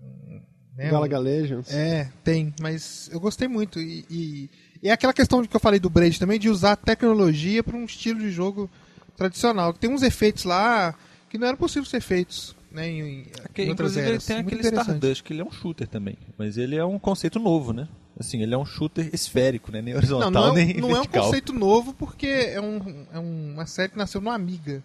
um 0.00 0.40
né, 0.76 0.90
Galaga 0.90 1.18
Legends. 1.18 1.72
é, 1.72 2.10
tem, 2.22 2.54
mas 2.60 3.08
eu 3.12 3.18
gostei 3.18 3.48
muito. 3.48 3.80
E, 3.80 4.04
e, 4.10 4.50
e 4.82 4.88
é 4.88 4.92
aquela 4.92 5.12
questão 5.12 5.44
que 5.44 5.56
eu 5.56 5.60
falei 5.60 5.80
do 5.80 5.90
Braid 5.90 6.18
também, 6.18 6.38
de 6.38 6.48
usar 6.48 6.72
a 6.72 6.76
tecnologia 6.76 7.62
para 7.62 7.76
um 7.76 7.84
estilo 7.84 8.20
de 8.20 8.30
jogo 8.30 8.70
tradicional. 9.16 9.72
Tem 9.72 9.90
uns 9.90 10.02
efeitos 10.02 10.44
lá 10.44 10.94
que 11.28 11.36
não 11.36 11.48
eram 11.48 11.58
possíveis 11.58 11.90
ser 11.90 12.00
feitos 12.00 12.56
né, 12.70 12.88
em, 12.88 13.00
em, 13.00 13.02
em 13.04 13.68
outras 13.68 13.96
inclusive 13.96 14.00
ele 14.00 14.10
eras. 14.12 14.26
tem 14.26 14.42
Muito 14.42 14.54
aquele. 14.54 14.76
Stardust, 14.76 15.22
que 15.22 15.32
ele 15.32 15.40
é 15.40 15.44
um 15.44 15.50
shooter 15.50 15.88
também, 15.88 16.16
mas 16.36 16.56
ele 16.56 16.76
é 16.76 16.84
um 16.84 16.98
conceito 16.98 17.38
novo, 17.38 17.72
né? 17.72 17.88
Assim, 18.18 18.42
ele 18.42 18.52
é 18.54 18.58
um 18.58 18.66
shooter 18.66 19.08
esférico, 19.12 19.70
né? 19.70 19.80
Nem 19.80 19.94
horizontal, 19.94 20.30
Não, 20.30 20.40
não, 20.48 20.58
é, 20.58 20.64
nem 20.64 20.76
um- 20.76 20.80
não 20.80 20.88
é 20.88 20.92
um 20.92 20.94
vertical. 21.02 21.24
conceito 21.26 21.52
novo 21.52 21.94
porque 21.94 22.26
é, 22.26 22.60
um, 22.60 23.06
é 23.12 23.18
uma 23.18 23.64
série 23.66 23.90
que 23.92 23.98
nasceu 23.98 24.20
no 24.20 24.30
Amiga. 24.30 24.82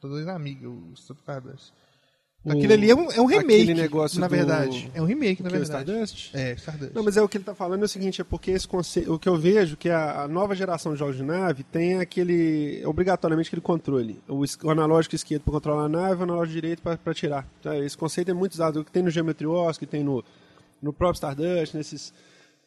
Todos 0.00 0.26
Amiga, 0.28 0.68
o 0.68 0.78
Stardust. 0.94 1.72
O- 2.42 2.52
Aquilo 2.52 2.72
ali 2.72 2.88
é 2.90 2.94
um, 2.94 3.10
é 3.12 3.20
um 3.20 3.26
remake, 3.26 3.62
aquele 3.64 3.74
negócio 3.74 4.18
na 4.18 4.26
do- 4.26 4.30
verdade. 4.30 4.90
É 4.94 5.02
um 5.02 5.04
remake, 5.04 5.42
na 5.42 5.50
verdade. 5.50 5.90
Stardust? 5.90 6.30
É, 6.34 6.52
Stardust. 6.54 6.94
Não, 6.94 7.02
mas 7.02 7.16
é 7.18 7.22
o 7.22 7.28
que 7.28 7.36
ele 7.36 7.42
está 7.42 7.54
falando 7.54 7.82
é 7.82 7.84
o 7.84 7.88
seguinte, 7.88 8.20
é 8.22 8.24
porque 8.24 8.52
esse 8.52 8.66
conceito, 8.66 9.12
o 9.12 9.18
que 9.18 9.28
eu 9.28 9.36
vejo 9.36 9.76
que 9.76 9.90
a, 9.90 10.22
a 10.22 10.28
nova 10.28 10.54
geração 10.54 10.92
de 10.94 10.98
jogos 10.98 11.16
de 11.16 11.22
nave 11.22 11.64
tem 11.64 11.98
aquele 11.98 12.82
obrigatoriamente 12.86 13.48
aquele 13.48 13.60
controle, 13.60 14.18
o, 14.26 14.42
o 14.62 14.70
analógico 14.70 15.14
esquerdo 15.14 15.42
para 15.42 15.52
controlar 15.52 15.84
a 15.84 15.88
nave, 15.88 16.20
o 16.20 16.22
analógico 16.22 16.54
direito 16.54 16.80
para 16.80 16.98
atirar. 17.04 17.46
Tá? 17.62 17.76
Esse 17.76 17.98
conceito 17.98 18.30
é 18.30 18.34
muito 18.34 18.52
usado, 18.52 18.80
o 18.80 18.84
que 18.84 18.90
tem 18.92 19.02
no 19.02 19.10
Geometry 19.10 19.46
Wars, 19.46 19.76
que 19.76 19.84
tem 19.86 20.02
no 20.04 20.24
no 20.80 20.94
próprio 20.94 21.16
Stardust, 21.16 21.74
nesses 21.76 22.10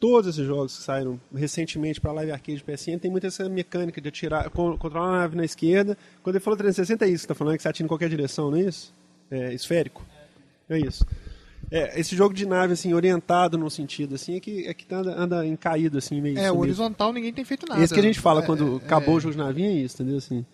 todos 0.04 0.28
esses 0.36 0.46
jogos 0.46 0.76
que 0.76 0.84
saíram 0.84 1.18
recentemente 1.34 2.02
para 2.02 2.12
Live 2.12 2.32
Arcade 2.34 2.58
e 2.60 2.62
PSN, 2.76 2.98
tem 3.00 3.10
muito 3.10 3.26
essa 3.26 3.48
mecânica 3.48 4.02
de 4.02 4.10
atirar, 4.10 4.50
con- 4.50 4.78
controlar 4.78 5.08
a 5.08 5.12
nave 5.20 5.38
na 5.38 5.46
esquerda. 5.46 5.98
Quando 6.22 6.36
ele 6.36 6.44
falou 6.44 6.58
360 6.58 7.06
é 7.06 7.08
isso 7.08 7.20
que 7.20 7.24
está 7.26 7.34
falando, 7.36 7.56
que 7.56 7.62
você 7.64 7.70
atira 7.70 7.86
em 7.86 7.88
qualquer 7.88 8.10
direção, 8.10 8.52
não 8.52 8.58
é 8.58 8.64
isso? 8.64 8.94
É 9.32 9.54
esférico. 9.54 10.06
É 10.70 10.78
isso. 10.78 11.06
É, 11.72 11.98
esse 11.98 12.18
jogo 12.18 12.34
de 12.34 12.46
nave, 12.46 12.74
assim, 12.74 12.94
orientado 12.94 13.58
num 13.58 13.70
sentido, 13.70 14.16
assim, 14.16 14.36
é 14.36 14.40
que, 14.42 14.68
é 14.68 14.74
que 14.74 14.86
tá- 14.86 14.98
anda, 14.98 15.16
anda 15.18 15.48
em 15.48 15.56
caído, 15.56 15.98
assim, 15.98 16.20
meio 16.20 16.38
É, 16.38 16.52
horizontal 16.52 17.14
ninguém 17.14 17.32
tem 17.32 17.46
feito 17.46 17.66
nada. 17.66 17.80
É 17.80 17.86
isso 17.86 17.94
que 17.94 18.00
a 18.02 18.04
gente 18.04 18.20
fala 18.20 18.42
É, 18.44 18.46
quando 18.46 18.74
é, 18.82 18.86
acabou 18.86 19.14
é. 19.14 19.18
o 19.18 19.20
jogo 19.22 19.32
de 19.32 19.38
navinha, 19.38 19.70
é 19.70 19.74
isso, 19.76 19.96
entendeu? 20.02 20.18
Assim, 20.18 20.46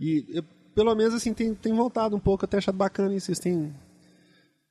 e 0.00 0.24
eu, 0.28 0.44
pelo 0.76 0.94
menos, 0.94 1.12
assim, 1.12 1.34
tem, 1.34 1.52
tem 1.54 1.74
voltado 1.74 2.14
um 2.14 2.20
pouco, 2.20 2.46
tenho 2.46 2.58
achado 2.60 2.76
bacana 2.76 3.12
isso, 3.16 3.26
vocês 3.26 3.40
têm... 3.40 3.74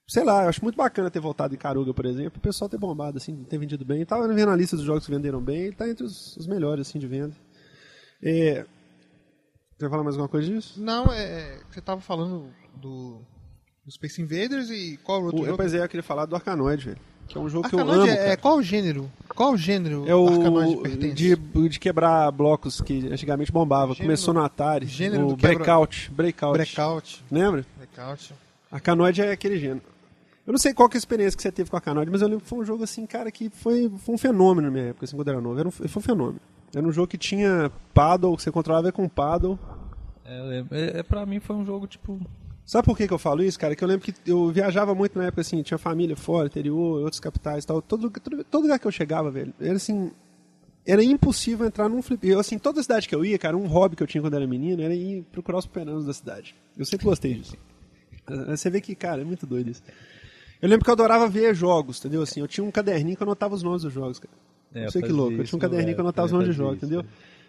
Sei 0.07 0.23
lá, 0.23 0.43
eu 0.43 0.49
acho 0.49 0.63
muito 0.63 0.75
bacana 0.75 1.09
ter 1.09 1.19
voltado 1.19 1.55
em 1.55 1.57
Caruga, 1.57 1.93
por 1.93 2.05
exemplo, 2.05 2.37
o 2.37 2.41
pessoal 2.41 2.69
ter 2.69 2.77
bombado, 2.77 3.17
assim, 3.17 3.35
ter 3.49 3.57
vendido 3.57 3.83
bem. 3.83 4.01
Eu 4.01 4.05
tava 4.05 4.27
vendo 4.27 4.51
a 4.51 4.55
lista 4.55 4.75
dos 4.75 4.85
jogos 4.85 5.05
que 5.05 5.11
venderam 5.11 5.41
bem, 5.41 5.61
ele 5.63 5.75
tá 5.75 5.89
entre 5.89 6.03
os, 6.05 6.37
os 6.37 6.45
melhores, 6.45 6.87
assim, 6.87 6.99
de 6.99 7.07
venda. 7.07 7.35
É... 8.21 8.65
Você 9.77 9.81
vai 9.81 9.89
falar 9.89 10.03
mais 10.03 10.15
alguma 10.15 10.29
coisa 10.29 10.47
disso? 10.47 10.81
Não, 10.81 11.05
é, 11.11 11.59
você 11.69 11.79
estava 11.79 11.99
falando 11.99 12.49
do 12.75 13.19
O 13.85 13.91
Space 13.91 14.21
Invaders 14.21 14.69
e 14.69 14.97
qual 15.03 15.23
outro 15.23 15.41
O, 15.41 15.45
jogo? 15.45 15.57
pois 15.57 15.73
é, 15.73 15.83
eu 15.83 15.89
queria 15.89 16.03
falar 16.03 16.25
do 16.25 16.35
Arkanoid, 16.35 16.85
velho. 16.85 16.97
Que 17.27 17.37
é 17.39 17.41
um 17.41 17.49
jogo 17.49 17.67
que 17.67 17.73
eu 17.75 17.79
amo. 17.79 18.05
é, 18.05 18.11
é 18.11 18.15
cara. 18.17 18.37
qual 18.37 18.57
o 18.57 18.61
gênero? 18.63 19.11
Qual 19.29 19.53
o 19.53 19.57
gênero 19.57 20.07
É 20.07 20.13
o 20.15 20.27
Arkanoid 20.27 20.77
pertence? 20.83 21.13
de, 21.15 21.35
de 21.69 21.79
quebrar 21.79 22.31
blocos 22.31 22.79
que 22.79 23.07
antigamente 23.11 23.51
bombava. 23.51 23.93
Gênero- 23.93 24.03
Começou 24.05 24.33
no 24.35 24.43
Atari. 24.45 24.85
gênero 24.85 25.25
o 25.25 25.29
do 25.29 25.35
quebra- 25.35 25.55
Breakout. 25.55 26.11
Breakout. 26.11 26.53
Breakout. 26.53 27.25
Lembra? 27.31 27.65
Breakout. 27.75 28.33
Arkanoid 28.71 29.21
é 29.23 29.31
aquele 29.31 29.57
gênero. 29.59 29.81
Eu 30.45 30.51
não 30.51 30.59
sei 30.59 30.73
qual 30.73 30.87
que 30.87 30.95
é 30.95 30.97
a 30.97 30.99
experiência 30.99 31.35
que 31.35 31.41
você 31.41 31.51
teve 31.51 31.69
com 31.69 31.75
Arkanoid, 31.75 32.11
mas 32.11 32.21
eu 32.21 32.27
lembro 32.27 32.43
que 32.43 32.49
foi 32.49 32.59
um 32.59 32.65
jogo 32.65 32.83
assim, 32.83 33.05
cara, 33.05 33.31
que 33.31 33.49
foi, 33.49 33.91
foi 33.97 34.13
um 34.13 34.17
fenômeno 34.17 34.67
na 34.67 34.71
minha 34.71 34.89
época, 34.89 35.05
assim, 35.05 35.15
quando 35.15 35.27
eu 35.27 35.33
era 35.33 35.41
novo. 35.41 35.59
Era 35.59 35.67
um, 35.67 35.71
foi 35.71 35.99
um 35.99 36.01
fenômeno. 36.01 36.39
Era 36.73 36.85
um 36.85 36.91
jogo 36.91 37.07
que 37.07 37.17
tinha 37.17 37.71
paddle, 37.93 38.35
que 38.35 38.43
você 38.43 38.51
controlava 38.51 38.91
com 38.91 39.09
paddle. 39.09 39.57
É, 40.23 40.39
eu 40.39 40.45
lembro. 40.45 40.75
é, 40.75 40.99
é, 40.99 41.03
pra 41.03 41.25
mim 41.25 41.39
foi 41.39 41.55
um 41.55 41.65
jogo, 41.65 41.87
tipo... 41.87 42.19
Sabe 42.63 42.85
por 42.85 42.97
que, 42.97 43.07
que 43.07 43.13
eu 43.13 43.19
falo 43.19 43.43
isso, 43.43 43.59
cara? 43.59 43.75
Que 43.75 43.83
eu 43.83 43.87
lembro 43.87 44.03
que 44.03 44.13
eu 44.29 44.49
viajava 44.49 44.95
muito 44.95 45.17
na 45.17 45.25
época, 45.25 45.41
assim, 45.41 45.61
tinha 45.61 45.77
família 45.77 46.15
fora, 46.15 46.47
interior, 46.47 47.01
outras 47.01 47.19
capitais 47.19 47.63
e 47.63 47.67
tal. 47.67 47.81
Todo, 47.81 48.09
todo, 48.09 48.43
todo 48.43 48.63
lugar 48.63 48.79
que 48.79 48.87
eu 48.87 48.91
chegava, 48.91 49.29
velho, 49.29 49.53
era 49.59 49.75
assim. 49.75 50.11
Era 50.83 51.03
impossível 51.03 51.65
entrar 51.65 51.87
num 51.87 52.01
flip. 52.01 52.27
Eu, 52.27 52.39
assim, 52.39 52.57
toda 52.57 52.81
cidade 52.81 53.07
que 53.07 53.15
eu 53.15 53.23
ia, 53.23 53.37
cara, 53.37 53.55
um 53.55 53.67
hobby 53.67 53.95
que 53.95 54.01
eu 54.01 54.07
tinha 54.07 54.21
quando 54.21 54.35
era 54.35 54.45
menino 54.47 54.81
era 54.81 54.95
ir 54.95 55.23
procurar 55.31 55.59
os 55.59 55.65
fliperamas 55.65 56.05
da 56.05 56.13
cidade. 56.13 56.55
Eu 56.75 56.85
sempre 56.85 57.05
gostei 57.05 57.35
disso. 57.35 57.55
Você 58.49 58.69
vê 58.69 58.81
que, 58.81 58.95
cara, 58.95 59.21
é 59.21 59.25
muito 59.25 59.45
doido 59.45 59.69
isso. 59.69 59.83
Eu 60.61 60.69
lembro 60.69 60.83
que 60.83 60.89
eu 60.89 60.93
adorava 60.93 61.27
ver 61.27 61.53
jogos, 61.55 61.99
entendeu? 61.99 62.21
Assim, 62.21 62.39
eu 62.39 62.47
tinha 62.47 62.63
um 62.63 62.71
caderninho 62.71 63.15
que 63.17 63.23
eu 63.23 63.27
anotava 63.27 63.53
os 63.55 63.63
nomes 63.63 63.81
dos 63.83 63.93
jogos, 63.93 64.19
cara. 64.19 64.33
É, 64.73 64.83
não 64.83 64.91
sei 64.91 65.01
que 65.01 65.11
louco. 65.11 65.33
Eu 65.33 65.43
tinha 65.43 65.57
um 65.57 65.59
caderninho 65.59 65.95
que 65.95 66.01
eu 66.01 66.03
é, 66.03 66.07
anotava 66.07 66.25
os 66.25 66.31
nomes 66.31 66.47
fazia 66.47 66.57
jogos, 66.63 66.77
entendeu? 66.77 67.01
é. 67.01 67.05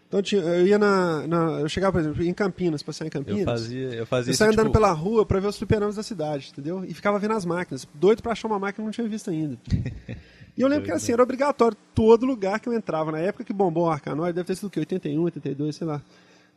Então 0.09 0.21
eu, 0.21 0.23
tinha- 0.23 0.43
eu 0.43 0.67
ia 0.67 0.79
na, 0.79 1.27
na- 1.27 1.61
Eu 1.61 1.69
chegava, 1.69 1.93
por 1.95 2.01
exemplo, 2.01 2.23
em 2.23 2.33
Campinas, 2.33 2.83
passear 2.83 3.07
em 3.09 3.11
Campinas. 3.11 3.41
Eu 3.41 3.45
fazia, 3.45 3.89
eu 3.95 4.07
fazia 4.07 4.31
Eu 4.31 4.33
isso, 4.33 4.39
saía 4.39 4.53
andando 4.53 4.67
tipo, 4.67 4.73
pela 4.79 4.93
rua 4.93 5.27
pra 5.27 5.41
ver 5.41 5.49
os 5.49 5.57
fliperamas 5.59 5.97
da 5.97 6.03
cidade, 6.05 6.51
entendeu? 6.53 6.85
E 6.85 6.95
ficava 6.95 7.19
vendo 7.19 7.35
as 7.35 7.45
máquinas. 7.45 7.87
Doido 7.95 8.23
pra 8.23 8.33
achar 8.33 8.47
uma 8.47 8.59
máquina 8.59 8.75
que 8.75 8.81
eu 8.83 8.85
não 8.85 8.93
tinha 8.93 9.09
visto 9.09 9.31
ainda. 9.31 9.57
E 10.59 10.63
eu 10.63 10.69
lembro 10.69 10.85
que 10.85 10.91
era 10.91 10.97
assim, 10.97 11.13
era 11.13 11.23
obrigatório 11.23 11.77
todo 11.95 12.25
lugar 12.25 12.59
que 12.59 12.67
eu 12.67 12.73
entrava. 12.73 13.13
Na 13.13 13.19
época 13.19 13.45
que 13.45 13.53
bombou 13.53 13.85
o 13.85 13.91
Arcanoid, 13.91 14.33
deve 14.33 14.47
ter 14.47 14.55
sido 14.55 14.69
o 14.69 14.71
quê? 14.71 14.81
81, 14.81 15.23
82, 15.23 15.77
sei 15.77 15.87
lá. 15.87 16.01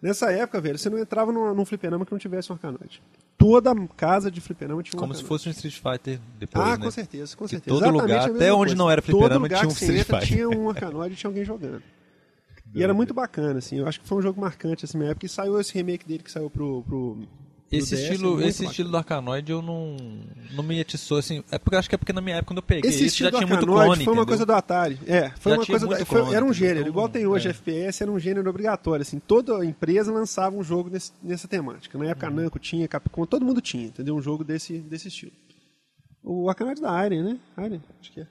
Nessa 0.01 0.31
época, 0.31 0.61
velho, 0.61 0.77
você 0.77 0.89
não 0.89 0.97
entrava 0.97 1.31
num, 1.31 1.53
num 1.53 1.65
fliperama 1.65 2.05
que 2.05 2.11
não 2.11 2.19
tivesse 2.19 2.51
um 2.51 2.55
Arcanoid. 2.55 3.01
Toda 3.37 3.73
casa 3.97 4.31
de 4.31 4.39
fliperama 4.39 4.81
tinha 4.81 4.97
um 4.97 4.99
Como 4.99 5.13
se 5.13 5.23
fosse 5.23 5.47
um 5.49 5.51
Street 5.51 5.75
Fighter 5.75 6.19
depois, 6.37 6.65
Ah, 6.67 6.77
né? 6.77 6.85
com 6.85 6.91
certeza, 6.91 7.35
com 7.35 7.43
Que 7.45 7.51
certeza. 7.51 7.75
todo 7.75 7.83
Exatamente 7.83 8.01
lugar, 8.13 8.35
até 8.35 8.53
onde 8.53 8.59
coisa. 8.71 8.75
não 8.75 8.89
era 8.91 9.01
fliperama, 9.01 9.47
tinha 9.49 9.61
um 9.61 9.67
que 9.67 9.73
Street 9.73 10.05
Fighter. 10.05 10.27
tinha 10.27 10.49
um 10.49 10.69
Arcanoid 10.69 11.13
e 11.13 11.17
tinha 11.17 11.29
alguém 11.29 11.43
jogando. 11.43 11.83
E 12.73 12.83
era 12.83 12.93
muito 12.93 13.13
bacana, 13.13 13.57
assim. 13.59 13.77
Eu 13.79 13.87
acho 13.87 13.99
que 13.99 14.07
foi 14.07 14.19
um 14.19 14.21
jogo 14.21 14.39
marcante, 14.39 14.85
assim, 14.85 14.97
na 14.99 15.05
época. 15.05 15.25
E 15.25 15.29
saiu 15.29 15.59
esse 15.59 15.73
remake 15.73 16.05
dele 16.07 16.21
que 16.23 16.31
saiu 16.31 16.49
pro 16.51 16.83
pro 16.83 17.17
Esse 17.71 17.95
DS, 17.95 18.01
estilo, 18.01 18.31
muito 18.35 18.47
esse 18.47 18.57
bacana. 18.59 18.69
estilo 18.71 18.89
do 18.89 18.97
Arkanoid 18.97 19.51
eu 19.51 19.61
não, 19.61 19.95
não 20.53 20.63
me 20.63 20.79
atiçou, 20.81 21.17
assim. 21.19 21.43
É 21.51 21.59
porque 21.59 21.75
acho 21.75 21.87
que 21.87 21.93
é 21.95 21.97
porque 21.97 22.11
na 22.11 22.19
minha 22.21 22.37
época, 22.37 22.47
quando 22.53 22.57
eu 22.57 22.63
peguei 22.63 22.89
Esse 22.89 23.05
isso, 23.05 23.17
já 23.17 23.27
estilo 23.27 23.29
tinha 23.31 23.47
muito 23.47 23.59
Arcanoid 23.59 23.85
clone, 23.85 24.03
foi 24.05 24.13
uma 24.13 24.21
entendeu? 24.21 24.25
coisa 24.27 24.45
do 24.45 24.53
Atari. 24.53 24.99
É, 25.05 25.29
foi 25.39 25.51
Já 25.51 25.57
uma 25.59 25.65
coisa 25.65 25.87
da, 25.87 26.05
foi- 26.05 26.19
clone, 26.21 26.35
era 26.35 26.45
um 26.45 26.51
gênero, 26.53 26.87
igual 26.87 27.07
tem 27.07 27.27
hoje 27.27 27.47
É. 27.47 27.51
FPS, 27.51 28.01
era 28.03 28.11
um 28.11 28.17
gênero 28.19 28.49
obrigatório, 28.49 29.01
assim, 29.03 29.19
toda 29.19 29.63
empresa 29.63 30.11
lançava 30.11 30.55
um 30.55 30.63
jogo 30.63 30.89
nesse- 30.89 31.11
nessa 31.21 31.47
temática. 31.47 31.95
Na 31.97 32.05
época 32.09 32.27
a 32.27 32.29
Namco 32.31 32.57
tinha, 32.57 32.87
Capcom, 32.87 33.25
todo 33.25 33.45
mundo 33.45 33.61
tinha, 33.61 33.85
entendeu? 33.85 34.15
Um 34.15 34.21
jogo 34.21 34.43
desse, 34.43 34.79
desse 34.79 35.07
estilo. 35.09 35.31
O 36.23 36.49
Arcanoid 36.49 36.81
da 36.81 37.05
Iron, 37.05 37.23
né? 37.23 37.39
Iron, 37.65 37.79
acho 38.01 38.11
que 38.11 38.21
é. 38.21 38.27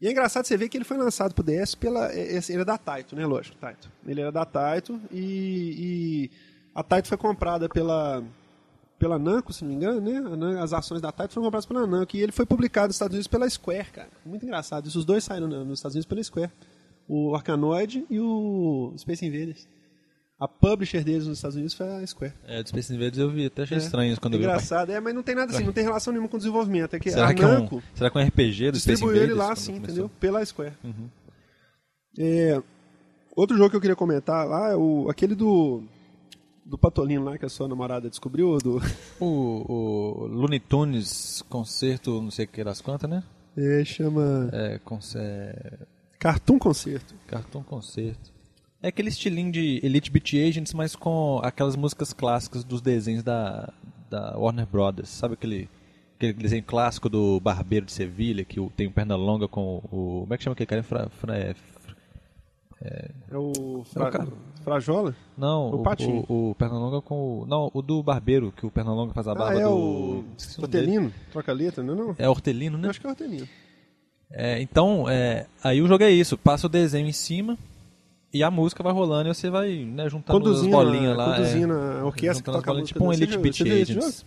E 0.00 0.08
é 0.08 0.10
engraçado 0.10 0.44
você 0.44 0.56
ver 0.56 0.68
que 0.68 0.76
ele 0.76 0.84
foi 0.84 0.96
lançado 0.96 1.32
pro 1.32 1.44
DS 1.44 1.76
pela. 1.76 2.12
é- 2.12 2.34
esse- 2.36 2.52
Ele 2.52 2.62
é 2.62 2.64
da 2.64 2.76
Taito, 2.76 3.14
né? 3.14 3.24
Lógico, 3.24 3.56
Taito. 3.56 3.88
Ele 4.04 4.20
era 4.20 4.32
da 4.32 4.44
Taito 4.44 5.00
e, 5.12 6.28
e 6.28 6.30
a 6.74 6.82
Taito 6.82 7.08
foi 7.08 7.16
comprada 7.18 7.68
pela 7.68 8.22
pela 8.98 9.18
Namco, 9.18 9.52
se 9.52 9.64
não 9.64 9.70
me 9.70 9.74
engano, 9.76 10.36
né? 10.36 10.60
As 10.62 10.72
ações 10.72 11.00
da 11.00 11.10
Taito 11.10 11.34
foram 11.34 11.46
compradas 11.46 11.66
pela 11.66 11.84
Namco 11.86 12.16
e 12.16 12.20
ele 12.20 12.30
foi 12.30 12.46
publicado 12.46 12.86
nos 12.86 12.94
Estados 12.96 13.14
Unidos 13.14 13.26
pela 13.26 13.50
Square, 13.50 13.90
cara. 13.90 14.08
Muito 14.24 14.44
engraçado. 14.44 14.86
Isso, 14.86 14.96
os 14.98 15.04
dois 15.04 15.24
saíram 15.24 15.48
nos 15.48 15.80
Estados 15.80 15.96
Unidos 15.96 16.06
pela 16.06 16.22
Square. 16.22 16.52
O 17.08 17.34
Arkanoid 17.34 18.06
e 18.08 18.20
o 18.20 18.94
Space 18.96 19.26
Invaders. 19.26 19.66
A 20.38 20.46
publisher 20.46 21.02
deles 21.04 21.26
nos 21.26 21.38
Estados 21.38 21.56
Unidos 21.56 21.74
foi 21.74 21.86
a 21.88 22.06
Square. 22.06 22.32
É, 22.46 22.62
do 22.62 22.68
Space 22.68 22.92
Invaders 22.94 23.18
eu 23.18 23.28
vi, 23.28 23.46
até 23.46 23.62
achei 23.62 23.76
É. 23.76 23.80
estranho 23.80 24.20
quando 24.20 24.34
eu 24.34 24.38
vi. 24.40 24.44
Engraçado, 24.44 24.90
é, 24.90 25.00
mas 25.00 25.12
não 25.14 25.22
tem 25.22 25.34
nada 25.34 25.52
assim, 25.52 25.64
não 25.64 25.72
tem 25.72 25.82
relação 25.82 26.12
nenhuma 26.12 26.28
com 26.28 26.36
o 26.36 26.38
desenvolvimento. 26.38 26.94
É 26.94 27.00
que 27.00 27.10
Será 27.10 27.28
a 27.28 27.34
que, 27.34 27.42
é 27.42 27.46
um, 27.46 27.80
será 27.94 28.08
que 28.08 28.18
é 28.18 28.20
um 28.20 28.24
RPG 28.24 28.70
do 28.70 28.78
Space 28.78 28.90
distribuiu 28.92 29.16
ele 29.22 29.32
Invaders? 29.32 29.48
lá, 29.48 29.56
sim, 29.56 29.76
entendeu? 29.76 30.08
Pela 30.20 30.44
Square. 30.46 30.74
Uhum. 30.84 31.08
É, 32.18 32.62
outro 33.36 33.56
jogo 33.56 33.70
que 33.70 33.76
eu 33.76 33.80
queria 33.80 33.96
comentar 33.96 34.46
lá 34.46 34.70
é 34.70 34.76
o, 34.76 35.08
aquele 35.10 35.34
do. 35.34 35.82
Do 36.72 36.78
Patolino 36.78 37.22
lá 37.26 37.36
que 37.36 37.44
a 37.44 37.50
sua 37.50 37.68
namorada 37.68 38.08
descobriu, 38.08 38.48
ou 38.48 38.58
do. 38.58 38.80
O, 39.20 39.26
o 40.24 40.26
Looney 40.26 40.58
Tunes 40.58 41.42
Concerto, 41.46 42.22
não 42.22 42.30
sei 42.30 42.46
o 42.46 42.48
que 42.48 42.64
das 42.64 42.80
quantas, 42.80 43.10
né? 43.10 43.22
É, 43.54 43.84
chama. 43.84 44.48
É, 44.50 44.78
conce- 44.82 45.18
é, 45.18 45.80
Cartoon 46.18 46.58
Concerto. 46.58 47.14
Cartoon 47.26 47.62
Concerto. 47.62 48.32
É 48.82 48.88
aquele 48.88 49.10
estilinho 49.10 49.52
de 49.52 49.80
Elite 49.84 50.10
Beat 50.10 50.32
Agents, 50.32 50.72
mas 50.72 50.96
com 50.96 51.40
aquelas 51.44 51.76
músicas 51.76 52.14
clássicas 52.14 52.64
dos 52.64 52.80
desenhos 52.80 53.22
da, 53.22 53.70
da 54.08 54.34
Warner 54.38 54.66
Brothers. 54.66 55.10
Sabe 55.10 55.34
aquele, 55.34 55.68
aquele 56.16 56.32
desenho 56.32 56.62
clássico 56.64 57.10
do 57.10 57.38
Barbeiro 57.38 57.84
de 57.84 57.92
Sevilha, 57.92 58.46
que 58.46 58.58
tem 58.70 58.86
o 58.86 58.90
perna 58.90 59.14
longa 59.14 59.46
com 59.46 59.76
o... 59.92 60.20
Como 60.22 60.32
é 60.32 60.38
que 60.38 60.42
chama 60.42 60.54
aquele 60.54 60.66
cara? 60.68 60.82
Fra, 60.82 61.10
fra, 61.10 61.36
é, 61.36 61.52
fr- 61.52 61.94
É 62.80 63.36
o. 63.36 63.84
É 63.94 63.98
o 64.02 64.10
cara. 64.10 64.28
Frajola? 64.62 65.14
não, 65.36 65.70
O 65.70 65.74
o, 65.80 65.82
Patinho. 65.82 66.24
o, 66.28 66.50
o 66.50 66.54
perna 66.54 66.78
longa 66.78 67.00
com 67.02 67.42
o... 67.42 67.46
Não, 67.46 67.70
o 67.74 67.82
do 67.82 68.02
Barbeiro, 68.02 68.52
que 68.56 68.64
o 68.64 68.70
perna 68.70 68.92
longa 68.92 69.12
faz 69.12 69.28
a 69.28 69.34
barba 69.34 69.58
Ah, 69.58 69.60
é 69.60 69.64
do... 69.64 69.70
o. 69.74 70.24
Hortelino? 70.58 71.12
Troca 71.30 71.52
letra, 71.52 71.82
não 71.82 71.94
é 71.94 71.96
não? 71.96 72.14
É 72.18 72.28
Hortelino, 72.28 72.78
né? 72.78 72.86
Eu 72.86 72.90
acho 72.90 73.00
que 73.00 73.06
é 73.06 73.10
Hortelino. 73.10 73.48
É, 74.30 74.62
então, 74.62 75.08
é, 75.10 75.46
aí 75.62 75.82
o 75.82 75.86
jogo 75.86 76.02
é 76.04 76.10
isso, 76.10 76.38
passa 76.38 76.66
o 76.66 76.70
desenho 76.70 77.06
em 77.06 77.12
cima 77.12 77.58
e 78.32 78.42
a 78.42 78.50
música 78.50 78.82
vai 78.82 78.92
rolando 78.92 79.28
e 79.28 79.34
você 79.34 79.50
vai 79.50 79.84
né, 79.84 80.08
juntando 80.08 80.38
Conduzindo, 80.40 80.78
as 80.78 80.84
bolinhas 80.84 81.12
a, 81.12 81.16
lá. 81.16 81.36
conduzindo 81.36 81.72
é, 81.74 82.00
a 82.00 82.04
orquestra 82.06 82.42
que 82.42 82.50
toca 82.50 82.58
a 82.70 82.72
bolinhas, 82.74 82.80
música. 82.80 82.98
tipo 82.98 83.04
um 83.04 83.12
Elite 83.12 83.36
Beat 83.38 83.60
Agents. 83.82 84.24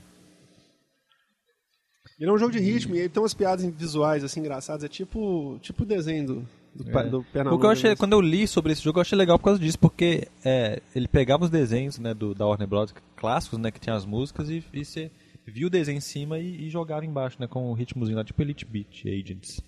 Ele 2.20 2.30
é 2.30 2.34
um 2.34 2.38
jogo 2.38 2.52
de 2.52 2.60
ritmo 2.60 2.96
e 2.96 3.00
ele 3.00 3.10
tem 3.10 3.22
umas 3.22 3.34
piadas 3.34 3.66
visuais 3.66 4.24
assim 4.24 4.40
engraçadas. 4.40 4.84
É 4.84 4.88
tipo, 4.88 5.58
tipo 5.62 5.84
o 5.84 5.86
desenho 5.86 6.26
do, 6.28 6.48
do, 6.76 7.00
É. 7.00 7.04
do 7.10 7.20
O 7.20 7.24
Pernambuco. 7.24 7.62
que 7.62 7.66
eu 7.66 7.70
achei, 7.72 7.96
quando 7.96 8.14
eu 8.14 8.22
li 8.22 8.48
sobre 8.48 8.74
esse 8.74 8.82
jogo, 8.84 9.00
eu 9.00 9.02
achei 9.02 9.18
legal 9.18 9.40
por 9.40 9.46
causa 9.46 9.60
disso, 9.60 9.80
porque 9.80 10.28
é, 10.44 10.82
ele 10.96 11.08
pegava 11.08 11.46
os 11.46 11.50
desenhos 11.50 11.98
né, 11.98 12.14
do, 12.14 12.36
da 12.36 12.46
Warner 12.46 12.68
Bros. 12.68 12.94
clássicos, 13.16 13.58
né, 13.60 13.72
que 13.72 13.80
tinha 13.80 13.96
as 13.96 14.06
músicas, 14.06 14.50
e, 14.50 14.64
e 14.74 14.84
você 14.86 15.10
via 15.48 15.68
o 15.68 15.70
desenho 15.70 15.98
em 15.98 16.02
cima 16.02 16.38
e, 16.40 16.66
e 16.68 16.70
jogava 16.70 17.06
embaixo, 17.06 17.38
né, 17.40 17.48
com 17.48 17.70
o 17.72 17.74
ritmozinho 17.74 18.18
lá, 18.18 18.24
tipo 18.24 18.42
Elite 18.42 18.66
Beat 18.66 19.06
Agents. 19.06 19.62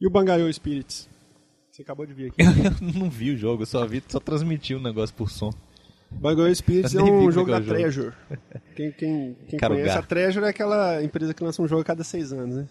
E 0.00 0.06
o 0.06 0.10
Bangalore 0.10 0.52
Spirits? 0.52 1.08
Você 1.70 1.82
acabou 1.82 2.04
de 2.06 2.12
ver 2.12 2.28
aqui. 2.28 2.36
Eu 2.42 3.00
não 3.00 3.08
vi 3.08 3.30
o 3.30 3.36
jogo, 3.36 3.62
eu 3.62 3.66
só 3.66 3.86
vi, 3.86 4.02
só 4.06 4.20
transmiti 4.20 4.74
o 4.74 4.80
negócio 4.80 5.14
por 5.14 5.30
som. 5.30 5.50
Bangalore 6.10 6.54
Spirits 6.54 6.94
é 6.94 7.02
um 7.02 7.30
jogo 7.32 7.50
é 7.50 7.54
da 7.54 7.60
o 7.60 7.62
jogo. 7.62 7.78
Treasure. 7.78 8.12
Quem, 8.76 8.92
quem, 8.92 9.34
quem 9.48 9.58
conhece, 9.58 9.96
a 9.98 10.02
Treasure 10.02 10.44
é 10.44 10.48
aquela 10.48 11.02
empresa 11.02 11.32
que 11.32 11.42
lança 11.42 11.62
um 11.62 11.68
jogo 11.68 11.80
a 11.80 11.84
cada 11.84 12.04
seis 12.04 12.32
anos, 12.32 12.56
né? 12.56 12.68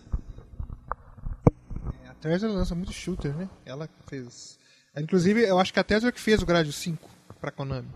É, 2.23 2.27
A 2.27 2.37
Treasure 2.37 2.51
lança 2.51 2.75
muito 2.75 2.93
shooter, 2.93 3.35
né? 3.35 3.49
Ela 3.65 3.89
fez. 4.07 4.57
Inclusive, 4.97 5.41
eu 5.41 5.57
acho 5.59 5.73
que 5.73 5.79
a 5.79 5.83
Treasure 5.83 6.11
que 6.11 6.19
fez 6.19 6.41
o 6.41 6.45
Grade 6.45 6.71
5 6.71 7.09
pra 7.39 7.51
Konami. 7.51 7.89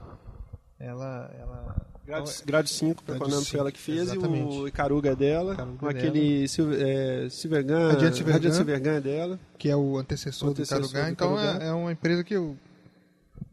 Ela. 0.79 1.31
ela... 1.39 1.75
Grade, 2.05 2.31
Grade 2.45 2.69
5, 2.69 3.03
pra 3.03 3.15
Grade 3.15 3.31
Konami 3.31 3.45
foi 3.47 3.59
ela 3.59 3.71
que 3.71 3.79
5, 3.79 3.85
fez, 3.85 4.09
e 4.09 4.11
exatamente. 4.11 4.57
o 4.57 4.67
Icaruga 4.67 5.11
é 5.11 5.15
dela, 5.15 5.53
Icaruga 5.53 5.85
o 5.85 5.89
é 5.89 5.91
aquele 5.91 6.47
Silver, 6.47 6.79
é, 6.79 7.29
Silvergun, 7.29 7.87
Radiant 7.87 8.13
Silvergun. 8.13 8.31
Radiant 8.31 8.53
Silvergun 8.53 8.89
é 8.89 9.01
dela. 9.01 9.39
que 9.57 9.69
é 9.69 9.75
o 9.75 9.97
antecessor, 9.97 10.49
O 10.49 10.51
antecessor 10.51 10.81
do 10.81 10.89
Karuga. 10.89 11.07
do 11.07 11.13
Então 11.13 11.39
é, 11.39 11.67
é 11.67 11.71
uma 11.71 11.91
empresa 11.91 12.23
que 12.23 12.35
eu. 12.35 12.55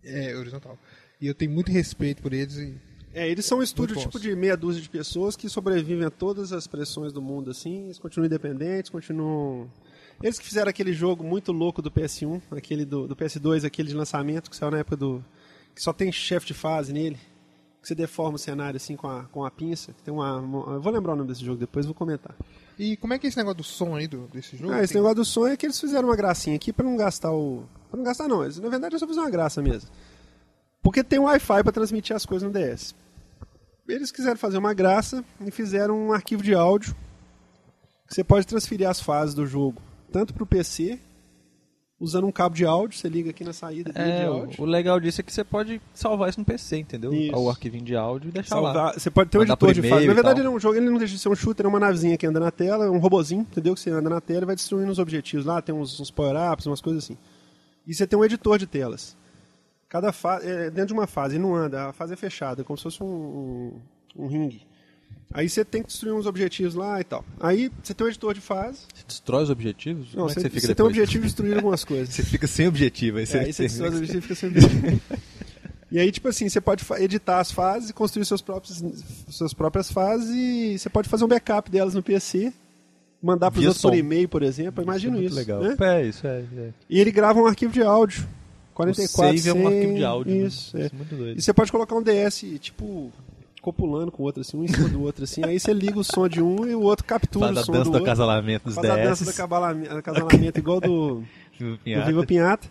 É 0.05 0.37
horizontal. 0.37 0.79
E 1.21 1.27
eu 1.27 1.35
tenho 1.35 1.51
muito 1.51 1.71
respeito 1.71 2.21
por 2.21 2.33
eles. 2.33 2.57
E... 2.57 2.79
É, 3.15 3.29
eles 3.29 3.45
são 3.45 3.59
um 3.59 3.63
estúdio 3.63 3.97
tipo 3.97 4.19
de 4.19 4.35
meia 4.35 4.57
dúzia 4.57 4.83
de 4.83 4.89
pessoas 4.89 5.37
que 5.37 5.49
sobrevivem 5.49 6.05
a 6.07 6.11
todas 6.11 6.53
as 6.53 6.67
pressões 6.67 7.13
do 7.13 7.21
mundo, 7.23 7.51
assim, 7.51 7.85
eles 7.85 7.99
continuam 7.99 8.27
independentes, 8.27 8.91
continuam... 8.91 9.71
Eles 10.21 10.39
que 10.39 10.45
fizeram 10.45 10.69
aquele 10.71 10.93
jogo 10.93 11.23
muito 11.23 11.53
louco 11.53 11.81
do 11.81 11.91
PS1, 11.91 12.41
aquele 12.51 12.85
do, 12.85 13.07
do 13.07 13.15
PS2, 13.17 13.65
aquele 13.65 13.89
de 13.89 13.95
lançamento, 13.95 14.51
que 14.51 14.57
saiu 14.57 14.71
na 14.71 14.79
época 14.79 14.97
do... 14.97 15.25
que 15.75 15.83
só 15.83 15.93
tem 15.93 16.11
chefe 16.13 16.47
de 16.47 16.55
fase 16.55 16.93
nele, 16.93 17.17
que 17.81 17.89
você 17.89 17.95
deforma 17.95 18.37
o 18.37 18.39
cenário 18.39 18.77
assim 18.77 18.95
com 18.95 19.09
a, 19.09 19.25
com 19.25 19.45
a 19.45 19.51
pinça, 19.51 19.93
tem 20.05 20.13
uma, 20.15 20.37
uma- 20.39 20.75
Eu 20.75 20.81
vou 20.81 20.93
lembrar 20.93 21.13
o 21.15 21.17
nome 21.17 21.29
desse 21.29 21.45
jogo 21.45 21.59
depois, 21.59 21.85
vou 21.87 21.95
comentar. 21.95 22.35
e 22.79 22.97
como 22.97 23.13
é 23.15 23.19
que 23.19 23.27
é 23.27 23.29
esse 23.29 23.37
negócio 23.37 23.59
do 23.59 23.65
som 23.65 23.97
aí 23.97 24.07
do, 24.07 24.29
desse 24.33 24.57
jogo? 24.57 24.73
Ah, 24.73 24.83
esse 24.83 24.93
Tem- 24.93 25.03
negócio 25.03 25.17
do 25.17 25.25
som 25.25 25.47
é 25.49 25.57
que 25.57 25.67
eles 25.67 25.81
fizeram 25.81 26.09
uma 26.09 26.17
gracinha 26.17 26.55
aqui 26.57 26.73
pra 26.73 26.85
não 26.85 26.97
gastar 26.97 27.33
o. 27.33 27.65
Pra 27.91 27.97
não 27.99 28.05
gastar, 28.05 28.29
não. 28.29 28.43
Eles, 28.45 28.59
na 28.61 28.69
verdade, 28.69 28.95
eu 28.95 28.99
só 29.01 29.07
fiz 29.07 29.17
uma 29.17 29.29
graça 29.29 29.61
mesmo. 29.61 29.91
Porque 30.81 31.03
tem 31.03 31.19
Wi-Fi 31.19 31.63
pra 31.65 31.73
transmitir 31.73 32.15
as 32.15 32.25
coisas 32.25 32.47
no 32.49 32.53
DS. 32.57 32.95
Eles 33.89 34.11
quiseram 34.13 34.37
fazer 34.39 34.59
uma 34.59 34.73
graça 34.73 35.25
e 35.45 35.51
fizeram 35.51 35.99
um 36.09 36.13
arquivo 36.13 36.43
de 36.43 36.55
áudio 36.55 36.95
que 38.07 38.15
você 38.15 38.23
pode 38.25 38.47
transferir 38.47 38.89
as 38.89 39.01
fases 39.01 39.35
do 39.35 39.45
jogo 39.47 39.81
tanto 40.13 40.33
pro 40.35 40.47
PC 40.47 40.99
usando 41.99 42.27
um 42.27 42.33
cabo 42.33 42.57
de 42.57 42.65
áudio, 42.65 42.99
você 42.99 43.09
liga 43.09 43.31
aqui 43.31 43.45
na 43.45 43.53
saída 43.53 43.93
É, 43.95 44.29
o, 44.29 44.33
áudio. 44.33 44.63
o 44.63 44.67
legal 44.67 44.99
disso 44.99 45.21
é 45.21 45.25
que 45.25 45.33
você 45.33 45.45
pode 45.45 45.81
salvar 45.95 46.29
isso 46.29 46.41
no 46.41 46.45
PC, 46.45 46.79
entendeu? 46.79 47.15
Isso. 47.15 47.37
O 47.37 47.49
arquivinho 47.49 47.85
de 47.85 47.95
áudio 47.95 48.29
e 48.29 48.33
deixar 48.33 48.59
lá. 48.59 48.73
Salvar. 48.73 48.95
Você 48.95 49.09
pode 49.09 49.31
ter 49.31 49.39
um 49.39 49.43
Mandar 49.43 49.53
editor 49.53 49.73
de 49.73 49.89
fase. 49.89 50.07
Na 50.09 50.15
verdade, 50.15 50.41
ele 50.41 50.49
é 50.49 50.51
um 50.51 50.59
jogo, 50.59 50.75
ele 50.77 50.91
não 50.91 50.99
deixa 50.99 51.15
de 51.15 51.21
ser 51.21 51.29
um 51.29 51.35
shooter, 51.37 51.65
é 51.65 51.69
uma 51.69 51.79
navezinha 51.79 52.19
que 52.19 52.27
anda 52.27 52.41
na 52.41 52.51
tela, 52.51 52.87
é 52.87 52.91
um 52.91 52.99
robozinho, 52.99 53.43
entendeu? 53.43 53.75
Que 53.75 53.81
você 53.81 53.91
anda 53.91 54.11
na 54.11 54.21
tela 54.21 54.43
e 54.43 54.47
vai 54.47 54.57
destruindo 54.57 54.91
os 54.91 54.99
objetivos 54.99 55.47
lá, 55.47 55.63
tem 55.63 55.73
uns, 55.73 56.01
uns 56.01 56.11
power-ups, 56.11 56.67
umas 56.67 56.81
coisas 56.81 57.05
assim. 57.05 57.17
E 57.87 57.95
você 57.95 58.05
tem 58.05 58.19
um 58.19 58.25
editor 58.25 58.59
de 58.59 58.67
telas. 58.67 59.17
Cada 59.89 60.11
fase, 60.11 60.49
é, 60.49 60.71
dentro 60.71 60.89
de 60.89 60.93
uma 60.95 61.07
fase, 61.07 61.37
ele 61.37 61.45
não 61.45 61.55
anda, 61.55 61.91
a 61.91 61.93
fase 61.93 62.15
é 62.15 62.17
fechada, 62.17 62.65
como 62.65 62.77
se 62.77 62.83
fosse 62.83 63.01
um, 63.03 63.07
um, 63.07 64.25
um 64.25 64.27
ringue. 64.27 64.63
Aí 65.35 65.49
você 65.49 65.65
tem 65.65 65.83
que 65.83 65.89
destruir 65.89 66.13
uns 66.13 66.27
objetivos 66.27 66.75
lá 66.75 67.01
e 67.01 67.05
tal. 67.05 67.25
Aí 67.41 67.71
você 67.83 67.95
tem 67.95 68.07
um 68.07 68.11
editor 68.11 68.35
de 68.35 68.41
fase. 68.41 68.81
Você 68.95 69.05
destrói 69.09 69.43
os 69.45 69.51
objetivos? 69.51 70.09
Não, 70.15 70.27
Como 70.27 70.31
é 70.31 70.35
que 70.35 70.41
você, 70.41 70.41
você 70.41 70.51
fica 70.51 70.61
você 70.61 70.67
tem 70.67 70.73
o 70.73 70.89
depois? 70.89 70.97
objetivo 70.99 71.23
de 71.23 71.29
destruir 71.29 71.57
algumas 71.57 71.85
coisas. 71.85 72.09
Você 72.15 72.23
fica 72.23 72.47
sem 72.47 72.69
objetivo. 72.69 73.19
Aí 73.19 73.27
você, 73.27 73.39
É, 73.39 73.41
aí 73.41 73.53
você 73.53 73.63
destrói 73.63 73.89
os 73.91 73.97
objetivos 73.97 74.25
e 74.25 74.29
fica 74.29 74.35
sem 74.35 74.49
objetivo. 74.51 75.01
E 75.91 75.99
aí, 75.99 76.11
tipo 76.11 76.27
assim, 76.27 76.49
você 76.49 76.59
pode 76.59 76.83
editar 77.01 77.39
as 77.39 77.53
fases 77.53 77.91
e 77.91 77.93
construir 77.93 78.25
seus 78.25 78.41
próprios, 78.41 78.83
suas 79.29 79.53
próprias 79.53 79.93
fases 79.93 80.31
e 80.35 80.79
você 80.79 80.89
pode 80.89 81.07
fazer 81.07 81.23
um 81.23 81.29
backup 81.29 81.71
delas 81.71 81.93
no 81.93 82.03
PC, 82.03 82.51
mandar 83.23 83.51
para 83.51 83.61
os 83.61 83.67
outros 83.67 83.83
por 83.83 83.95
e-mail, 83.95 84.27
por 84.27 84.43
exemplo. 84.43 84.83
Imagino 84.83 85.13
muito 85.19 85.27
isso. 85.27 85.37
legal. 85.37 85.61
né? 85.61 85.77
É, 85.79 86.07
isso 86.07 86.27
é. 86.27 86.45
é. 86.57 86.71
E 86.89 86.99
ele 86.99 87.13
grava 87.13 87.39
um 87.39 87.45
arquivo 87.47 87.75
de 87.75 87.83
áudio. 87.83 88.27
44, 88.73 89.37
o 89.37 89.39
save 89.39 89.49
é 89.51 89.53
um 89.53 89.57
100, 89.57 89.67
arquivo 89.67 89.95
de 89.97 90.05
áudio. 90.05 90.35
né? 90.35 90.47
Isso, 90.47 90.77
é. 90.79 90.87
é 90.87 90.91
muito 90.95 91.15
doido. 91.15 91.39
E 91.39 91.43
você 91.43 91.53
pode 91.53 91.71
colocar 91.71 91.95
um 91.95 92.03
DS, 92.03 92.43
tipo, 92.59 93.13
copulando 93.63 94.11
com 94.13 94.23
o 94.25 94.27
outro, 94.27 94.41
assim, 94.43 94.57
um 94.59 94.65
em 94.65 94.69
cima 94.69 94.89
do 94.89 95.03
outro, 95.03 95.25
assim. 95.25 95.43
Aí 95.45 95.59
você 95.59 95.73
liga 95.73 95.99
o 95.99 96.05
som 96.05 96.29
de 96.29 96.43
um 96.43 96.67
e 96.67 96.75
o 96.75 96.83
outro 96.83 97.05
captura 97.07 97.47
Faz 97.47 97.57
o 97.57 97.61
a 97.61 97.65
som 97.65 97.73
dança 97.73 97.85
do 97.85 97.91
do 97.91 97.95
outro. 97.95 98.05
Faz 98.75 98.79
a 98.79 98.97
dança 98.97 99.25
do 99.25 99.31
acasalamento 99.99 100.59
igual 100.59 100.81
do, 100.81 101.23
do 101.59 101.79
Viva 102.07 102.27
Pinhata. 102.27 102.69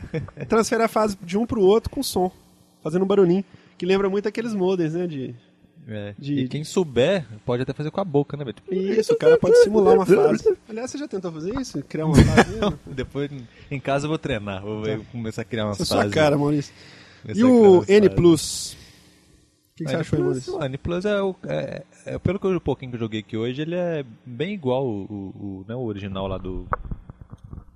Transfere 0.47 0.83
a 0.83 0.87
fase 0.89 1.17
de 1.23 1.37
um 1.37 1.45
pro 1.45 1.61
outro 1.61 1.89
com 1.89 2.03
som, 2.03 2.29
fazendo 2.83 3.03
um 3.03 3.07
barulhinho. 3.07 3.43
Que 3.77 3.85
lembra 3.85 4.09
muito 4.09 4.27
aqueles 4.27 4.53
modems, 4.53 4.93
né? 4.93 5.07
De... 5.07 5.33
É. 5.87 6.13
de- 6.19 6.41
E 6.41 6.47
quem 6.47 6.63
souber, 6.63 7.25
pode 7.45 7.63
até 7.63 7.73
fazer 7.73 7.89
com 7.89 7.99
a 7.99 8.05
boca, 8.05 8.37
né? 8.37 8.45
Isso, 8.69 9.13
o 9.13 9.17
cara 9.17 9.37
pode 9.37 9.55
simular 9.63 9.95
uma 9.95 10.05
fase. 10.05 10.55
Aliás, 10.69 10.91
você 10.91 10.97
já 10.99 11.07
tentou 11.07 11.31
fazer 11.31 11.59
isso? 11.59 11.81
Criar 11.89 12.05
uma 12.05 12.13
fase? 12.21 12.57
Não. 12.57 12.77
Depois, 12.85 13.31
em 13.71 13.79
casa, 13.79 14.05
eu 14.05 14.09
vou 14.09 14.19
treinar. 14.19 14.61
Vou 14.61 14.83
ver- 14.83 14.99
começar 15.11 15.41
a 15.41 15.45
criar 15.45 15.65
umas 15.65 15.79
Essa 15.79 15.95
é 15.97 16.01
sua 16.03 16.09
cara, 16.11 16.37
Maurício. 16.37 16.71
Começar 17.23 17.39
E 17.39 17.43
o 17.43 17.83
N. 17.87 18.09
Plus? 18.09 18.77
O 19.81 19.85
que, 19.85 19.89
que 19.89 19.89
você 19.89 19.95
achou 19.97 20.19
Plus? 20.19 20.47
O 20.47 20.63
N 20.63 20.77
Plus 20.77 21.05
é, 21.05 21.21
o, 21.21 21.35
é, 21.47 21.83
é- 22.05 22.19
pelo 22.19 22.39
que 22.39 22.45
eu, 22.47 22.61
pouquinho 22.61 22.91
que 22.91 22.95
eu 22.95 22.99
joguei 23.01 23.19
aqui 23.21 23.35
hoje, 23.37 23.61
ele 23.61 23.75
é 23.75 24.05
bem 24.25 24.53
igual 24.53 24.85
o, 24.85 25.03
o, 25.03 25.15
o, 25.15 25.65
né, 25.67 25.75
o 25.75 25.81
original 25.81 26.27
lá 26.27 26.37
do, 26.37 26.67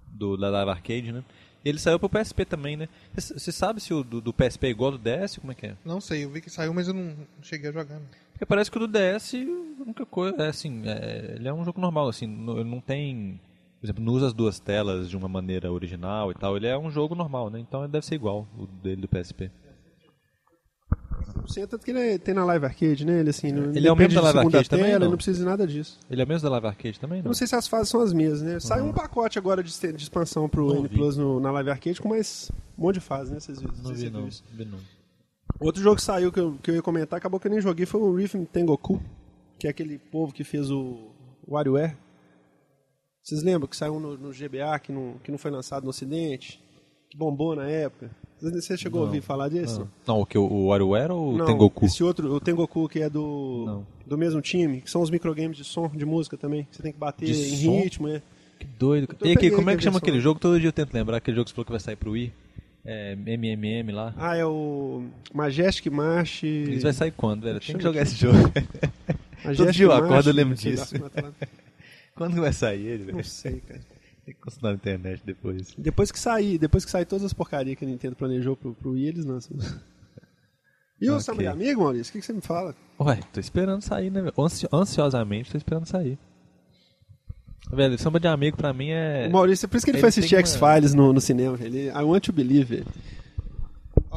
do 0.08 0.38
da 0.38 0.50
Live 0.50 0.72
Arcade, 0.72 1.12
né? 1.12 1.24
Ele 1.64 1.80
saiu 1.80 1.98
pro 1.98 2.08
PSP 2.08 2.46
também, 2.46 2.78
né? 2.78 2.88
Você 3.16 3.52
sabe 3.52 3.82
se 3.82 3.92
o 3.92 4.04
do, 4.04 4.22
do 4.22 4.32
PSP 4.32 4.68
é 4.68 4.70
igual 4.70 4.92
ao 4.92 4.98
do 5.00 5.04
DS? 5.04 5.40
Como 5.40 5.52
é 5.52 5.56
que 5.56 5.66
é? 5.66 5.76
Não 5.84 6.00
sei, 6.00 6.24
eu 6.24 6.30
vi 6.30 6.40
que 6.40 6.50
saiu, 6.50 6.72
mas 6.76 6.88
eu 6.88 6.94
não 6.94 7.16
cheguei 7.42 7.72
a 7.72 7.74
jogar. 7.74 7.96
não. 7.96 8.06
Porque 8.32 8.46
parece 8.46 8.70
que 8.70 8.78
o 8.78 8.82
do 8.82 8.88
DS, 8.88 9.34
a 9.34 9.82
única 9.84 10.06
coisa, 10.06 10.44
é 10.44 10.48
assim, 10.50 10.84
é, 10.86 11.34
ele 11.38 11.48
é 11.48 11.54
um 11.54 11.64
jogo 11.66 11.82
normal, 11.82 12.08
assim, 12.10 12.28
não, 12.28 12.60
ele 12.60 12.70
não 12.70 12.80
tem, 12.82 13.40
por 13.80 13.86
exemplo, 13.88 14.04
não 14.04 14.14
usa 14.14 14.28
as 14.28 14.34
duas 14.34 14.60
telas 14.60 15.10
de 15.10 15.18
uma 15.18 15.28
maneira 15.30 15.72
original 15.72 16.30
e 16.32 16.36
tal, 16.36 16.56
ele 16.56 16.68
é 16.68 16.78
um 16.78 16.92
jogo 16.92 17.16
normal, 17.16 17.50
né? 17.50 17.60
Então 17.60 17.82
ele 17.84 17.92
deve 17.92 18.06
ser 18.06 18.14
igual 18.16 18.48
o 18.60 18.68
dele 18.68 19.02
do 19.02 19.08
PSP. 19.08 19.50
Sim, 21.48 21.66
tanto 21.68 21.86
que 21.86 21.92
ele 21.92 22.00
é- 22.00 22.18
tem 22.18 22.34
na 22.34 22.44
Live 22.46 22.66
Arcade, 22.66 23.06
né? 23.06 23.20
Ele, 23.20 23.30
assim, 23.30 23.52
não 23.52 23.66
Ele 23.76 23.88
é 23.88 23.92
o 23.92 23.96
depende 23.96 24.16
mesmo 24.16 24.16
da 24.16 24.22
Live 24.22 24.40
Arcade 24.40 24.70
também, 24.70 24.86
tela, 24.86 25.00
não? 25.00 25.06
ele 25.06 25.12
não 25.12 25.18
precisa 25.18 25.40
de 25.40 25.46
nada 25.46 25.68
disso. 25.68 26.00
Ele 26.10 26.22
é 26.22 26.26
o 26.26 26.28
mesmo 26.28 26.44
da 26.44 26.50
Live 26.52 26.68
Arcade 26.68 27.00
também, 27.00 27.18
Eu 27.20 27.24
não? 27.24 27.30
não 27.30 27.36
sei 27.36 27.48
se 27.48 27.56
as 27.56 27.68
fases 27.68 27.90
são 27.90 28.02
as 28.02 28.12
mesmas, 28.14 28.42
né? 28.42 28.60
Saiu 28.60 28.86
um 28.86 28.94
pacote 28.94 29.38
agora 29.38 29.64
de, 29.64 29.72
de 29.94 30.04
expansão 30.04 30.50
pro 30.50 30.68
Não 30.68 30.78
N. 30.86 30.90
Plus 30.90 31.18
no- 31.18 31.40
na 31.40 31.52
Live 31.52 31.70
Arcade 31.70 32.02
com 32.02 32.10
mais 32.10 32.52
um 32.78 32.82
monte 32.84 32.96
de 32.96 33.02
fases, 33.02 33.32
né? 33.32 33.40
Vocês 33.40 33.60
viram? 33.60 33.74
Não 33.84 33.94
vi 33.94 34.10
não, 34.10 34.30
vi 34.54 34.66
não. 34.66 34.80
Outro 35.60 35.82
jogo 35.82 35.96
que 35.98 36.02
saiu 36.02 36.32
que 36.32 36.40
eu, 36.40 36.58
que 36.62 36.72
eu 36.72 36.76
ia 36.76 36.82
comentar, 36.82 37.18
acabou 37.18 37.40
que 37.40 37.48
eu 37.48 37.52
nem 37.52 37.62
joguei, 37.62 37.86
foi 37.86 38.02
o 38.02 38.14
Rhythm 38.16 38.44
Tengoku, 38.46 39.02
que 39.60 39.68
é 39.68 39.70
aquele 39.70 39.98
povo 39.98 40.34
que 40.34 40.44
fez 40.44 40.70
o 40.72 41.12
WarioWare. 41.48 41.96
Vocês 43.24 43.42
lembram 43.42 43.68
que 43.68 43.76
saiu 43.76 44.00
no, 44.00 44.18
no 44.18 44.32
GBA, 44.32 44.78
que 44.80 44.92
não, 44.92 45.16
que 45.24 45.32
não 45.32 45.38
foi 45.38 45.50
lançado 45.52 45.84
no 45.84 45.90
Ocidente? 45.90 46.62
Que 47.10 47.18
bombou 47.18 47.56
na 47.56 47.68
época? 47.70 48.12
Você 48.42 48.78
chegou 48.78 49.00
a 49.00 49.04
Não. 49.04 49.08
ouvir 49.08 49.22
falar 49.22 49.50
disso? 49.50 49.80
Não, 50.06 50.16
não 50.16 50.22
o 50.22 50.26
que? 50.26 50.38
O 50.38 50.66
WarioWare 50.68 51.12
ou 51.12 51.34
o 51.34 51.38
Não, 51.38 51.46
Tengoku? 51.46 51.86
Esse 51.86 52.04
outro, 52.04 52.32
o 52.34 52.40
Tengoku, 52.40 52.88
que 52.90 53.00
é 53.02 53.10
do, 53.10 53.84
do 54.06 54.18
mesmo 54.18 54.42
time, 54.42 54.82
que 54.82 54.92
são 54.92 55.02
os 55.02 55.10
microgames 55.10 55.58
de 55.58 55.64
som, 55.64 55.88
de 55.88 56.06
música 56.06 56.38
também. 56.38 56.68
Você 56.72 56.84
tem 56.84 56.92
que 56.92 57.00
bater 57.00 57.26
De 57.26 57.32
em 57.32 57.58
som? 57.66 57.80
ritmo, 57.82 58.08
é. 58.10 58.22
Que 58.60 58.68
doido. 58.78 59.08
Eu 59.22 59.28
E 59.28 59.34
aqui, 59.34 59.50
como 59.52 59.70
é 59.70 59.74
que 59.74 59.80
a 59.80 59.84
chama 59.84 59.98
aquele 60.00 60.20
jogo? 60.20 60.40
Todo 60.40 60.60
dia 60.60 60.68
eu 60.70 60.74
tento 60.74 60.94
lembrar 60.94 61.18
aquele 61.18 61.36
jogo 61.36 61.46
que 61.46 61.52
você 61.52 61.56
falou 61.56 61.66
que 61.66 61.72
vai 61.72 61.80
sair 61.80 61.96
pro 61.96 62.12
Wii. 62.12 62.32
É, 62.88 63.16
MMM 63.16 63.92
lá. 63.92 64.14
Ah, 64.16 64.36
é 64.38 64.46
o 64.46 65.06
Majestic 65.34 65.88
March. 65.92 66.44
Isso 66.44 66.84
vai 66.84 66.94
sair 66.94 67.12
quando, 67.12 67.42
velho? 67.42 67.60
Tem 67.60 67.76
que 67.78 67.82
jogar 67.84 68.04
esse 68.04 68.16
jogo. 68.16 68.38
Todo 69.58 69.72
dia 69.72 69.86
eu 69.86 69.92
acordo, 69.92 70.30
eu 70.30 70.34
lembro 70.34 70.56
disso. 70.56 70.94
lá. 71.02 71.10
quando 72.16 72.40
vai 72.40 72.54
sair 72.54 72.86
ele, 72.86 73.04
velho? 73.06 73.18
Não 73.18 73.24
sei, 73.24 73.60
cara. 73.68 73.82
Tem 74.26 74.34
que 74.34 74.42
consultar 74.42 74.70
na 74.70 74.76
internet 74.76 75.22
depois. 75.26 75.74
Depois 75.78 76.12
que 76.12 76.20
sair, 76.20 76.58
depois 76.58 76.84
que 76.84 76.90
sair 76.92 77.06
todas 77.06 77.24
as 77.26 77.34
porcarias 77.34 77.78
que 77.78 77.86
a 77.86 77.88
Nintendo 77.88 78.16
planejou 78.16 78.56
pro, 78.58 78.74
pro 78.74 78.92
Wii, 78.92 79.08
eles 79.08 79.26
lançam. 79.26 79.56
E 81.02 81.10
o 81.10 81.16
Ok. 81.16 81.24
Samba 81.26 81.42
de 81.42 81.48
Amigo, 81.50 81.82
Maurício? 81.84 82.10
O 82.10 82.14
que, 82.14 82.20
que 82.22 82.26
você 82.26 82.32
me 82.32 82.40
fala? 82.40 82.74
Ué, 83.02 83.20
tô 83.34 83.38
esperando 83.42 83.82
sair, 83.82 84.10
né? 84.10 84.32
Ansi- 84.40 84.66
ansiosamente 84.72 85.52
tô 85.52 85.58
esperando 85.58 85.86
sair. 85.86 86.18
Velho, 87.70 88.00
samba 88.00 88.18
de 88.18 88.28
amigo 88.30 88.56
pra 88.56 88.72
mim 88.72 88.92
é. 88.92 89.28
O 89.28 89.32
Maurício, 89.34 89.68
por 89.68 89.76
isso 89.76 89.86
que 89.86 89.92
ele, 89.92 89.98
Ele 89.98 90.02
foi 90.02 90.08
assistir 90.10 90.36
uma- 90.36 90.40
X-Files 90.40 90.94
no, 90.94 91.12
no 91.12 91.20
cinema. 91.20 91.58
Ele, 91.60 91.88
I 91.90 92.02
want 92.02 92.24
to 92.24 92.32
believe. 92.32 92.76
it. 92.78 92.88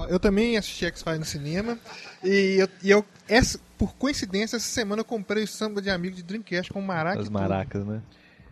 Eu 0.09 0.21
também 0.21 0.57
assisti 0.57 0.85
X-Files 0.85 1.19
no 1.19 1.25
cinema. 1.25 1.77
E 2.23 2.59
eu, 2.61 2.69
e 2.85 2.91
eu 2.91 3.05
essa, 3.27 3.59
por 3.77 3.97
coincidência, 3.97 4.55
essa 4.57 4.69
semana 4.69 5.01
eu 5.01 5.05
comprei 5.05 5.43
o 5.43 5.49
samba 5.49 5.83
de 5.83 5.91
amigo 5.91 6.15
de 6.15 6.23
Dreamcast 6.23 6.73
com 6.73 6.81
maraca. 6.81 7.17
e 7.17 7.23
As 7.23 7.25
tudo. 7.25 7.33
maracas, 7.35 7.85
né? 7.85 8.01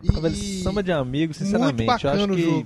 E, 0.03 0.83
de 0.83 0.91
amigo, 0.91 1.33
sinceramente, 1.33 1.83
eu 2.05 2.11
acho 2.11 2.27
que 2.29 2.65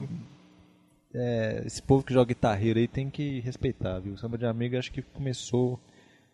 é, 1.14 1.64
esse 1.66 1.82
povo 1.82 2.04
que 2.04 2.14
joga 2.14 2.28
guitarreiro 2.30 2.80
aí 2.80 2.88
tem 2.88 3.10
que 3.10 3.40
respeitar, 3.42 4.00
viu? 4.00 4.14
O 4.14 4.18
samba 4.18 4.38
de 4.38 4.46
amigo 4.46 4.78
acho 4.78 4.92
que 4.92 5.02
começou. 5.02 5.80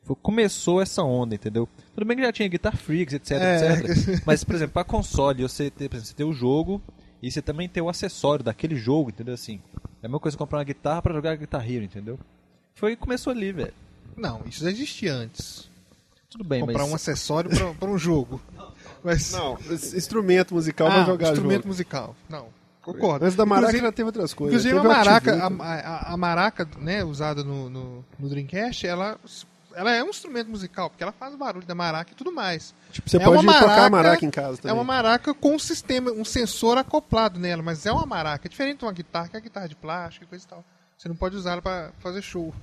foi- 0.03 0.15
começou 0.21 0.81
essa 0.81 1.03
onda, 1.03 1.35
entendeu? 1.35 1.67
Tudo 1.93 2.05
bem 2.05 2.15
que 2.15 2.23
já 2.23 2.31
tinha 2.31 2.47
Guitar 2.47 2.77
Freaks, 2.77 3.13
etc, 3.15 3.31
É. 3.31 3.73
etc. 3.73 4.23
Mas, 4.25 4.43
por 4.43 4.55
exemplo, 4.55 4.73
pra 4.73 4.83
console, 4.83 5.43
você 5.43 5.69
por 5.71 5.83
exemplo, 5.83 5.99
você 6.05 6.13
ter 6.13 6.23
o 6.23 6.31
jogo 6.33 6.81
e 7.21 7.29
você 7.31 7.41
também 7.41 7.67
ter 7.67 7.81
o 7.81 7.89
acessório 7.89 8.43
daquele 8.45 8.75
jogo, 8.75 9.09
entendeu? 9.09 9.33
Assim, 9.33 9.59
é 10.01 10.05
a 10.05 10.07
mesma 10.07 10.19
coisa 10.19 10.37
que 10.37 10.39
comprar 10.39 10.59
uma 10.59 10.63
guitarra 10.63 11.01
pra 11.01 11.13
jogar 11.13 11.35
Guitar 11.35 11.69
Hero, 11.69 11.83
entendeu? 11.83 12.17
Foi 12.75 12.95
começou 12.95 13.31
ali, 13.31 13.51
velho. 13.51 13.73
Não, 14.15 14.41
isso 14.45 14.63
já 14.63 14.69
existia 14.71 15.13
antes. 15.13 15.69
Tudo 16.29 16.43
bem, 16.43 16.59
Comprar 16.61 16.83
mas 16.83 16.91
um 16.91 16.95
acessório 16.95 17.49
pra 17.79 17.89
um 17.89 17.97
jogo. 17.97 18.39
Mas, 19.03 19.31
Não, 19.31 19.57
instrumento 19.95 20.53
musical 20.53 20.87
ah, 20.87 20.89
vai 20.97 21.05
jogar 21.05 21.27
instrumento 21.29 21.57
jogo. 21.59 21.67
musical. 21.69 22.15
Não, 22.29 22.47
concordo. 22.81 23.25
Antes 23.25 23.35
da 23.37 23.45
maraca 23.45 23.67
Inclusive- 23.69 23.85
já 23.87 23.91
teve 23.91 24.05
outras 24.07 24.33
coisas. 24.33 24.65
Inclusive 24.65 24.79
a 24.87 24.95
maraca, 24.97 25.43
a, 25.43 25.47
a- 25.63 26.13
a 26.13 26.17
maraca 26.17 26.67
né, 26.79 27.03
usada 27.03 27.43
no, 27.43 27.69
no, 27.69 28.05
no 28.19 28.29
Dreamcast, 28.29 28.85
ela, 28.87 29.17
ela 29.75 29.91
é 29.93 30.03
um 30.03 30.09
instrumento 30.09 30.49
musical, 30.49 30.89
porque 30.89 31.03
ela 31.03 31.11
faz 31.11 31.35
barulho 31.35 31.65
da 31.65 31.75
maraca 31.75 32.11
e 32.11 32.15
tudo 32.15 32.31
mais. 32.31 32.73
Tipo, 32.91 33.09
você 33.09 33.17
é 33.17 33.19
pode 33.23 33.43
uma 33.43 33.53
tocar 33.53 33.65
a 33.65 33.67
maraca- 33.67 33.89
maraca 33.89 34.25
em 34.25 34.31
casa 34.31 34.57
também. 34.57 34.71
É 34.71 34.73
uma 34.73 34.83
maraca 34.83 35.33
com 35.33 35.55
um 35.55 35.59
sistema, 35.59 36.11
um 36.11 36.25
sensor 36.25 36.77
acoplado 36.77 37.39
nela, 37.39 37.61
mas 37.61 37.85
é 37.85 37.91
uma 37.91 38.05
maraca. 38.05 38.47
É 38.47 38.49
diferente 38.49 38.79
de 38.79 38.85
uma 38.85 38.93
guitarra, 38.93 39.27
que 39.27 39.37
é 39.37 39.41
guitarra 39.41 39.67
de 39.67 39.75
plástico 39.75 40.25
e 40.25 40.27
coisa 40.27 40.43
e 40.43 40.47
tal. 40.47 40.63
Você 40.97 41.07
não 41.07 41.15
pode 41.15 41.35
usar 41.35 41.51
ela 41.53 41.61
pra 41.61 41.91
fazer 41.99 42.21
show. 42.21 42.53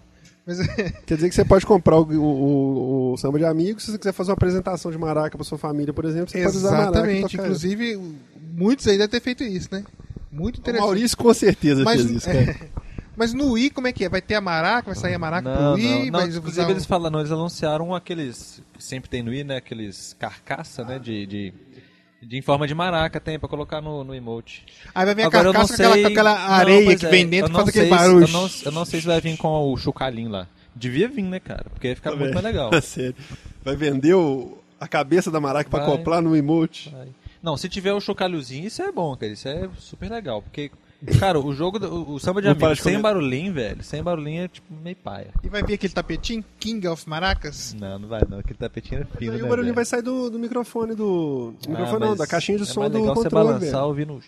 Mas 0.46 0.58
Quer 1.06 1.14
dizer 1.14 1.28
que 1.28 1.34
você 1.34 1.44
pode 1.44 1.64
comprar 1.64 1.96
o, 1.98 2.02
o, 2.04 3.12
o- 3.12 3.16
samba 3.16 3.38
de 3.38 3.44
amigos, 3.44 3.82
se 3.84 3.92
você 3.92 3.98
quiser 3.98 4.12
fazer 4.12 4.30
uma 4.30 4.34
apresentação 4.34 4.90
de 4.90 4.98
maraca 4.98 5.36
pra 5.38 5.44
sua 5.44 5.56
família, 5.58 5.92
por 5.92 6.04
exemplo, 6.04 6.30
você 6.30 6.42
pode 6.42 6.56
usar 6.56 6.70
maraca 6.70 6.90
exatamente. 6.98 7.36
Inclusive, 7.36 8.14
muitos 8.52 8.86
aí 8.86 8.94
devem 8.98 9.08
ter 9.08 9.20
feito 9.20 9.42
isso, 9.42 9.68
né? 9.72 9.84
Muito 10.30 10.56
ela. 10.56 10.58
O 10.58 10.60
interessante. 10.60 10.80
Maurício 10.86 11.16
com 11.16 11.34
certeza 11.34 11.84
Mas, 11.84 12.00
fez 12.02 12.10
isso, 12.10 12.28
é, 12.28 12.44
cara. 12.46 12.58
mas 13.16 13.32
no 13.32 13.52
Wii, 13.52 13.70
como 13.70 13.86
é 13.86 13.92
que 13.92 14.04
é? 14.04 14.08
Vai 14.08 14.20
ter 14.20 14.34
a 14.34 14.40
maraca, 14.40 14.86
vai 14.86 14.96
sair 14.96 15.14
a 15.14 15.18
maraca 15.18 15.48
pro 15.50 15.62
Não, 15.62 15.74
Wii, 15.74 15.84
não, 15.86 16.04
não. 16.06 16.12
vai 16.20 16.28
Inclusive 16.28 16.48
usar 16.48 16.70
eles 16.70 16.82
um- 16.82 16.86
falaram, 16.86 17.20
eles 17.20 17.32
anunciaram 17.32 17.94
aqueles 17.94 18.60
que 18.76 18.82
sempre 18.84 19.08
tem 19.08 19.22
no 19.22 19.30
Wii, 19.30 19.44
né? 19.44 19.56
Aqueles 19.56 20.14
carcaça, 20.18 20.84
né? 20.84 20.98
De, 20.98 21.24
de, 21.24 21.54
de 22.24 22.36
em 22.38 22.42
forma 22.42 22.66
de 22.66 22.74
maraca 22.74 23.20
tem 23.20 23.38
pra 23.38 23.48
colocar 23.48 23.80
no, 23.80 24.02
no 24.04 24.14
emote. 24.14 24.64
Aí 24.94 25.04
vai 25.04 25.14
vir 25.14 25.22
a 25.22 25.26
Agora 25.26 25.44
não 25.44 25.52
carcaça 25.52 25.76
com 25.76 25.82
aquela, 25.82 25.92
sei. 25.94 26.02
com 26.02 26.08
aquela 26.08 26.34
Não, 26.34 26.54
areia 26.54 26.84
pois 26.84 27.00
que 27.00 27.06
é, 27.06 27.10
vem 27.10 27.26
dentro 27.26 27.46
eu 27.46 27.52
não 27.52 27.56
faz 27.60 27.68
aquele 27.68 27.88
sei 27.88 27.96
se- 27.98 28.04
barulho. 28.04 28.24
Eu 28.26 28.32
não, 28.32 28.50
eu 28.66 28.72
não 28.72 28.84
sei 28.84 29.00
se 29.00 29.06
vai 29.06 29.20
vir 29.20 29.36
com 29.36 29.72
o 29.72 29.76
chocalhinho 29.76 30.30
lá. 30.30 30.46
Devia 30.74 31.08
vir, 31.08 31.22
né, 31.22 31.38
cara? 31.38 31.66
Porque 31.70 31.88
ia 31.88 31.96
ficar 31.96 32.16
muito 32.16 32.32
mais 32.34 32.44
legal. 32.44 32.70
Sério. 32.82 33.14
Vai 33.64 33.76
vender 33.76 34.14
o- 34.14 34.58
a 34.80 34.88
cabeça 34.88 35.30
da 35.30 35.40
maraca 35.40 35.70
pra 35.70 35.80
Vai. 35.80 35.88
acoplar 35.88 36.20
no 36.22 36.34
emote. 36.34 36.90
Vai. 36.90 37.08
Não, 37.42 37.56
se 37.56 37.68
tiver 37.68 37.92
o 37.92 38.00
chocalhozinho, 38.00 38.66
isso 38.66 38.82
é 38.82 38.90
bom, 38.90 39.14
cara. 39.16 39.32
Isso 39.32 39.46
é 39.48 39.68
super 39.78 40.10
legal. 40.10 40.40
Porque 40.42 40.70
Cara, 41.18 41.38
o 41.38 41.52
jogo, 41.54 41.78
do- 41.78 41.92
o, 41.92 42.14
o 42.14 42.20
samba 42.20 42.40
de 42.40 42.48
amigos 42.48 42.80
sem 42.80 43.00
barulhinho, 43.00 43.52
velho. 43.52 43.82
Sem 43.82 44.02
barulhinho 44.02 44.44
é 44.44 44.48
tipo 44.48 44.72
meio 44.82 44.96
paia. 44.96 45.28
E 45.42 45.48
vai 45.48 45.62
vir 45.62 45.74
aquele 45.74 45.92
tapetinho, 45.92 46.44
King 46.58 46.86
of 46.88 47.08
Maracas. 47.08 47.74
Não, 47.78 47.98
não 47.98 48.08
vai 48.08 48.22
não. 48.28 48.38
Aquele 48.38 48.58
tapetinho 48.58 49.02
é 49.02 49.18
fino, 49.18 49.32
Aí 49.32 49.38
né, 49.38 49.44
o 49.44 49.48
barulhinho 49.48 49.74
velho? 49.74 49.74
vai 49.74 49.84
sair 49.84 50.02
do, 50.02 50.30
do 50.30 50.38
microfone 50.38 50.94
do. 50.94 51.52
do 51.52 51.66
Ah, 51.66 51.70
microfone 51.70 52.00
não, 52.00 52.08
mas 52.10 52.18
da 52.18 52.26
caixinha 52.26 52.58
de 52.58 52.64
é 52.64 52.66
som 52.66 52.80
mais 52.80 52.92
do 52.92 52.98
legal 52.98 53.14
você 53.14 53.22
controle. 53.24 53.46
balançar 53.46 53.70
velho. 53.72 53.84
ouvindo... 53.86 54.20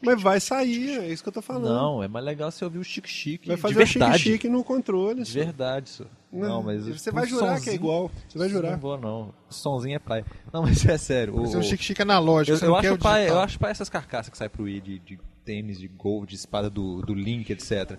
Mas 0.00 0.22
vai 0.22 0.38
sair, 0.38 0.98
é 1.00 1.08
isso 1.08 1.22
que 1.24 1.28
eu 1.28 1.32
tô 1.32 1.42
falando. 1.42 1.64
Não, 1.68 2.02
é 2.02 2.06
mais 2.06 2.24
legal 2.24 2.50
você 2.52 2.64
ouvir 2.64 2.78
o 2.78 2.84
chique-chique 2.84 3.48
vai 3.48 3.56
de 3.56 3.62
fazer 3.62 3.82
o 3.82 3.86
chique-chique 3.86 4.48
no 4.48 4.62
controle. 4.62 5.24
De 5.24 5.32
verdade, 5.32 5.88
isso. 5.88 6.06
Não, 6.30 6.62
mas... 6.62 6.86
Você 6.86 7.10
o 7.10 7.12
vai 7.14 7.26
jurar 7.26 7.60
que 7.60 7.70
é 7.70 7.74
igual. 7.74 8.08
Você 8.28 8.38
vai 8.38 8.48
jurar. 8.48 8.72
Não 8.72 8.78
vou, 8.78 8.96
não. 8.98 9.34
O 9.50 9.52
sonzinho 9.54 9.96
é 9.96 9.98
praia. 9.98 10.24
Não, 10.52 10.62
mas 10.62 10.84
é 10.86 10.96
sério. 10.98 11.34
O, 11.34 11.38
Vai 11.38 11.46
ser 11.48 11.56
um 11.56 11.60
o- 11.60 11.62
chique-chique 11.64 12.00
analógico. 12.02 12.56
eu, 12.58 12.60
eu 12.62 12.68
não 12.70 12.76
acho 12.76 12.92
o 12.94 12.98
pai, 12.98 13.20
digital. 13.22 13.38
eu 13.38 13.42
acho 13.44 13.58
pai 13.58 13.70
essas 13.72 13.88
carcaças 13.88 14.30
que 14.30 14.38
saem 14.38 14.50
pro 14.50 14.64
Wii 14.64 14.80
de, 14.82 14.98
de 15.00 15.18
tênis, 15.48 15.78
de 15.78 15.88
gol, 15.88 16.26
de 16.26 16.34
espada 16.34 16.68
do, 16.68 17.00
do 17.00 17.14
Link, 17.14 17.50
etc. 17.50 17.92
Eu 17.92 17.98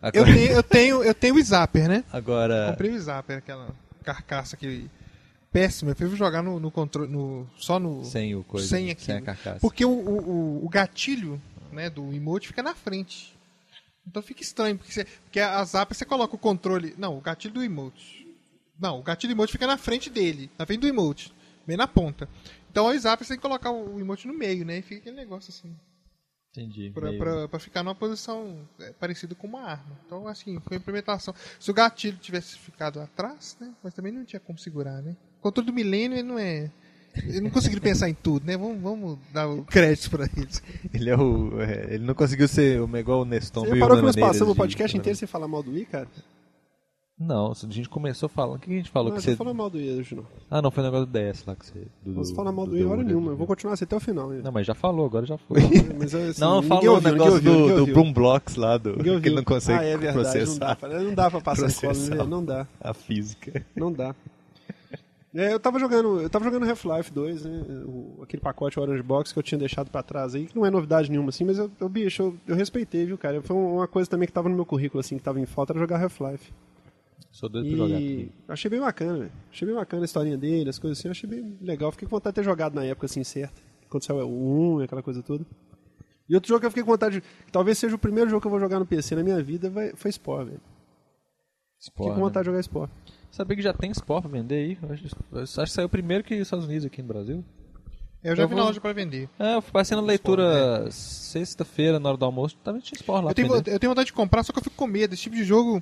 Agora, 0.00 0.32
tenho, 0.32 0.52
eu 0.52 0.62
tenho, 0.62 1.04
eu 1.04 1.14
tenho 1.14 1.34
o 1.34 1.42
Zapper, 1.42 1.86
né? 1.88 2.04
agora 2.10 2.68
Comprei 2.70 2.92
o 2.92 3.00
Zapper, 3.00 3.38
aquela 3.38 3.74
carcaça 4.02 4.56
que 4.56 4.88
péssima. 5.52 5.90
Eu 5.90 5.96
fui 5.96 6.08
jogar 6.16 6.42
no, 6.42 6.58
no 6.58 6.70
controle, 6.70 7.10
no, 7.12 7.46
só 7.58 7.78
no 7.78 8.02
sem 8.04 8.34
o 8.34 8.42
coisa, 8.42 8.66
sem 8.66 8.84
sem, 8.84 8.90
aquilo. 8.92 9.18
a 9.18 9.20
carcaça. 9.20 9.60
Porque 9.60 9.84
o, 9.84 9.90
o, 9.90 10.64
o- 10.64 10.68
gatilho 10.68 11.40
né, 11.72 11.90
do 11.90 12.10
emote 12.14 12.46
fica 12.48 12.62
na 12.62 12.74
frente. 12.74 13.36
Então 14.06 14.22
fica 14.22 14.40
estranho, 14.40 14.78
porque, 14.78 14.92
você, 14.92 15.04
porque 15.04 15.40
a 15.40 15.62
Zapper 15.64 15.94
você 15.96 16.04
coloca 16.06 16.34
o 16.34 16.38
controle. 16.38 16.94
Não, 16.96 17.18
o 17.18 17.20
gatilho 17.20 17.52
do 17.54 17.62
emote. 17.62 18.26
Não, 18.80 19.00
o 19.00 19.02
gatilho 19.02 19.34
do 19.34 19.36
emote 19.36 19.52
fica 19.52 19.66
na 19.66 19.76
frente 19.76 20.08
dele, 20.08 20.48
na 20.56 20.64
frente 20.64 20.80
do 20.80 20.86
emote, 20.88 21.32
bem 21.66 21.76
na 21.76 21.86
ponta. 21.88 22.26
Então 22.70 22.86
o 22.86 22.98
Zapper 22.98 23.26
você 23.26 23.34
tem 23.34 23.38
que 23.38 23.42
colocar 23.42 23.70
o 23.72 23.98
emote 24.00 24.26
no 24.28 24.32
meio, 24.32 24.64
né? 24.64 24.78
E 24.78 24.82
fica 24.82 25.00
aquele 25.00 25.16
negócio 25.16 25.50
assim. 25.50 25.74
Entendi. 26.50 26.90
Pra, 26.90 27.08
meio- 27.10 27.18
pra, 27.18 27.48
pra 27.48 27.58
ficar 27.58 27.82
numa 27.82 27.94
posição 27.94 28.58
é, 28.80 28.90
parecida 28.92 29.34
com 29.34 29.46
uma 29.46 29.62
arma. 29.62 29.98
Então, 30.06 30.26
assim, 30.26 30.58
foi 30.60 30.76
a 30.76 30.80
implementação. 30.80 31.34
Se 31.60 31.70
o 31.70 31.74
gatilho 31.74 32.16
tivesse 32.18 32.58
ficado 32.58 33.00
atrás, 33.00 33.56
né? 33.60 33.72
Mas 33.82 33.94
também 33.94 34.12
não 34.12 34.24
tinha 34.24 34.40
como 34.40 34.58
segurar, 34.58 35.02
né? 35.02 35.14
O 35.38 35.42
controle 35.42 35.66
do 35.66 35.72
milênio, 35.72 36.16
ele 36.16 36.26
não 36.28 36.38
é... 36.38 36.70
Eu 37.26 37.42
não 37.42 37.50
conseguiram 37.50 37.82
pensar 37.82 38.08
em 38.08 38.14
tudo, 38.14 38.46
né? 38.46 38.56
Vamos, 38.56 38.80
vamos 38.80 39.18
dar 39.32 39.48
o 39.48 39.64
crédito 39.64 40.10
pra 40.10 40.28
eles. 40.36 40.62
Ele 40.94 41.10
é 41.10 41.16
o. 41.16 41.60
é, 41.60 41.94
ele 41.94 42.04
não 42.04 42.14
conseguiu 42.14 42.46
ser 42.46 42.80
o- 42.80 42.96
igual 42.96 43.22
o 43.22 43.24
Neston. 43.24 43.60
Você 43.62 43.66
mil 43.66 43.74
reparou 43.74 43.96
que 43.96 44.02
nós 44.04 44.14
passamos 44.14 44.50
o 44.50 44.54
de- 44.54 44.58
podcast 44.58 44.96
inteiro 44.96 45.18
sem 45.18 45.26
falar 45.26 45.48
mal 45.48 45.60
do 45.62 45.72
Wii, 45.72 45.86
cara? 45.86 46.06
Não, 47.20 47.50
a 47.50 47.54
gente 47.72 47.88
começou 47.88 48.28
falando. 48.28 48.56
O 48.56 48.58
que 48.60 48.70
a 48.70 48.76
gente 48.76 48.90
falou? 48.90 49.10
Não, 49.10 49.16
que 49.16 49.22
você 49.24 49.30
você... 49.32 49.36
falou 49.36 49.52
mal 49.52 49.68
do 49.68 49.76
hoje, 49.76 50.14
não. 50.14 50.24
Ah, 50.48 50.62
não, 50.62 50.70
foi 50.70 50.84
o 50.84 50.86
negócio 50.86 51.06
do 51.06 51.12
DS 51.18 51.44
lá 51.44 51.56
que 51.56 51.66
você. 51.66 51.80
Do, 52.04 52.12
Não 52.14 52.24
se 52.24 52.32
fala 52.32 52.52
mal 52.52 52.64
do 52.64 52.70
do- 52.70 52.76
Wii 52.76 52.84
hora 52.86 53.02
do- 53.02 53.06
nenhuma. 53.08 53.32
Eu 53.32 53.36
vou 53.36 53.44
continuar 53.46 53.74
assim 53.74 53.82
até 53.84 53.96
o 53.96 54.00
final. 54.00 54.30
Não, 54.30 54.52
mas 54.52 54.64
já 54.64 54.74
falou, 54.74 55.04
agora 55.04 55.26
já 55.26 55.36
foi. 55.36 55.58
Mas, 55.98 56.14
assim, 56.14 56.40
não, 56.40 56.62
falou 56.62 56.98
o 56.98 57.00
negócio 57.00 57.34
ouviu, 57.34 57.52
do, 57.52 57.66
do 57.74 57.80
ouviu. 57.80 57.94
Boom 57.96 58.12
Blocks 58.12 58.54
lá, 58.54 58.76
do, 58.78 58.94
que 59.02 59.08
ele 59.10 59.34
não 59.34 59.42
consegue 59.42 59.80
ah, 59.80 59.88
é 59.88 59.96
verdade, 59.96 60.12
processar 60.14 60.46
Não 60.52 60.58
dá, 60.58 60.76
pra, 60.76 60.88
não 61.02 61.14
dá 61.14 61.30
pra 61.30 61.40
passar 61.40 61.66
escola, 61.66 61.92
processar. 61.92 62.14
né? 62.16 62.24
não 62.24 62.44
dá, 62.44 62.66
a 62.80 62.94
física. 62.94 63.66
não 63.74 63.92
dá. 63.92 64.14
É, 65.34 65.52
eu 65.52 65.60
tava 65.60 65.78
jogando, 65.78 66.20
eu 66.20 66.30
tava 66.30 66.44
jogando 66.44 66.68
Half-Life 66.70 67.12
2, 67.12 67.44
né? 67.44 67.62
O- 67.84 68.20
aquele 68.22 68.40
pacote 68.40 68.78
Orange 68.80 69.02
Box 69.02 69.32
que 69.32 69.38
eu 69.38 69.42
tinha 69.42 69.58
deixado 69.58 69.90
pra 69.90 70.02
trás 70.04 70.34
aí, 70.36 70.46
que 70.46 70.56
não 70.56 70.64
é 70.64 70.70
novidade 70.70 71.10
nenhuma 71.10 71.28
assim, 71.30 71.44
mas 71.44 71.58
eu, 71.58 71.68
eu 71.80 71.88
bicho, 71.88 72.22
eu, 72.22 72.36
eu 72.46 72.56
respeitei, 72.56 73.04
viu, 73.04 73.18
cara? 73.18 73.42
Foi 73.42 73.54
uma 73.56 73.86
coisa 73.88 74.08
também 74.08 74.26
que 74.26 74.32
tava 74.32 74.48
no 74.48 74.54
meu 74.54 74.64
currículo 74.64 75.00
assim, 75.00 75.16
que 75.18 75.22
tava 75.24 75.40
em 75.40 75.46
falta 75.46 75.72
era 75.72 75.80
jogar 75.80 76.00
Half-Life. 76.02 76.50
Sou 77.38 77.48
doido 77.48 77.68
pra 77.68 77.76
jogar. 77.76 78.00
E 78.00 78.14
também. 78.16 78.32
achei 78.48 78.68
bem 78.68 78.80
bacana, 78.80 79.18
velho. 79.18 79.32
Achei 79.52 79.66
bem 79.68 79.76
bacana 79.76 80.02
a 80.02 80.06
historinha 80.06 80.36
dele, 80.36 80.68
as 80.70 80.76
coisas 80.78 80.98
assim, 80.98 81.06
eu 81.06 81.12
achei 81.12 81.30
bem 81.30 81.56
legal. 81.60 81.92
Fiquei 81.92 82.08
com 82.08 82.16
vontade 82.16 82.34
de 82.34 82.40
ter 82.40 82.44
jogado 82.44 82.74
na 82.74 82.84
época 82.84 83.06
assim, 83.06 83.22
certa. 83.22 83.62
Quando 83.88 84.02
saiu 84.04 84.28
o 84.28 84.74
1 84.76 84.80
e 84.80 84.84
aquela 84.84 85.04
coisa 85.04 85.22
toda. 85.22 85.46
E 86.28 86.34
outro 86.34 86.48
jogo 86.48 86.58
que 86.60 86.66
eu 86.66 86.70
fiquei 86.70 86.82
com 86.82 86.90
vontade 86.90 87.20
de. 87.20 87.26
Talvez 87.52 87.78
seja 87.78 87.94
o 87.94 87.98
primeiro 87.98 88.28
jogo 88.28 88.40
que 88.40 88.48
eu 88.48 88.50
vou 88.50 88.58
jogar 88.58 88.80
no 88.80 88.86
PC 88.86 89.14
na 89.14 89.22
minha 89.22 89.40
vida, 89.40 89.70
vai, 89.70 89.92
foi 89.94 90.10
Spore, 90.10 90.46
velho. 90.46 90.60
Fiquei 91.80 92.06
com 92.12 92.14
vontade 92.20 92.38
né? 92.38 92.42
de 92.42 92.46
jogar 92.46 92.62
Spore. 92.64 92.90
Sabia 93.30 93.56
que 93.56 93.62
já 93.62 93.72
tem 93.72 93.94
Spore 93.94 94.22
pra 94.22 94.30
vender 94.32 94.56
aí? 94.56 94.78
Eu 94.82 94.92
acho, 94.92 95.06
eu 95.32 95.40
acho 95.42 95.54
que 95.62 95.70
saiu 95.70 95.88
primeiro 95.88 96.24
que 96.24 96.34
os 96.34 96.40
Estados 96.40 96.66
Unidos 96.66 96.86
aqui 96.86 97.00
no 97.02 97.08
Brasil. 97.08 97.44
Eu 98.24 98.34
já 98.34 98.42
Eu 98.42 98.48
vi 98.48 98.54
vou- 98.54 98.62
na 98.64 98.68
loja 98.68 98.80
pra 98.80 98.92
vender. 98.92 99.28
É, 99.38 99.54
eu 99.54 99.62
fui 99.62 99.70
passando 99.70 100.00
a 100.00 100.04
leitura 100.04 100.90
sexta-feira, 100.90 102.00
na 102.00 102.08
hora 102.08 102.18
do 102.18 102.24
almoço, 102.24 102.56
tava 102.64 102.80
tinha 102.80 102.98
Spore 102.98 103.24
lá 103.24 103.30
Eu 103.30 103.34
pra 103.34 103.44
tenho, 103.44 103.54
eu 103.74 103.78
tenho 103.78 103.90
vontade 103.92 104.06
de 104.06 104.12
comprar, 104.12 104.42
só 104.42 104.52
que 104.52 104.58
eu 104.58 104.62
fico 104.64 104.74
com 104.74 104.88
medo. 104.88 105.14
Esse 105.14 105.22
tipo 105.22 105.36
de 105.36 105.44
jogo, 105.44 105.80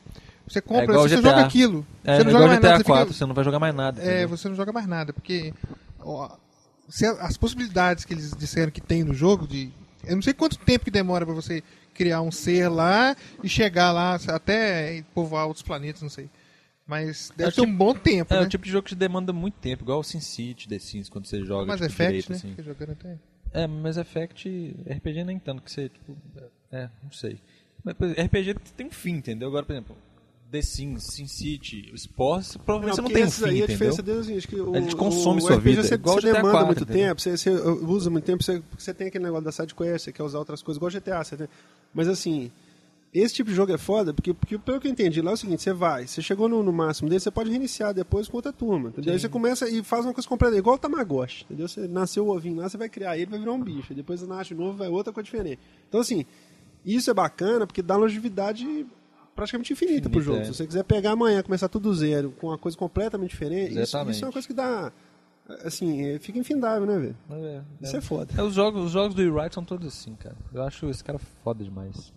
você 0.49 0.61
compra, 0.61 0.84
igual 0.84 1.09
você 1.09 1.16
GTA. 1.16 1.28
joga 1.30 1.44
aquilo. 1.44 1.86
É, 2.05 2.16
você 2.18 2.24
não 2.24 2.30
joga 2.32 2.47
mais 2.47 2.59
GTA 2.59 2.68
nada. 2.68 2.78
Você 2.78 2.84
4, 2.84 3.05
fica, 3.07 3.18
você 3.18 3.26
não 3.26 3.34
vai 3.34 3.44
jogar 3.44 3.59
mais 3.59 3.74
nada. 3.74 4.01
é, 4.01 4.05
entendeu? 4.05 4.28
você 4.28 4.49
não 4.49 4.57
joga 4.57 4.72
mais 4.72 4.86
nada, 4.86 5.12
porque 5.12 5.53
ó, 6.01 6.30
as 7.20 7.36
possibilidades 7.36 8.05
que 8.05 8.14
eles 8.14 8.30
disseram 8.36 8.70
que 8.70 8.80
tem 8.80 9.03
no 9.05 9.12
jogo, 9.14 9.47
de 9.47 9.70
eu 10.05 10.14
não 10.14 10.22
sei 10.22 10.32
quanto 10.34 10.59
tempo 10.59 10.84
que 10.84 10.90
demora 10.90 11.24
pra 11.26 11.34
você 11.34 11.62
criar 11.92 12.20
um 12.22 12.30
ser 12.30 12.68
lá 12.68 13.16
e 13.42 13.49
chegar 13.49 13.90
lá 13.90 14.18
até 14.28 15.03
povoar 15.14 15.47
outros 15.47 15.62
planetas, 15.64 16.03
não 16.03 16.11
sei. 16.11 16.28
Mas 16.86 17.32
deve 17.36 17.49
É 17.51 17.53
ser 17.53 17.62
um 17.62 17.74
bom 17.76 17.92
tempo, 17.94 18.32
É 18.32 18.38
né? 18.38 18.47
o 18.47 18.49
tipo 18.49 18.64
de 18.64 18.70
jogo 18.70 18.86
que 18.86 18.94
demanda 18.94 19.32
muito 19.32 19.55
tempo, 19.55 19.82
igual 19.82 19.99
o 19.99 20.05
SimCity, 20.05 20.68
The 20.68 20.78
Sims, 20.78 21.09
quando 21.09 21.26
você 21.26 21.42
joga 21.44 21.66
Mass 21.66 21.80
tipo, 21.80 21.86
Effect, 21.92 22.07
direito, 22.12 22.30
né? 22.30 22.36
assim. 22.36 22.51
Fica 22.51 22.62
jogando 22.62 22.92
até. 22.92 23.18
É, 23.53 23.66
Mass 23.66 23.97
Effect, 23.97 24.76
RPG 24.88 25.24
nem 25.24 25.38
tanto, 25.40 25.62
que 25.62 25.72
você, 25.72 25.88
tipo, 25.88 26.16
é, 26.70 26.88
não 27.03 27.11
sei. 27.11 27.40
Mas, 27.82 27.97
RPG 28.16 28.55
tem 28.76 28.86
um 28.86 28.90
fim, 28.90 29.14
entendeu? 29.14 29.49
Agora, 29.49 29.64
por 29.64 29.72
exemplo, 29.72 29.97
The 30.51 30.62
Sims, 30.62 31.03
SimCity, 31.05 31.90
Sports, 31.94 32.57
provavelmente 32.57 32.97
você 32.97 33.03
não 33.03 33.11
tem 33.11 33.24
um 33.24 33.26
esses 33.26 33.42
aí, 33.42 33.51
fim, 33.51 33.55
a 33.55 33.64
entendeu? 33.64 33.74
diferença 33.74 34.03
deles 34.03 34.28
é 34.28 34.34
acho 34.36 34.49
que 34.49 34.61
o, 34.61 34.76
Ele 34.76 34.86
te 34.86 34.97
consome 34.97 35.40
o, 35.40 35.44
sua 35.44 35.57
RPG 35.57 35.70
vida, 35.70 35.82
Você, 35.82 35.94
igual 35.94 36.14
você 36.14 36.28
GTA 36.28 36.32
demanda 36.34 36.53
4, 36.53 36.66
muito 36.66 36.82
entendeu? 36.84 37.03
tempo, 37.09 37.20
você, 37.20 37.36
você 37.36 37.51
usa 37.51 38.11
muito 38.11 38.24
tempo, 38.24 38.42
você, 38.44 38.62
você 38.78 38.94
tem 38.94 39.09
aquele 39.09 39.24
negócio 39.24 39.44
da 39.44 39.53
side 39.53 39.74
quest, 39.74 40.05
você 40.05 40.12
quer 40.12 40.22
usar 40.22 40.38
outras 40.38 40.62
coisas, 40.62 40.76
igual 40.76 40.90
GTA. 40.90 41.24
Você 41.24 41.36
tem, 41.36 41.49
mas 41.92 42.07
assim, 42.07 42.53
esse 43.12 43.34
tipo 43.34 43.51
de 43.51 43.57
jogo 43.57 43.72
é 43.72 43.78
foda, 43.78 44.14
porque, 44.14 44.32
porque 44.34 44.57
pelo 44.57 44.78
que 44.78 44.86
eu 44.86 44.92
entendi 44.92 45.20
lá 45.20 45.32
é 45.32 45.34
o 45.34 45.36
seguinte, 45.36 45.62
você 45.62 45.72
vai, 45.72 46.07
você 46.07 46.22
chegou 46.22 46.49
no, 46.49 46.62
no 46.62 46.72
máximo 46.72 47.09
dele, 47.09 47.20
você 47.20 47.30
pode 47.30 47.51
reiniciar 47.51 47.92
depois 47.92 48.28
com 48.28 48.36
outra 48.36 48.53
turma, 48.53 48.90
entendeu? 48.90 49.14
Aí 49.14 49.18
você 49.18 49.28
começa 49.28 49.68
e 49.68 49.82
faz 49.82 50.05
uma 50.05 50.14
coisa 50.14 50.28
completa, 50.28 50.57
igual 50.57 50.76
o 50.76 50.78
Tamagotchi, 50.78 51.44
entendeu? 51.44 51.66
Você 51.66 51.88
nasceu 51.88 52.26
o 52.26 52.34
ovinho 52.36 52.57
lá, 52.57 52.68
você 52.68 52.76
vai 52.76 52.88
criar 52.88 53.16
ele, 53.16 53.26
vai 53.30 53.38
virar 53.40 53.53
um 53.53 53.62
bicho, 53.62 53.94
depois 53.94 54.22
nasce 54.22 54.51
de 54.51 54.61
novo, 54.61 54.78
vai 54.78 54.88
outra 54.88 55.12
coisa 55.12 55.24
diferente. 55.24 55.59
Então 55.88 56.01
assim, 56.01 56.24
isso 56.84 57.11
é 57.11 57.14
bacana 57.14 57.66
porque 57.66 57.82
dá 57.82 57.97
longevidade 57.97 58.86
praticamente 59.37 59.72
infinita 59.72 60.09
pro 60.09 60.20
jogo. 60.20 60.41
é. 60.41 60.45
Se 60.45 60.55
você 60.55 60.66
quiser 60.66 60.82
pegar 60.82 61.12
amanhã, 61.12 61.43
começar 61.43 61.68
tudo 61.68 61.91
do 61.91 61.95
zero, 61.95 62.32
com 62.32 62.49
uma 62.49 62.59
coisa 62.59 62.76
completamente 62.76 63.30
diferente, 63.30 63.78
isso, 63.78 63.97
isso 64.11 64.24
é 64.24 64.26
uma 64.26 64.32
coisa 64.32 64.49
que 64.49 64.55
dá, 64.55 64.91
assim, 65.64 66.03
é, 66.03 66.18
fica 66.18 66.39
infindável, 66.39 66.87
né, 66.87 66.99
velho? 66.99 67.16
Mas 67.28 67.45
é, 67.45 67.62
Isso 67.82 67.97
é 67.97 68.01
foda. 68.01 68.32
É, 68.37 68.43
os, 68.43 68.55
jogos, 68.55 68.87
os 68.87 68.91
jogos 68.91 69.14
do 69.14 69.22
E-Wright 69.22 69.55
são 69.55 69.64
todos 69.64 69.87
assim, 69.87 70.14
cara. 70.16 70.37
Eu 70.53 70.62
acho 70.62 70.89
esse 70.89 71.05
cara 71.05 71.18
foda 71.18 71.62
demais. 71.62 72.12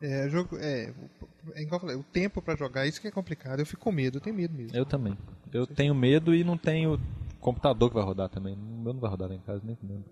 É, 0.00 0.26
o 0.26 0.30
jogo, 0.30 0.56
é, 0.58 0.92
é 1.54 1.62
igual 1.62 1.76
eu 1.76 1.80
falei, 1.80 1.96
o 1.96 2.02
tempo 2.04 2.42
pra 2.42 2.54
jogar, 2.54 2.86
isso 2.86 3.00
que 3.00 3.08
é 3.08 3.10
complicado. 3.10 3.60
Eu 3.60 3.66
fico 3.66 3.82
com 3.82 3.92
medo, 3.92 4.18
eu 4.18 4.20
tenho 4.20 4.36
medo 4.36 4.54
mesmo. 4.54 4.76
Eu 4.76 4.84
também. 4.84 5.16
Eu 5.52 5.66
tenho 5.66 5.94
medo 5.94 6.34
e 6.34 6.44
não 6.44 6.58
tenho 6.58 7.00
computador 7.40 7.88
que 7.88 7.94
vai 7.94 8.04
rodar 8.04 8.28
também. 8.28 8.54
O 8.54 8.82
meu 8.82 8.92
não 8.92 9.00
vai 9.00 9.10
rodar 9.10 9.28
lá 9.28 9.34
em 9.34 9.40
casa, 9.40 9.62
nem 9.64 9.76
mesmo. 9.82 10.04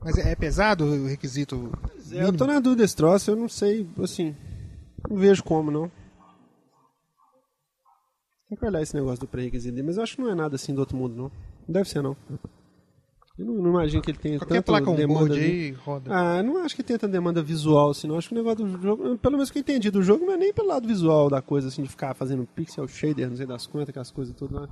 Mas 0.00 0.16
é, 0.16 0.30
é 0.30 0.36
pesado 0.36 0.84
o 0.84 1.06
requisito? 1.06 1.72
É, 2.12 2.22
eu 2.22 2.32
tô 2.32 2.46
na 2.46 2.60
dúvida 2.60 2.82
desse 2.82 2.94
troço, 2.94 3.30
eu 3.30 3.36
não 3.36 3.48
sei, 3.48 3.88
assim, 4.00 4.36
não 5.08 5.16
vejo 5.16 5.44
como, 5.44 5.70
não. 5.70 5.90
Tem 8.48 8.56
que 8.56 8.64
olhar 8.64 8.80
esse 8.80 8.94
negócio 8.94 9.20
do 9.20 9.28
pré-requisito 9.28 9.84
mas 9.84 9.98
eu 9.98 10.02
acho 10.02 10.16
que 10.16 10.22
não 10.22 10.30
é 10.30 10.34
nada 10.34 10.56
assim 10.56 10.74
do 10.74 10.78
outro 10.78 10.96
mundo, 10.96 11.14
não. 11.14 11.24
Não 11.66 11.72
deve 11.72 11.88
ser, 11.88 12.02
não. 12.02 12.16
Eu 13.38 13.44
não, 13.46 13.54
não 13.54 13.70
imagino 13.70 14.02
que 14.02 14.10
ele 14.10 14.18
tenha 14.18 14.38
Qualquer 14.38 14.62
tanta 14.62 14.82
placa 14.82 14.96
demanda... 14.96 15.34
ali. 15.34 15.44
aí 15.44 15.70
roda. 15.70 16.10
Ah, 16.12 16.42
não 16.42 16.58
acho 16.64 16.74
que 16.74 16.82
tenha 16.82 16.98
tanta 16.98 17.12
demanda 17.12 17.40
visual, 17.40 17.90
assim, 17.90 18.08
não. 18.08 18.16
Acho 18.18 18.28
que 18.28 18.34
o 18.34 18.38
negócio 18.38 18.64
do 18.64 18.82
jogo, 18.82 19.18
pelo 19.18 19.34
menos 19.34 19.50
que 19.50 19.58
eu 19.58 19.60
entendi 19.60 19.90
do 19.90 20.02
jogo, 20.02 20.24
não 20.26 20.32
é 20.32 20.36
nem 20.36 20.52
pelo 20.52 20.68
lado 20.68 20.88
visual 20.88 21.28
da 21.30 21.40
coisa, 21.40 21.68
assim, 21.68 21.82
de 21.82 21.88
ficar 21.88 22.14
fazendo 22.14 22.46
pixel 22.46 22.88
shader, 22.88 23.28
não 23.28 23.36
sei 23.36 23.46
das 23.46 23.66
quantas, 23.66 23.90
aquelas 23.90 24.10
coisas 24.10 24.34
tudo 24.34 24.56
lá. 24.56 24.68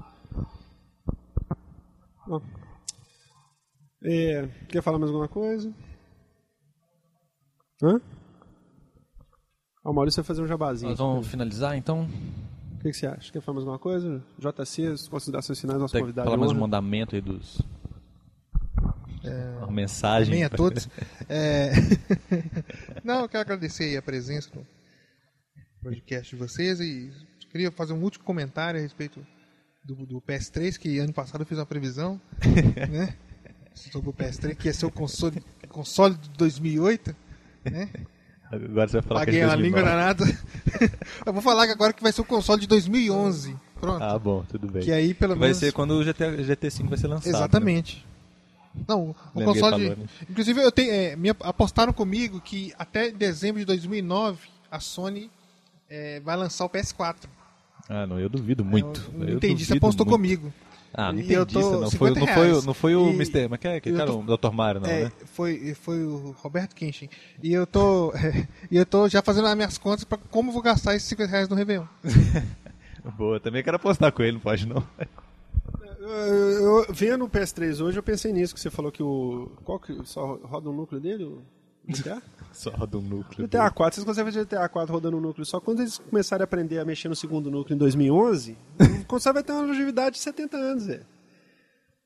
Bom. 2.26 2.42
É, 4.02 4.48
quer 4.68 4.82
falar 4.82 4.98
mais 4.98 5.10
alguma 5.10 5.28
coisa? 5.28 5.72
Hã? 7.82 8.00
O 9.86 9.92
Maurício 9.92 10.20
vai 10.20 10.26
fazer 10.26 10.42
um 10.42 10.48
jabazinho. 10.48 10.90
Nós 10.90 10.98
vamos 10.98 11.28
finalizar 11.28 11.76
então? 11.76 12.08
O 12.74 12.78
que, 12.82 12.90
que 12.90 12.96
você 12.96 13.06
acha? 13.06 13.32
Quer 13.32 13.40
falar 13.40 13.54
mais 13.54 13.68
alguma 13.68 13.78
coisa? 13.78 14.20
JC, 14.36 15.08
considerações 15.08 15.60
finais, 15.60 15.78
nosso 15.78 15.92
Tem 15.92 16.02
convidado. 16.02 16.28
falar 16.28 16.36
mais 16.36 16.50
um 16.50 16.58
mandamento 16.58 17.14
aí 17.14 17.20
dos. 17.20 17.62
Uma 19.58 19.70
mensagem. 19.70 20.34
Amém 20.34 20.44
a 20.44 20.50
todos. 20.50 20.88
É, 21.28 21.70
Não, 23.04 23.22
eu 23.22 23.28
quero 23.28 23.42
agradecer 23.42 23.84
aí 23.84 23.96
a 23.96 24.02
presença 24.02 24.50
no 24.54 24.66
podcast 25.82 26.34
de 26.34 26.40
vocês 26.40 26.80
e 26.80 27.12
queria 27.52 27.70
fazer 27.70 27.92
um 27.92 28.02
último 28.02 28.24
comentário 28.24 28.80
a 28.80 28.82
respeito 28.82 29.24
do, 29.84 29.94
do 30.04 30.20
PS3, 30.20 30.78
que 30.78 30.98
ano 30.98 31.12
passado 31.12 31.42
eu 31.42 31.46
fiz 31.46 31.58
uma 31.58 31.66
previsão, 31.66 32.20
né? 32.90 33.14
Sobre 33.72 34.10
o 34.10 34.12
PS3, 34.12 34.56
que 34.56 34.66
ia 34.66 34.74
ser 34.74 34.86
o 34.86 34.90
console, 34.90 35.40
console 35.68 36.16
de 36.16 36.30
2008, 36.30 37.14
né? 37.64 37.88
Agora 38.50 38.86
você 38.88 38.92
vai 38.98 39.02
falar 39.02 39.20
Paguei 39.20 39.34
que 39.34 39.40
é 39.40 39.44
a 39.44 39.56
língua 39.56 39.82
2009. 39.82 40.24
danada. 40.24 40.38
eu 41.26 41.32
vou 41.32 41.42
falar 41.42 41.64
agora 41.64 41.92
que 41.92 42.02
vai 42.02 42.12
ser 42.12 42.20
o 42.20 42.24
console 42.24 42.60
de 42.60 42.66
2011. 42.68 43.56
Pronto. 43.80 44.02
Ah, 44.02 44.18
bom, 44.18 44.44
tudo 44.48 44.68
bem. 44.70 44.82
que 44.82 44.92
aí 44.92 45.12
pelo 45.14 45.34
vai 45.34 45.48
menos... 45.48 45.58
ser 45.58 45.72
quando 45.72 45.92
o 45.92 46.04
GT, 46.04 46.24
GT5 46.44 46.88
vai 46.88 46.98
ser 46.98 47.08
lançado. 47.08 47.28
Exatamente. 47.34 48.06
Não, 48.86 49.10
o 49.10 49.16
Lembra 49.34 49.54
console. 49.54 49.86
falou, 49.86 49.96
né? 49.96 50.08
Inclusive, 50.30 50.62
eu 50.62 50.70
tenho, 50.72 50.92
é, 50.92 51.16
me 51.16 51.30
apostaram 51.30 51.92
comigo 51.92 52.40
que 52.40 52.72
até 52.78 53.10
dezembro 53.10 53.58
de 53.58 53.64
2009 53.64 54.38
a 54.70 54.80
Sony 54.80 55.30
é, 55.88 56.20
vai 56.20 56.36
lançar 56.36 56.64
o 56.64 56.70
PS4. 56.70 57.24
Ah, 57.88 58.06
não, 58.06 58.18
eu 58.18 58.28
duvido 58.28 58.64
muito. 58.64 59.00
Eu 59.14 59.28
Eu 59.28 59.36
entendi, 59.36 59.64
você 59.64 59.76
apostou 59.76 60.04
muito. 60.04 60.16
comigo. 60.16 60.52
Ah, 60.98 61.12
não 61.12 61.18
E 61.20 61.24
entendi 61.24 61.52
tô 61.52 61.60
isso, 61.60 61.70
não. 61.72 61.90
Foi, 61.90 62.08
50 62.14 62.20
não, 62.20 62.26
foi, 62.26 62.66
não 62.66 62.74
foi 62.74 62.96
o 62.96 63.08
E- 63.10 63.14
Mr. 63.14 63.48
Mas 63.50 63.58
que 63.60 63.68
é, 63.68 63.80
que 63.80 63.90
eu 63.90 63.96
cara, 63.98 64.10
tô- 64.10 64.20
o 64.20 64.36
Dr. 64.36 64.50
Mario, 64.50 64.80
não, 64.80 64.88
é, 64.88 65.04
né? 65.04 65.12
foi, 65.26 65.74
foi 65.74 66.02
o 66.02 66.34
Roberto 66.38 66.74
Kenshin. 66.74 67.10
E 67.42 67.52
eu 67.52 67.66
tô, 67.66 68.12
e 68.70 68.76
eu 68.78 68.86
tô 68.86 69.06
já 69.06 69.20
fazendo 69.20 69.46
as 69.46 69.54
minhas 69.54 69.76
contas 69.76 70.04
para 70.04 70.16
como 70.30 70.50
vou 70.50 70.62
gastar 70.62 70.94
esses 70.94 71.06
50 71.08 71.30
reais 71.30 71.48
no 71.50 71.54
Réveillon. 71.54 71.84
Boa, 73.18 73.38
também 73.38 73.62
quero 73.62 73.76
apostar 73.76 74.10
com 74.10 74.22
ele, 74.22 74.32
não 74.32 74.40
pode 74.40 74.66
não. 74.66 74.82
Eu, 76.00 76.08
eu- 76.08 76.86
vendo 76.90 77.24
o 77.24 77.28
PS3 77.28 77.80
hoje, 77.80 77.98
eu 77.98 78.02
pensei 78.02 78.32
nisso, 78.32 78.54
que 78.54 78.60
você 78.60 78.70
falou 78.70 78.90
que 78.90 79.02
o. 79.02 79.50
Qual 79.64 79.78
que 79.78 79.94
só 80.04 80.36
roda 80.36 80.70
o 80.70 80.72
núcleo 80.72 81.00
dele? 81.00 81.30
GTA? 81.88 82.22
Só 82.52 82.70
roda 82.70 82.98
um 82.98 83.02
núcleo. 83.02 83.46
GTA 83.46 83.70
4, 83.70 83.94
vocês 83.96 84.04
conseguem 84.06 84.32
fazer 84.32 84.44
GTA 84.46 84.68
4 84.68 84.92
rodando 84.92 85.18
o 85.18 85.20
núcleo. 85.20 85.44
Só 85.44 85.60
quando 85.60 85.80
eles 85.80 85.98
começarem 85.98 86.42
a 86.42 86.44
aprender 86.44 86.78
a 86.78 86.84
mexer 86.84 87.08
no 87.08 87.14
segundo 87.16 87.50
núcleo 87.50 87.74
em 87.74 87.78
2011, 87.78 88.56
o 89.02 89.04
console 89.04 89.34
vai 89.34 89.42
ter 89.42 89.52
uma 89.52 89.62
longevidade 89.62 90.16
de 90.16 90.22
70 90.22 90.56
anos, 90.56 90.88
é. 90.88 91.02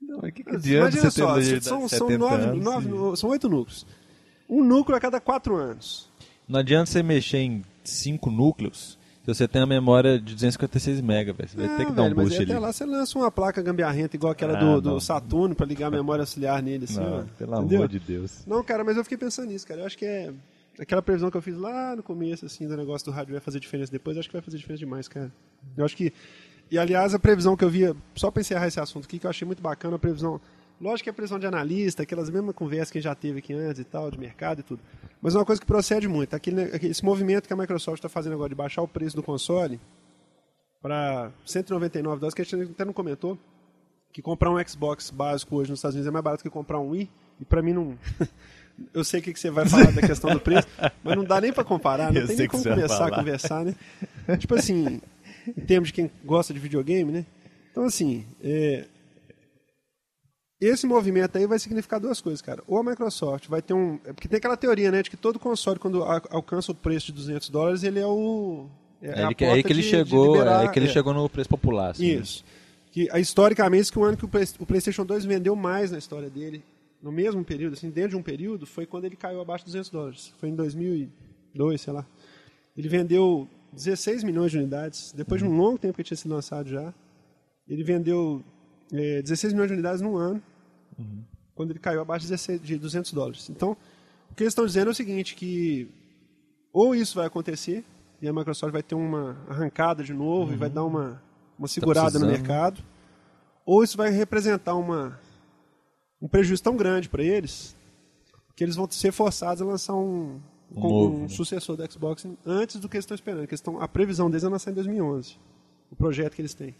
Não, 0.02 0.18
mas 0.22 0.32
que 0.32 0.42
que 0.42 0.50
adianta 0.50 0.96
Imagina 0.96 1.10
você 1.10 1.60
só, 1.60 1.68
são, 1.68 1.88
são, 1.88 2.08
70 2.08 2.18
nove, 2.18 2.42
anos 2.44 2.64
nove- 2.64 3.12
e- 3.12 3.16
são 3.16 3.30
oito 3.30 3.48
núcleos. 3.48 3.86
Um 4.48 4.64
núcleo 4.64 4.96
a 4.96 5.00
cada 5.00 5.20
quatro 5.20 5.56
anos. 5.56 6.10
Não 6.48 6.58
adianta 6.58 6.90
você 6.90 7.02
mexer 7.02 7.38
em 7.38 7.62
cinco 7.84 8.30
núcleos 8.30 8.98
se 9.22 9.26
você 9.34 9.46
tem 9.46 9.60
uma 9.60 9.66
memória 9.66 10.18
de 10.18 10.34
256 10.34 11.00
MB. 11.00 11.34
Você 11.46 11.56
vai 11.56 11.68
ter 11.76 11.84
que 11.86 11.92
Ah, 11.92 11.94
dar 11.94 12.02
um 12.02 12.04
velho, 12.04 12.16
mas 12.16 12.28
boost 12.28 12.42
até 12.42 12.52
ali. 12.52 12.60
lá 12.60 12.72
você 12.72 12.84
lança 12.86 13.18
uma 13.18 13.30
placa 13.30 13.60
gambiarrenta 13.62 14.16
igual 14.16 14.32
aquela 14.32 14.56
Ah, 14.58 14.60
do, 14.60 14.80
do. 14.80 15.00
Saturno 15.00 15.54
pra 15.54 15.66
ligar 15.66 15.88
a 15.88 15.90
memória 15.90 16.22
auxiliar 16.22 16.62
nele, 16.62 16.84
assim, 16.84 16.98
Não, 17.00 17.20
ó. 17.20 17.24
pelo 17.38 17.56
Entendeu? 17.58 17.78
amor 17.78 17.88
de 17.88 17.98
Deus. 17.98 18.44
Não, 18.46 18.62
cara, 18.64 18.82
mas 18.84 18.96
eu 18.96 19.02
fiquei 19.04 19.18
pensando 19.18 19.48
nisso, 19.48 19.66
cara. 19.66 19.80
Eu 19.80 19.86
acho 19.86 19.96
que 19.98 20.04
é. 20.06 20.32
Aquela 20.78 21.02
previsão 21.02 21.30
que 21.30 21.36
eu 21.36 21.42
fiz 21.42 21.56
lá 21.58 21.94
no 21.94 22.02
começo, 22.02 22.46
assim, 22.46 22.66
do 22.66 22.74
negócio 22.76 23.04
do 23.04 23.10
rádio 23.12 23.32
vai 23.32 23.40
fazer 23.40 23.60
diferença 23.60 23.92
depois, 23.92 24.16
eu 24.16 24.20
acho 24.20 24.28
que 24.30 24.32
vai 24.32 24.40
fazer 24.42 24.56
diferença 24.56 24.78
demais, 24.80 25.06
cara. 25.08 25.30
Eu 25.76 25.84
acho 25.84 25.94
que. 25.96 26.12
E 26.70 26.78
aliás, 26.78 27.12
a 27.14 27.18
previsão 27.18 27.56
que 27.56 27.64
eu 27.64 27.68
via, 27.68 27.94
só 28.14 28.30
pra 28.30 28.40
encerrar 28.40 28.68
esse 28.68 28.80
assunto 28.80 29.04
aqui, 29.04 29.18
que 29.18 29.26
eu 29.26 29.30
achei 29.30 29.44
muito 29.44 29.60
bacana, 29.60 29.96
a 29.96 29.98
previsão. 29.98 30.40
Lógico 30.80 31.04
que 31.04 31.10
é 31.10 31.12
a 31.12 31.14
previsão 31.14 31.38
de 31.38 31.46
analista, 31.46 32.02
aquelas 32.02 32.30
mesmas 32.30 32.54
conversas 32.54 32.90
que 32.90 32.98
a 32.98 33.00
gente 33.00 33.10
já 33.10 33.14
teve 33.14 33.40
aqui 33.40 33.52
antes 33.52 33.80
e 33.80 33.84
tal, 33.84 34.10
de 34.10 34.18
mercado 34.18 34.60
e 34.60 34.62
tudo. 34.62 34.80
Mas 35.20 35.34
uma 35.34 35.44
coisa 35.44 35.60
que 35.60 35.66
procede 35.66 36.08
muito, 36.08 36.34
aquele, 36.34 36.62
esse 36.86 37.04
movimento 37.04 37.46
que 37.46 37.52
a 37.52 37.56
Microsoft 37.56 37.98
está 37.98 38.08
fazendo 38.08 38.32
agora 38.32 38.48
de 38.48 38.54
baixar 38.54 38.80
o 38.80 38.88
preço 38.88 39.14
do 39.14 39.22
console 39.22 39.78
para 40.80 41.30
199 41.44 42.20
dólares, 42.20 42.34
que 42.34 42.40
a 42.40 42.44
gente 42.44 42.72
até 42.72 42.86
não 42.86 42.94
comentou, 42.94 43.38
que 44.10 44.22
comprar 44.22 44.50
um 44.50 44.66
Xbox 44.66 45.10
básico 45.10 45.56
hoje 45.56 45.70
nos 45.70 45.80
Estados 45.80 45.94
Unidos 45.94 46.08
é 46.08 46.10
mais 46.10 46.24
barato 46.24 46.42
que 46.42 46.48
comprar 46.48 46.80
um 46.80 46.88
Wii, 46.90 47.10
e 47.40 47.44
pra 47.44 47.60
mim 47.60 47.74
não. 47.74 47.98
Eu 48.94 49.04
sei 49.04 49.20
o 49.20 49.22
que 49.22 49.34
que 49.34 49.38
você 49.38 49.50
vai 49.50 49.68
falar 49.68 49.92
da 49.92 50.00
questão 50.00 50.32
do 50.32 50.40
preço, 50.40 50.66
mas 51.04 51.14
não 51.14 51.24
dá 51.24 51.38
nem 51.38 51.52
pra 51.52 51.62
comparar, 51.62 52.10
não 52.10 52.18
Eu 52.18 52.26
tem 52.26 52.36
nem 52.36 52.48
como 52.48 52.62
começar 52.62 53.08
a 53.08 53.14
conversar, 53.14 53.62
né? 53.62 53.74
Tipo 54.38 54.54
assim, 54.54 55.02
em 55.46 55.60
termos 55.66 55.88
de 55.88 55.92
quem 55.92 56.10
gosta 56.24 56.54
de 56.54 56.58
videogame, 56.58 57.12
né? 57.12 57.26
Então, 57.70 57.84
assim, 57.84 58.24
é, 58.42 58.86
esse 60.60 60.86
movimento 60.86 61.36
aí 61.38 61.46
vai 61.46 61.58
significar 61.58 61.98
duas 61.98 62.20
coisas, 62.20 62.42
cara. 62.42 62.62
Ou 62.66 62.78
a 62.78 62.84
Microsoft 62.84 63.48
vai 63.48 63.62
ter 63.62 63.72
um. 63.74 63.98
é 64.04 64.12
Porque 64.12 64.28
tem 64.28 64.36
aquela 64.38 64.56
teoria, 64.56 64.90
né, 64.90 65.02
de 65.02 65.08
que 65.10 65.16
todo 65.16 65.38
console, 65.38 65.78
quando 65.78 66.02
alcança 66.02 66.72
o 66.72 66.74
preço 66.74 67.06
de 67.06 67.12
200 67.12 67.48
dólares, 67.50 67.82
ele 67.82 67.98
é 67.98 68.06
o. 68.06 68.66
É, 69.02 69.22
É 69.22 69.28
que, 69.28 69.44
porta 69.44 69.54
aí 69.54 69.62
que 69.62 69.72
ele 69.72 69.80
de- 69.80 69.88
de 69.88 69.90
chegou, 69.90 70.32
liberar- 70.34 70.60
é 70.60 70.66
aí 70.66 70.72
que 70.72 70.78
ele 70.78 70.86
é. 70.86 70.92
chegou 70.92 71.14
no 71.14 71.28
preço 71.28 71.48
popular. 71.48 71.90
assim, 71.92 72.16
né? 72.16 72.20
Isso. 72.22 72.44
Que, 72.92 73.08
ah, 73.12 73.18
historicamente, 73.20 73.90
que 73.90 73.98
o 73.98 74.04
ano 74.04 74.16
que 74.16 74.24
o, 74.24 74.28
Play- 74.28 74.44
o 74.58 74.66
PlayStation 74.66 75.06
2 75.06 75.24
vendeu 75.24 75.54
mais 75.56 75.90
na 75.90 75.96
história 75.98 76.28
dele, 76.28 76.62
no 77.00 77.10
mesmo 77.10 77.42
período, 77.44 77.72
assim, 77.74 77.88
dentro 77.88 78.10
de 78.10 78.16
um 78.16 78.22
período, 78.22 78.66
foi 78.66 78.84
quando 78.84 79.04
ele 79.06 79.16
caiu 79.16 79.40
abaixo 79.40 79.64
de 79.64 79.70
200 79.70 79.90
dólares. 79.90 80.34
Foi 80.38 80.48
em 80.50 80.54
2002, 80.54 81.80
sei 81.80 81.92
lá. 81.92 82.04
Ele 82.76 82.88
vendeu 82.88 83.48
16 83.72 84.22
milhões 84.24 84.50
de 84.50 84.58
unidades, 84.58 85.12
depois 85.16 85.40
de 85.40 85.46
um 85.48 85.56
longo 85.56 85.78
tempo 85.78 85.94
que 85.96 86.02
tinha 86.02 86.16
sido 86.16 86.34
lançado 86.34 86.68
já. 86.68 86.92
Ele 87.68 87.82
vendeu 87.84 88.42
eh, 88.92 89.22
16 89.22 89.52
milhões 89.52 89.68
de 89.68 89.74
unidades 89.74 90.00
num 90.02 90.16
ano, 90.16 90.42
quando 91.54 91.70
ele 91.70 91.78
caiu 91.78 92.00
abaixo 92.00 92.24
de, 92.24 92.30
16 92.30 92.62
de 92.62 92.78
200 92.78 93.12
dólares. 93.12 93.50
Então, 93.50 93.76
o 94.30 94.34
que 94.34 94.42
eles 94.42 94.52
estão 94.52 94.66
dizendo 94.66 94.88
é 94.88 94.90
o 94.92 94.94
seguinte, 94.94 95.34
que 95.34 95.88
ou 96.72 96.94
isso 96.94 97.16
vai 97.16 97.26
acontecer, 97.26 97.84
e 98.22 98.28
a 98.28 98.32
Microsoft 98.32 98.72
vai 98.72 98.82
ter 98.82 98.94
uma 98.94 99.36
arrancada 99.48 100.04
de 100.04 100.12
novo 100.12 100.52
e 100.52 100.56
vai 100.56 100.70
dar 100.70 100.84
uma, 100.84 101.22
uma 101.58 101.66
segurada 101.68 102.18
no 102.18 102.26
precisando. 102.26 102.30
mercado, 102.30 102.82
ou 103.64 103.82
isso 103.82 103.96
vai 103.96 104.10
representar 104.10 104.74
uma, 104.74 105.18
um 106.20 106.28
prejuízo 106.28 106.62
tão 106.62 106.76
grande 106.76 107.08
para 107.08 107.22
eles 107.22 107.74
que 108.56 108.64
eles 108.64 108.76
vão 108.76 108.88
ser 108.90 109.10
forçados 109.10 109.62
a 109.62 109.64
lançar 109.64 109.94
um, 109.94 110.38
Um 110.74 110.80
novo, 110.80 111.16
um 111.16 111.22
né? 111.22 111.28
sucessor 111.28 111.76
do 111.76 111.92
Xbox 111.92 112.26
antes 112.44 112.78
do 112.78 112.88
que 112.88 112.96
eles 112.96 113.04
estão 113.04 113.14
esperando. 113.14 113.46
Que 113.46 113.54
eles 113.54 113.60
estão, 113.60 113.80
a 113.80 113.88
previsão 113.88 114.30
deles 114.30 114.44
é 114.44 114.48
lançar 114.48 114.70
em 114.70 114.74
2011, 114.74 115.36
o 115.90 115.96
projeto 115.96 116.34
que 116.34 116.42
eles 116.42 116.52
têm. 116.52 116.74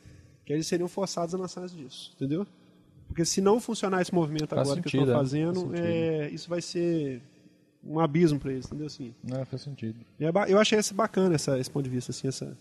Que 0.45 0.53
eles 0.53 0.67
seriam 0.67 0.89
forçados 0.89 1.35
a 1.35 1.39
lançar 1.39 1.63
antes 1.63 1.75
disso, 1.75 2.13
entendeu? 2.15 2.47
Porque 3.11 3.25
se 3.25 3.41
não 3.41 3.61
funcionar 3.61 4.01
esse 4.01 4.15
movimento 4.15 4.55
Faz 4.55 4.63
agora 4.63 4.81
que 4.81 4.89
sentido, 4.89 5.11
eles 5.11 5.35
é. 5.35 5.39
estão 5.39 5.55
Faz 5.55 5.73
fazendo, 5.73 5.77
é, 5.77 6.31
isso 6.31 6.49
vai 6.49 6.63
ser 6.63 7.21
um 7.83 7.99
abismo 7.99 8.39
para 8.39 8.53
eles, 8.53 8.67
entendeu? 8.67 8.87
Assim, 8.87 9.13
Não, 9.23 9.45
faz 9.45 9.63
sentido. 9.63 9.99
é 10.21 10.53
eu 10.53 10.59
achei 10.61 10.79
esse 10.79 10.95
bacana 10.95 11.35
essa, 11.35 11.59
esse 11.59 11.69
ponto 11.71 11.85
de 11.85 11.91
vista, 11.91 12.13
assim, 12.13 12.29
essa, 12.29 12.57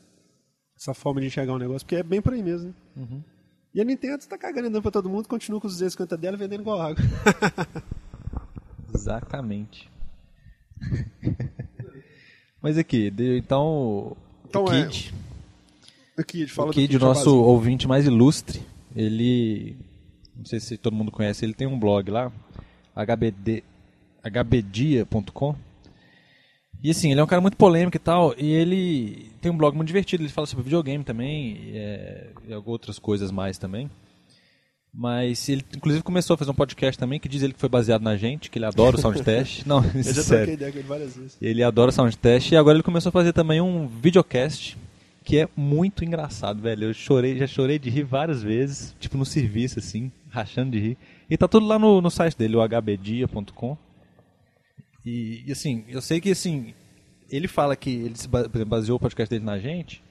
essa 0.75 0.93
forma 0.95 1.21
de 1.21 1.27
enxergar 1.27 1.53
o 1.53 1.59
negócio, 1.59 1.85
porque 1.85 1.97
é 1.97 2.03
bem 2.03 2.19
por 2.19 2.33
aí 2.33 2.41
mesmo. 2.41 2.69
Né? 2.95 3.03
Uhum. 3.03 3.23
E 3.75 3.79
a 3.79 3.83
Nintendo 3.83 4.17
está 4.17 4.37
cagando 4.37 4.69
andando 4.69 4.81
pra 4.81 4.91
todo 4.91 5.07
mundo, 5.07 5.27
continua 5.27 5.61
com 5.61 5.67
os 5.67 5.73
250 5.73 6.17
dela 6.17 6.35
vendendo 6.35 6.61
igual 6.61 6.81
água. 6.81 7.03
Exatamente. 8.91 9.87
Mas 12.61 12.75
aqui, 12.77 13.13
então, 13.37 14.17
Então 14.47 14.65
o 14.65 14.73
é, 14.73 14.87
Kid, 14.87 15.13
O 16.17 16.23
Kid, 16.23 16.51
fala 16.51 16.69
o 16.69 16.73
Kid, 16.73 16.97
do 16.97 17.05
o 17.05 17.07
nosso 17.07 17.41
ouvinte 17.41 17.87
mais 17.87 18.05
ilustre, 18.05 18.61
ele, 18.95 19.77
não 20.39 20.45
sei 20.45 20.59
se 20.59 20.77
todo 20.77 20.95
mundo 20.95 21.11
conhece, 21.11 21.45
ele 21.45 21.53
tem 21.53 21.67
um 21.67 21.77
blog 21.77 22.09
lá, 22.09 22.31
hbd, 22.95 23.63
hbdia.com, 24.23 25.55
e 26.81 26.89
assim, 26.89 27.11
ele 27.11 27.19
é 27.19 27.23
um 27.23 27.27
cara 27.27 27.41
muito 27.41 27.57
polêmico 27.57 27.97
e 27.97 27.99
tal, 27.99 28.33
e 28.37 28.51
ele 28.51 29.31
tem 29.41 29.51
um 29.51 29.57
blog 29.57 29.75
muito 29.75 29.87
divertido, 29.87 30.23
ele 30.23 30.29
fala 30.29 30.47
sobre 30.47 30.63
videogame 30.63 31.03
também, 31.03 31.57
e, 31.57 31.77
é, 31.77 32.27
e 32.47 32.53
outras 32.65 32.97
coisas 32.97 33.31
mais 33.31 33.57
também. 33.57 33.89
Mas 34.93 35.47
ele, 35.49 35.63
inclusive, 35.75 36.03
começou 36.03 36.33
a 36.33 36.37
fazer 36.37 36.49
um 36.49 36.55
podcast 36.55 36.97
também 36.97 37.19
que 37.19 37.29
diz 37.29 37.43
ele 37.43 37.53
que 37.53 37.59
foi 37.59 37.69
baseado 37.69 38.01
na 38.01 38.17
gente, 38.17 38.49
que 38.49 38.57
ele 38.57 38.65
adora 38.65 38.95
o 38.95 38.99
Soundtest. 38.99 39.63
Não, 39.67 39.83
Eu 39.83 40.01
já 40.01 40.23
sério. 40.23 40.53
ideia 40.53 40.71
com 40.71 40.79
ele 40.79 40.87
várias 40.87 41.15
vezes. 41.15 41.37
Ele 41.39 41.61
adora 41.61 41.91
Soundtest 41.91 42.51
e 42.51 42.55
agora 42.55 42.77
ele 42.77 42.83
começou 42.83 43.09
a 43.09 43.13
fazer 43.13 43.31
também 43.31 43.61
um 43.61 43.87
videocast 43.87 44.75
que 45.23 45.37
é 45.37 45.47
muito 45.55 46.03
engraçado, 46.03 46.59
velho. 46.59 46.85
Eu 46.85 46.93
chorei, 46.93 47.37
já 47.37 47.45
chorei 47.45 47.77
de 47.77 47.87
rir 47.89 48.01
várias 48.03 48.41
vezes, 48.41 48.95
tipo 48.99 49.15
no 49.15 49.25
serviço, 49.25 49.77
assim, 49.77 50.11
rachando 50.30 50.71
de 50.71 50.80
rir. 50.80 50.97
E 51.30 51.38
tá 51.38 51.47
tudo 51.47 51.65
lá 51.65 51.77
no, 51.77 52.01
no 52.01 52.09
site 52.09 52.38
dele, 52.38 52.55
o 52.55 52.61
hbdia.com. 52.61 53.77
E, 55.05 55.43
e, 55.47 55.51
assim, 55.51 55.86
eu 55.88 56.01
sei 56.01 56.19
que 56.19 56.32
assim, 56.32 56.73
ele 57.30 57.47
fala 57.47 57.75
que 57.75 57.89
ele 57.89 58.15
se 58.15 58.27
baseou 58.27 58.97
o 58.97 58.99
podcast 58.99 59.30
dele 59.30 59.45
na 59.45 59.57
gente, 59.57 60.03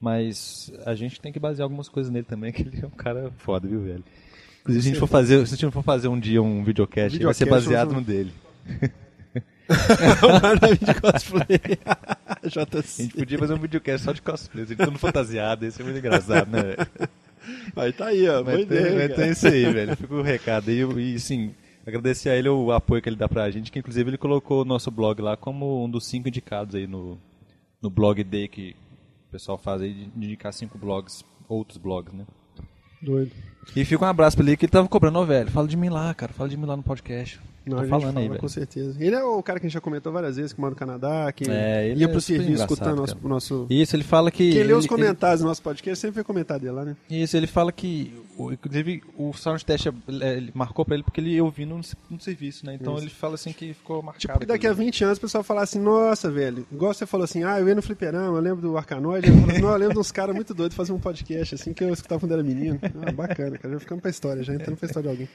mas 0.00 0.72
a 0.84 0.94
gente 0.94 1.20
tem 1.20 1.32
que 1.32 1.40
basear 1.40 1.64
algumas 1.64 1.88
coisas 1.88 2.12
nele 2.12 2.26
também, 2.26 2.52
que 2.54 2.62
ele 2.62 2.80
é 2.82 2.86
um 2.86 2.90
cara 2.90 3.32
foda, 3.38 3.66
viu, 3.66 3.80
velho? 3.80 4.04
Inclusive, 4.60 4.82
se 4.82 4.88
a 4.88 4.92
gente 4.92 5.00
for 5.00 5.06
fazer, 5.06 5.46
se 5.46 5.54
a 5.54 5.56
gente 5.58 5.72
for 5.72 5.82
fazer 5.82 6.08
um 6.08 6.18
dia 6.18 6.42
um 6.42 6.64
videocast, 6.64 7.18
vai 7.18 7.34
ser 7.34 7.44
Videocast, 7.44 7.68
baseado 7.68 7.92
no 7.92 8.00
dele. 8.00 8.32
o 9.68 10.84
de 10.84 11.00
cosplay. 11.00 11.60
A 12.26 12.48
JC. 12.48 13.02
gente 13.02 13.14
podia 13.14 13.38
fazer 13.38 13.54
um 13.54 13.58
videocast 13.58 14.04
só 14.04 14.12
de 14.12 14.22
cosplay, 14.22 14.64
assim, 14.64 14.76
todo 14.76 14.98
fantasiado, 14.98 15.66
isso 15.66 15.80
é 15.80 15.84
muito 15.84 15.98
engraçado, 15.98 16.50
né? 16.50 16.76
Aí 17.76 17.92
tá 17.92 18.06
aí, 18.06 18.28
ó. 18.28 18.40
Ideia, 18.40 18.94
mas 18.94 19.08
cara. 19.08 19.14
tem 19.14 19.30
isso 19.30 19.46
aí, 19.46 19.72
velho. 19.72 19.96
Fica 19.96 20.14
o 20.14 20.22
recado 20.22 20.70
aí. 20.70 20.80
E, 20.80 21.18
sim, 21.18 21.54
agradecer 21.86 22.30
a 22.30 22.36
ele 22.36 22.48
o 22.48 22.72
apoio 22.72 23.02
que 23.02 23.08
ele 23.08 23.16
dá 23.16 23.28
pra 23.28 23.50
gente, 23.50 23.70
que 23.70 23.78
inclusive 23.78 24.10
ele 24.10 24.18
colocou 24.18 24.62
o 24.62 24.64
nosso 24.64 24.90
blog 24.90 25.20
lá 25.20 25.36
como 25.36 25.84
um 25.84 25.90
dos 25.90 26.06
cinco 26.06 26.28
indicados 26.28 26.74
aí 26.74 26.86
no, 26.86 27.18
no 27.80 27.90
blog 27.90 28.22
day 28.24 28.48
que 28.48 28.74
o 29.28 29.32
pessoal 29.32 29.58
faz 29.58 29.82
aí, 29.82 29.92
de 29.92 30.10
indicar 30.16 30.52
cinco 30.52 30.78
blogs, 30.78 31.24
outros 31.48 31.78
blogs, 31.78 32.14
né? 32.14 32.24
Doido. 33.02 33.32
E 33.76 33.84
fica 33.84 34.04
um 34.04 34.08
abraço 34.08 34.36
pra 34.36 34.46
ele 34.46 34.56
que 34.56 34.64
ele 34.64 34.72
tava 34.72 34.88
cobrando, 34.88 35.18
ó, 35.18 35.24
velho, 35.24 35.50
fala 35.50 35.68
de 35.68 35.76
mim 35.76 35.88
lá, 35.88 36.14
cara, 36.14 36.32
fala 36.32 36.48
de 36.48 36.56
mim 36.56 36.66
lá 36.66 36.76
no 36.76 36.82
podcast. 36.82 37.40
Não, 37.66 37.78
gente 37.78 37.88
falando 37.88 38.06
fala, 38.08 38.20
aí, 38.20 38.28
velho. 38.28 38.40
com 38.40 38.48
certeza. 38.48 38.96
Ele 39.02 39.14
é 39.14 39.22
o 39.22 39.42
cara 39.42 39.58
que 39.58 39.66
a 39.66 39.68
gente 39.68 39.74
já 39.74 39.80
comentou 39.80 40.12
várias 40.12 40.36
vezes, 40.36 40.52
que 40.52 40.60
mora 40.60 40.70
no 40.70 40.76
Canadá, 40.76 41.32
que 41.32 41.50
É, 41.50 41.88
ele 41.88 42.00
ia 42.00 42.06
é 42.06 42.08
pro 42.08 42.20
serviço 42.20 42.62
escutando 42.62 42.96
nosso, 42.96 43.16
nosso... 43.22 43.66
Isso, 43.70 43.96
ele 43.96 44.04
fala 44.04 44.30
que... 44.30 44.52
Quem 44.52 44.62
lê 44.64 44.72
os 44.72 44.84
ele- 44.84 44.88
comentários 44.88 45.40
do 45.40 45.46
nosso 45.46 45.62
podcast 45.62 46.00
sempre 46.00 46.16
vê 46.16 46.24
comentário 46.24 46.62
dele 46.62 46.74
lá, 46.74 46.84
né? 46.84 46.96
Isso, 47.08 47.36
ele 47.36 47.46
fala 47.46 47.72
que, 47.72 48.12
inclusive, 48.38 49.02
o 49.16 49.32
sound 49.32 49.64
test 49.64 49.86
é- 49.86 49.92
ele 50.36 50.50
marcou 50.54 50.84
pra 50.84 50.94
ele 50.94 51.02
porque 51.04 51.20
ele 51.20 51.40
ouvindo 51.40 51.74
no, 51.76 51.80
no 52.10 52.20
serviço, 52.20 52.66
né? 52.66 52.74
Então 52.80 52.94
Isso. 52.94 53.04
ele 53.04 53.10
fala 53.10 53.34
assim 53.34 53.52
que 53.52 53.72
ficou 53.74 54.02
marcado. 54.02 54.20
Tipo, 54.20 54.38
que 54.40 54.46
daqui 54.46 54.66
a 54.66 54.70
aquilo. 54.70 54.84
20 54.86 55.04
anos 55.04 55.18
o 55.18 55.20
pessoal 55.20 55.42
falar 55.44 55.62
assim, 55.62 55.78
nossa, 55.78 56.30
velho, 56.30 56.66
igual 56.70 56.92
você 56.92 57.06
falou 57.06 57.24
assim, 57.24 57.44
ah, 57.44 57.58
eu 57.60 57.68
ia 57.68 57.74
no 57.74 57.82
fliperama, 57.82 58.36
eu 58.36 58.42
lembro 58.42 58.60
do 58.60 58.76
Arcanoide, 58.76 59.28
eu, 59.28 59.34
assim, 59.50 59.60
não, 59.60 59.70
eu 59.70 59.76
lembro 59.78 59.94
de 59.94 60.00
uns 60.00 60.12
caras 60.12 60.34
muito 60.34 60.52
doidos 60.52 60.76
fazer 60.76 60.92
um 60.92 60.98
podcast, 60.98 61.54
assim, 61.54 61.72
que 61.72 61.82
eu 61.84 61.92
escutava 61.92 62.20
quando 62.20 62.32
era 62.32 62.42
menino. 62.42 62.78
Ah, 63.06 63.12
bacana, 63.12 63.56
cara, 63.58 63.74
já 63.74 63.80
ficando 63.80 64.00
pra 64.00 64.10
história, 64.10 64.42
já 64.42 64.54
entrando 64.54 64.76
pra 64.76 64.86
história 64.86 65.08
de 65.08 65.12
alguém. 65.14 65.28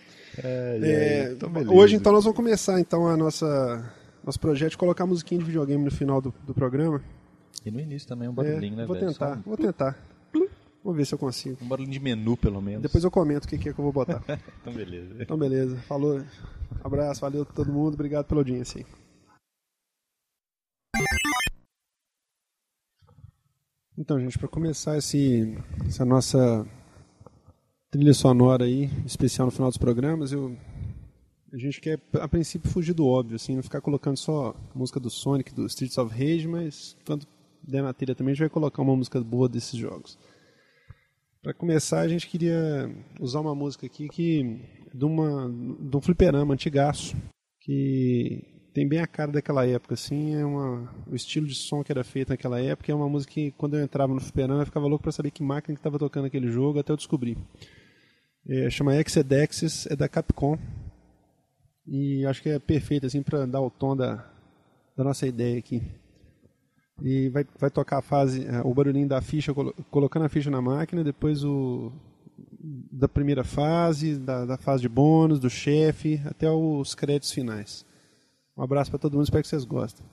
É, 0.43 0.79
beleza. 0.79 1.71
hoje, 1.71 1.95
então, 1.95 2.11
nós 2.11 2.23
vamos 2.23 2.35
começar 2.35 2.79
então 2.79 3.07
a 3.07 3.17
nossa 3.17 3.93
nosso 4.23 4.39
projeto 4.39 4.71
de 4.71 4.77
colocar 4.77 5.05
musiquinha 5.05 5.39
de 5.39 5.45
videogame 5.45 5.83
no 5.83 5.91
final 5.91 6.21
do, 6.21 6.33
do 6.45 6.53
programa. 6.53 7.01
E 7.65 7.71
no 7.71 7.79
início 7.79 8.07
também 8.07 8.27
um 8.27 8.31
É, 8.31 8.35
barulhinho, 8.35 8.75
né, 8.75 8.85
vou 8.85 8.95
velho? 8.95 9.07
tentar, 9.07 9.35
Só 9.35 9.41
vou 9.45 9.57
tentar. 9.57 9.97
Vamos 10.83 10.97
ver 10.97 11.05
se 11.05 11.13
eu 11.13 11.19
consigo. 11.19 11.57
Um 11.61 11.67
barulhinho 11.67 11.91
de 11.91 11.99
menu, 11.99 12.37
pelo 12.37 12.61
menos. 12.61 12.81
Depois 12.81 13.03
eu 13.03 13.11
comento 13.11 13.45
o 13.45 13.49
que, 13.49 13.57
que 13.57 13.69
é 13.69 13.73
que 13.73 13.79
eu 13.79 13.83
vou 13.83 13.91
botar. 13.93 14.23
Então, 14.61 14.73
beleza. 14.73 15.15
Então, 15.19 15.37
beleza. 15.37 15.75
Falou. 15.87 16.21
Abraço, 16.83 17.21
valeu 17.21 17.43
todo 17.45 17.71
mundo. 17.71 17.95
Obrigado 17.95 18.25
pela 18.25 18.39
audiência. 18.41 18.79
aí. 18.79 18.85
Então, 23.97 24.19
gente, 24.19 24.37
para 24.39 24.47
começar 24.47 24.97
esse, 24.97 25.57
essa 25.85 26.05
nossa 26.05 26.65
trilha 27.91 28.13
sonora 28.13 28.65
aí, 28.65 28.89
especial 29.05 29.45
no 29.47 29.51
final 29.51 29.69
dos 29.69 29.77
programas, 29.77 30.31
eu, 30.31 30.55
a 31.51 31.57
gente 31.57 31.81
quer, 31.81 31.99
a 32.13 32.27
princípio, 32.27 32.69
fugir 32.69 32.93
do 32.93 33.07
óbvio, 33.07 33.35
assim, 33.35 33.55
não 33.55 33.63
ficar 33.63 33.81
colocando 33.81 34.17
só 34.17 34.55
música 34.75 34.99
do 34.99 35.09
Sonic, 35.09 35.53
do 35.53 35.65
Streets 35.65 35.97
of 35.97 36.13
Rage, 36.13 36.47
mas 36.47 36.95
quando 37.05 37.25
der 37.63 37.81
na 37.81 37.93
trilha 37.93 38.15
também, 38.15 38.31
a 38.31 38.35
gente 38.35 38.41
vai 38.41 38.49
colocar 38.49 38.81
uma 38.81 38.95
música 38.95 39.19
boa 39.21 39.49
desses 39.49 39.77
jogos. 39.77 40.17
Para 41.41 41.53
começar, 41.53 42.01
a 42.01 42.07
gente 42.07 42.27
queria 42.27 42.93
usar 43.19 43.39
uma 43.39 43.55
música 43.55 43.85
aqui 43.85 44.07
que 44.09 44.59
de 44.93 45.05
uma 45.05 45.49
de 45.79 45.95
um 45.95 46.01
fliperama 46.01 46.53
antigaço 46.53 47.15
que 47.61 48.43
tem 48.73 48.87
bem 48.87 48.99
a 48.99 49.07
cara 49.07 49.31
daquela 49.31 49.65
época 49.65 49.93
assim, 49.93 50.35
é 50.35 50.43
uma 50.43 50.93
o 51.09 51.15
estilo 51.15 51.47
de 51.47 51.55
som 51.55 51.81
que 51.81 51.91
era 51.93 52.03
feito 52.03 52.29
naquela 52.29 52.59
época, 52.59 52.91
é 52.91 52.95
uma 52.95 53.07
música 53.07 53.33
que 53.33 53.51
quando 53.51 53.77
eu 53.77 53.83
entrava 53.83 54.13
no 54.13 54.19
fliperama 54.19 54.63
eu 54.63 54.65
ficava 54.65 54.85
louco 54.87 55.03
para 55.03 55.13
saber 55.13 55.31
que 55.31 55.41
máquina 55.41 55.75
que 55.75 55.79
estava 55.79 55.97
tocando 55.97 56.25
aquele 56.25 56.51
jogo, 56.51 56.79
até 56.79 56.91
eu 56.91 56.97
descobrir. 56.97 57.37
É, 58.47 58.69
chama 58.69 58.95
Exedexis, 58.95 59.85
é 59.87 59.95
da 59.95 60.07
Capcom. 60.09 60.57
E 61.87 62.25
acho 62.25 62.41
que 62.41 62.49
é 62.49 62.59
perfeito 62.59 63.05
assim 63.05 63.21
para 63.23 63.45
dar 63.45 63.61
o 63.61 63.69
tom 63.69 63.95
da 63.95 64.25
da 64.95 65.03
nossa 65.05 65.25
ideia 65.25 65.57
aqui 65.57 65.81
e 67.01 67.29
vai, 67.29 67.45
vai 67.57 67.69
tocar 67.71 67.99
a 67.99 68.01
fase, 68.01 68.45
eh, 68.45 68.61
o 68.65 68.73
barulhinho 68.73 69.07
da 69.07 69.21
ficha, 69.21 69.53
colo- 69.53 69.73
colocando 69.89 70.25
a 70.25 70.29
ficha 70.29 70.51
na 70.51 70.61
máquina, 70.61 71.01
depois 71.05 71.41
o 71.45 71.89
da 72.91 73.07
primeira 73.07 73.45
fase, 73.45 74.17
da, 74.17 74.43
da 74.45 74.57
fase 74.57 74.81
de 74.81 74.89
bônus, 74.89 75.39
do 75.39 75.49
chefe, 75.49 76.21
até 76.25 76.51
os 76.51 76.93
créditos 76.93 77.31
finais. 77.31 77.85
Um 78.57 78.61
abraço 78.61 78.91
para 78.91 78.99
todo 78.99 79.13
mundo, 79.13 79.23
espero 79.23 79.41
que 79.41 79.47
vocês 79.47 79.63
gostem. 79.63 80.05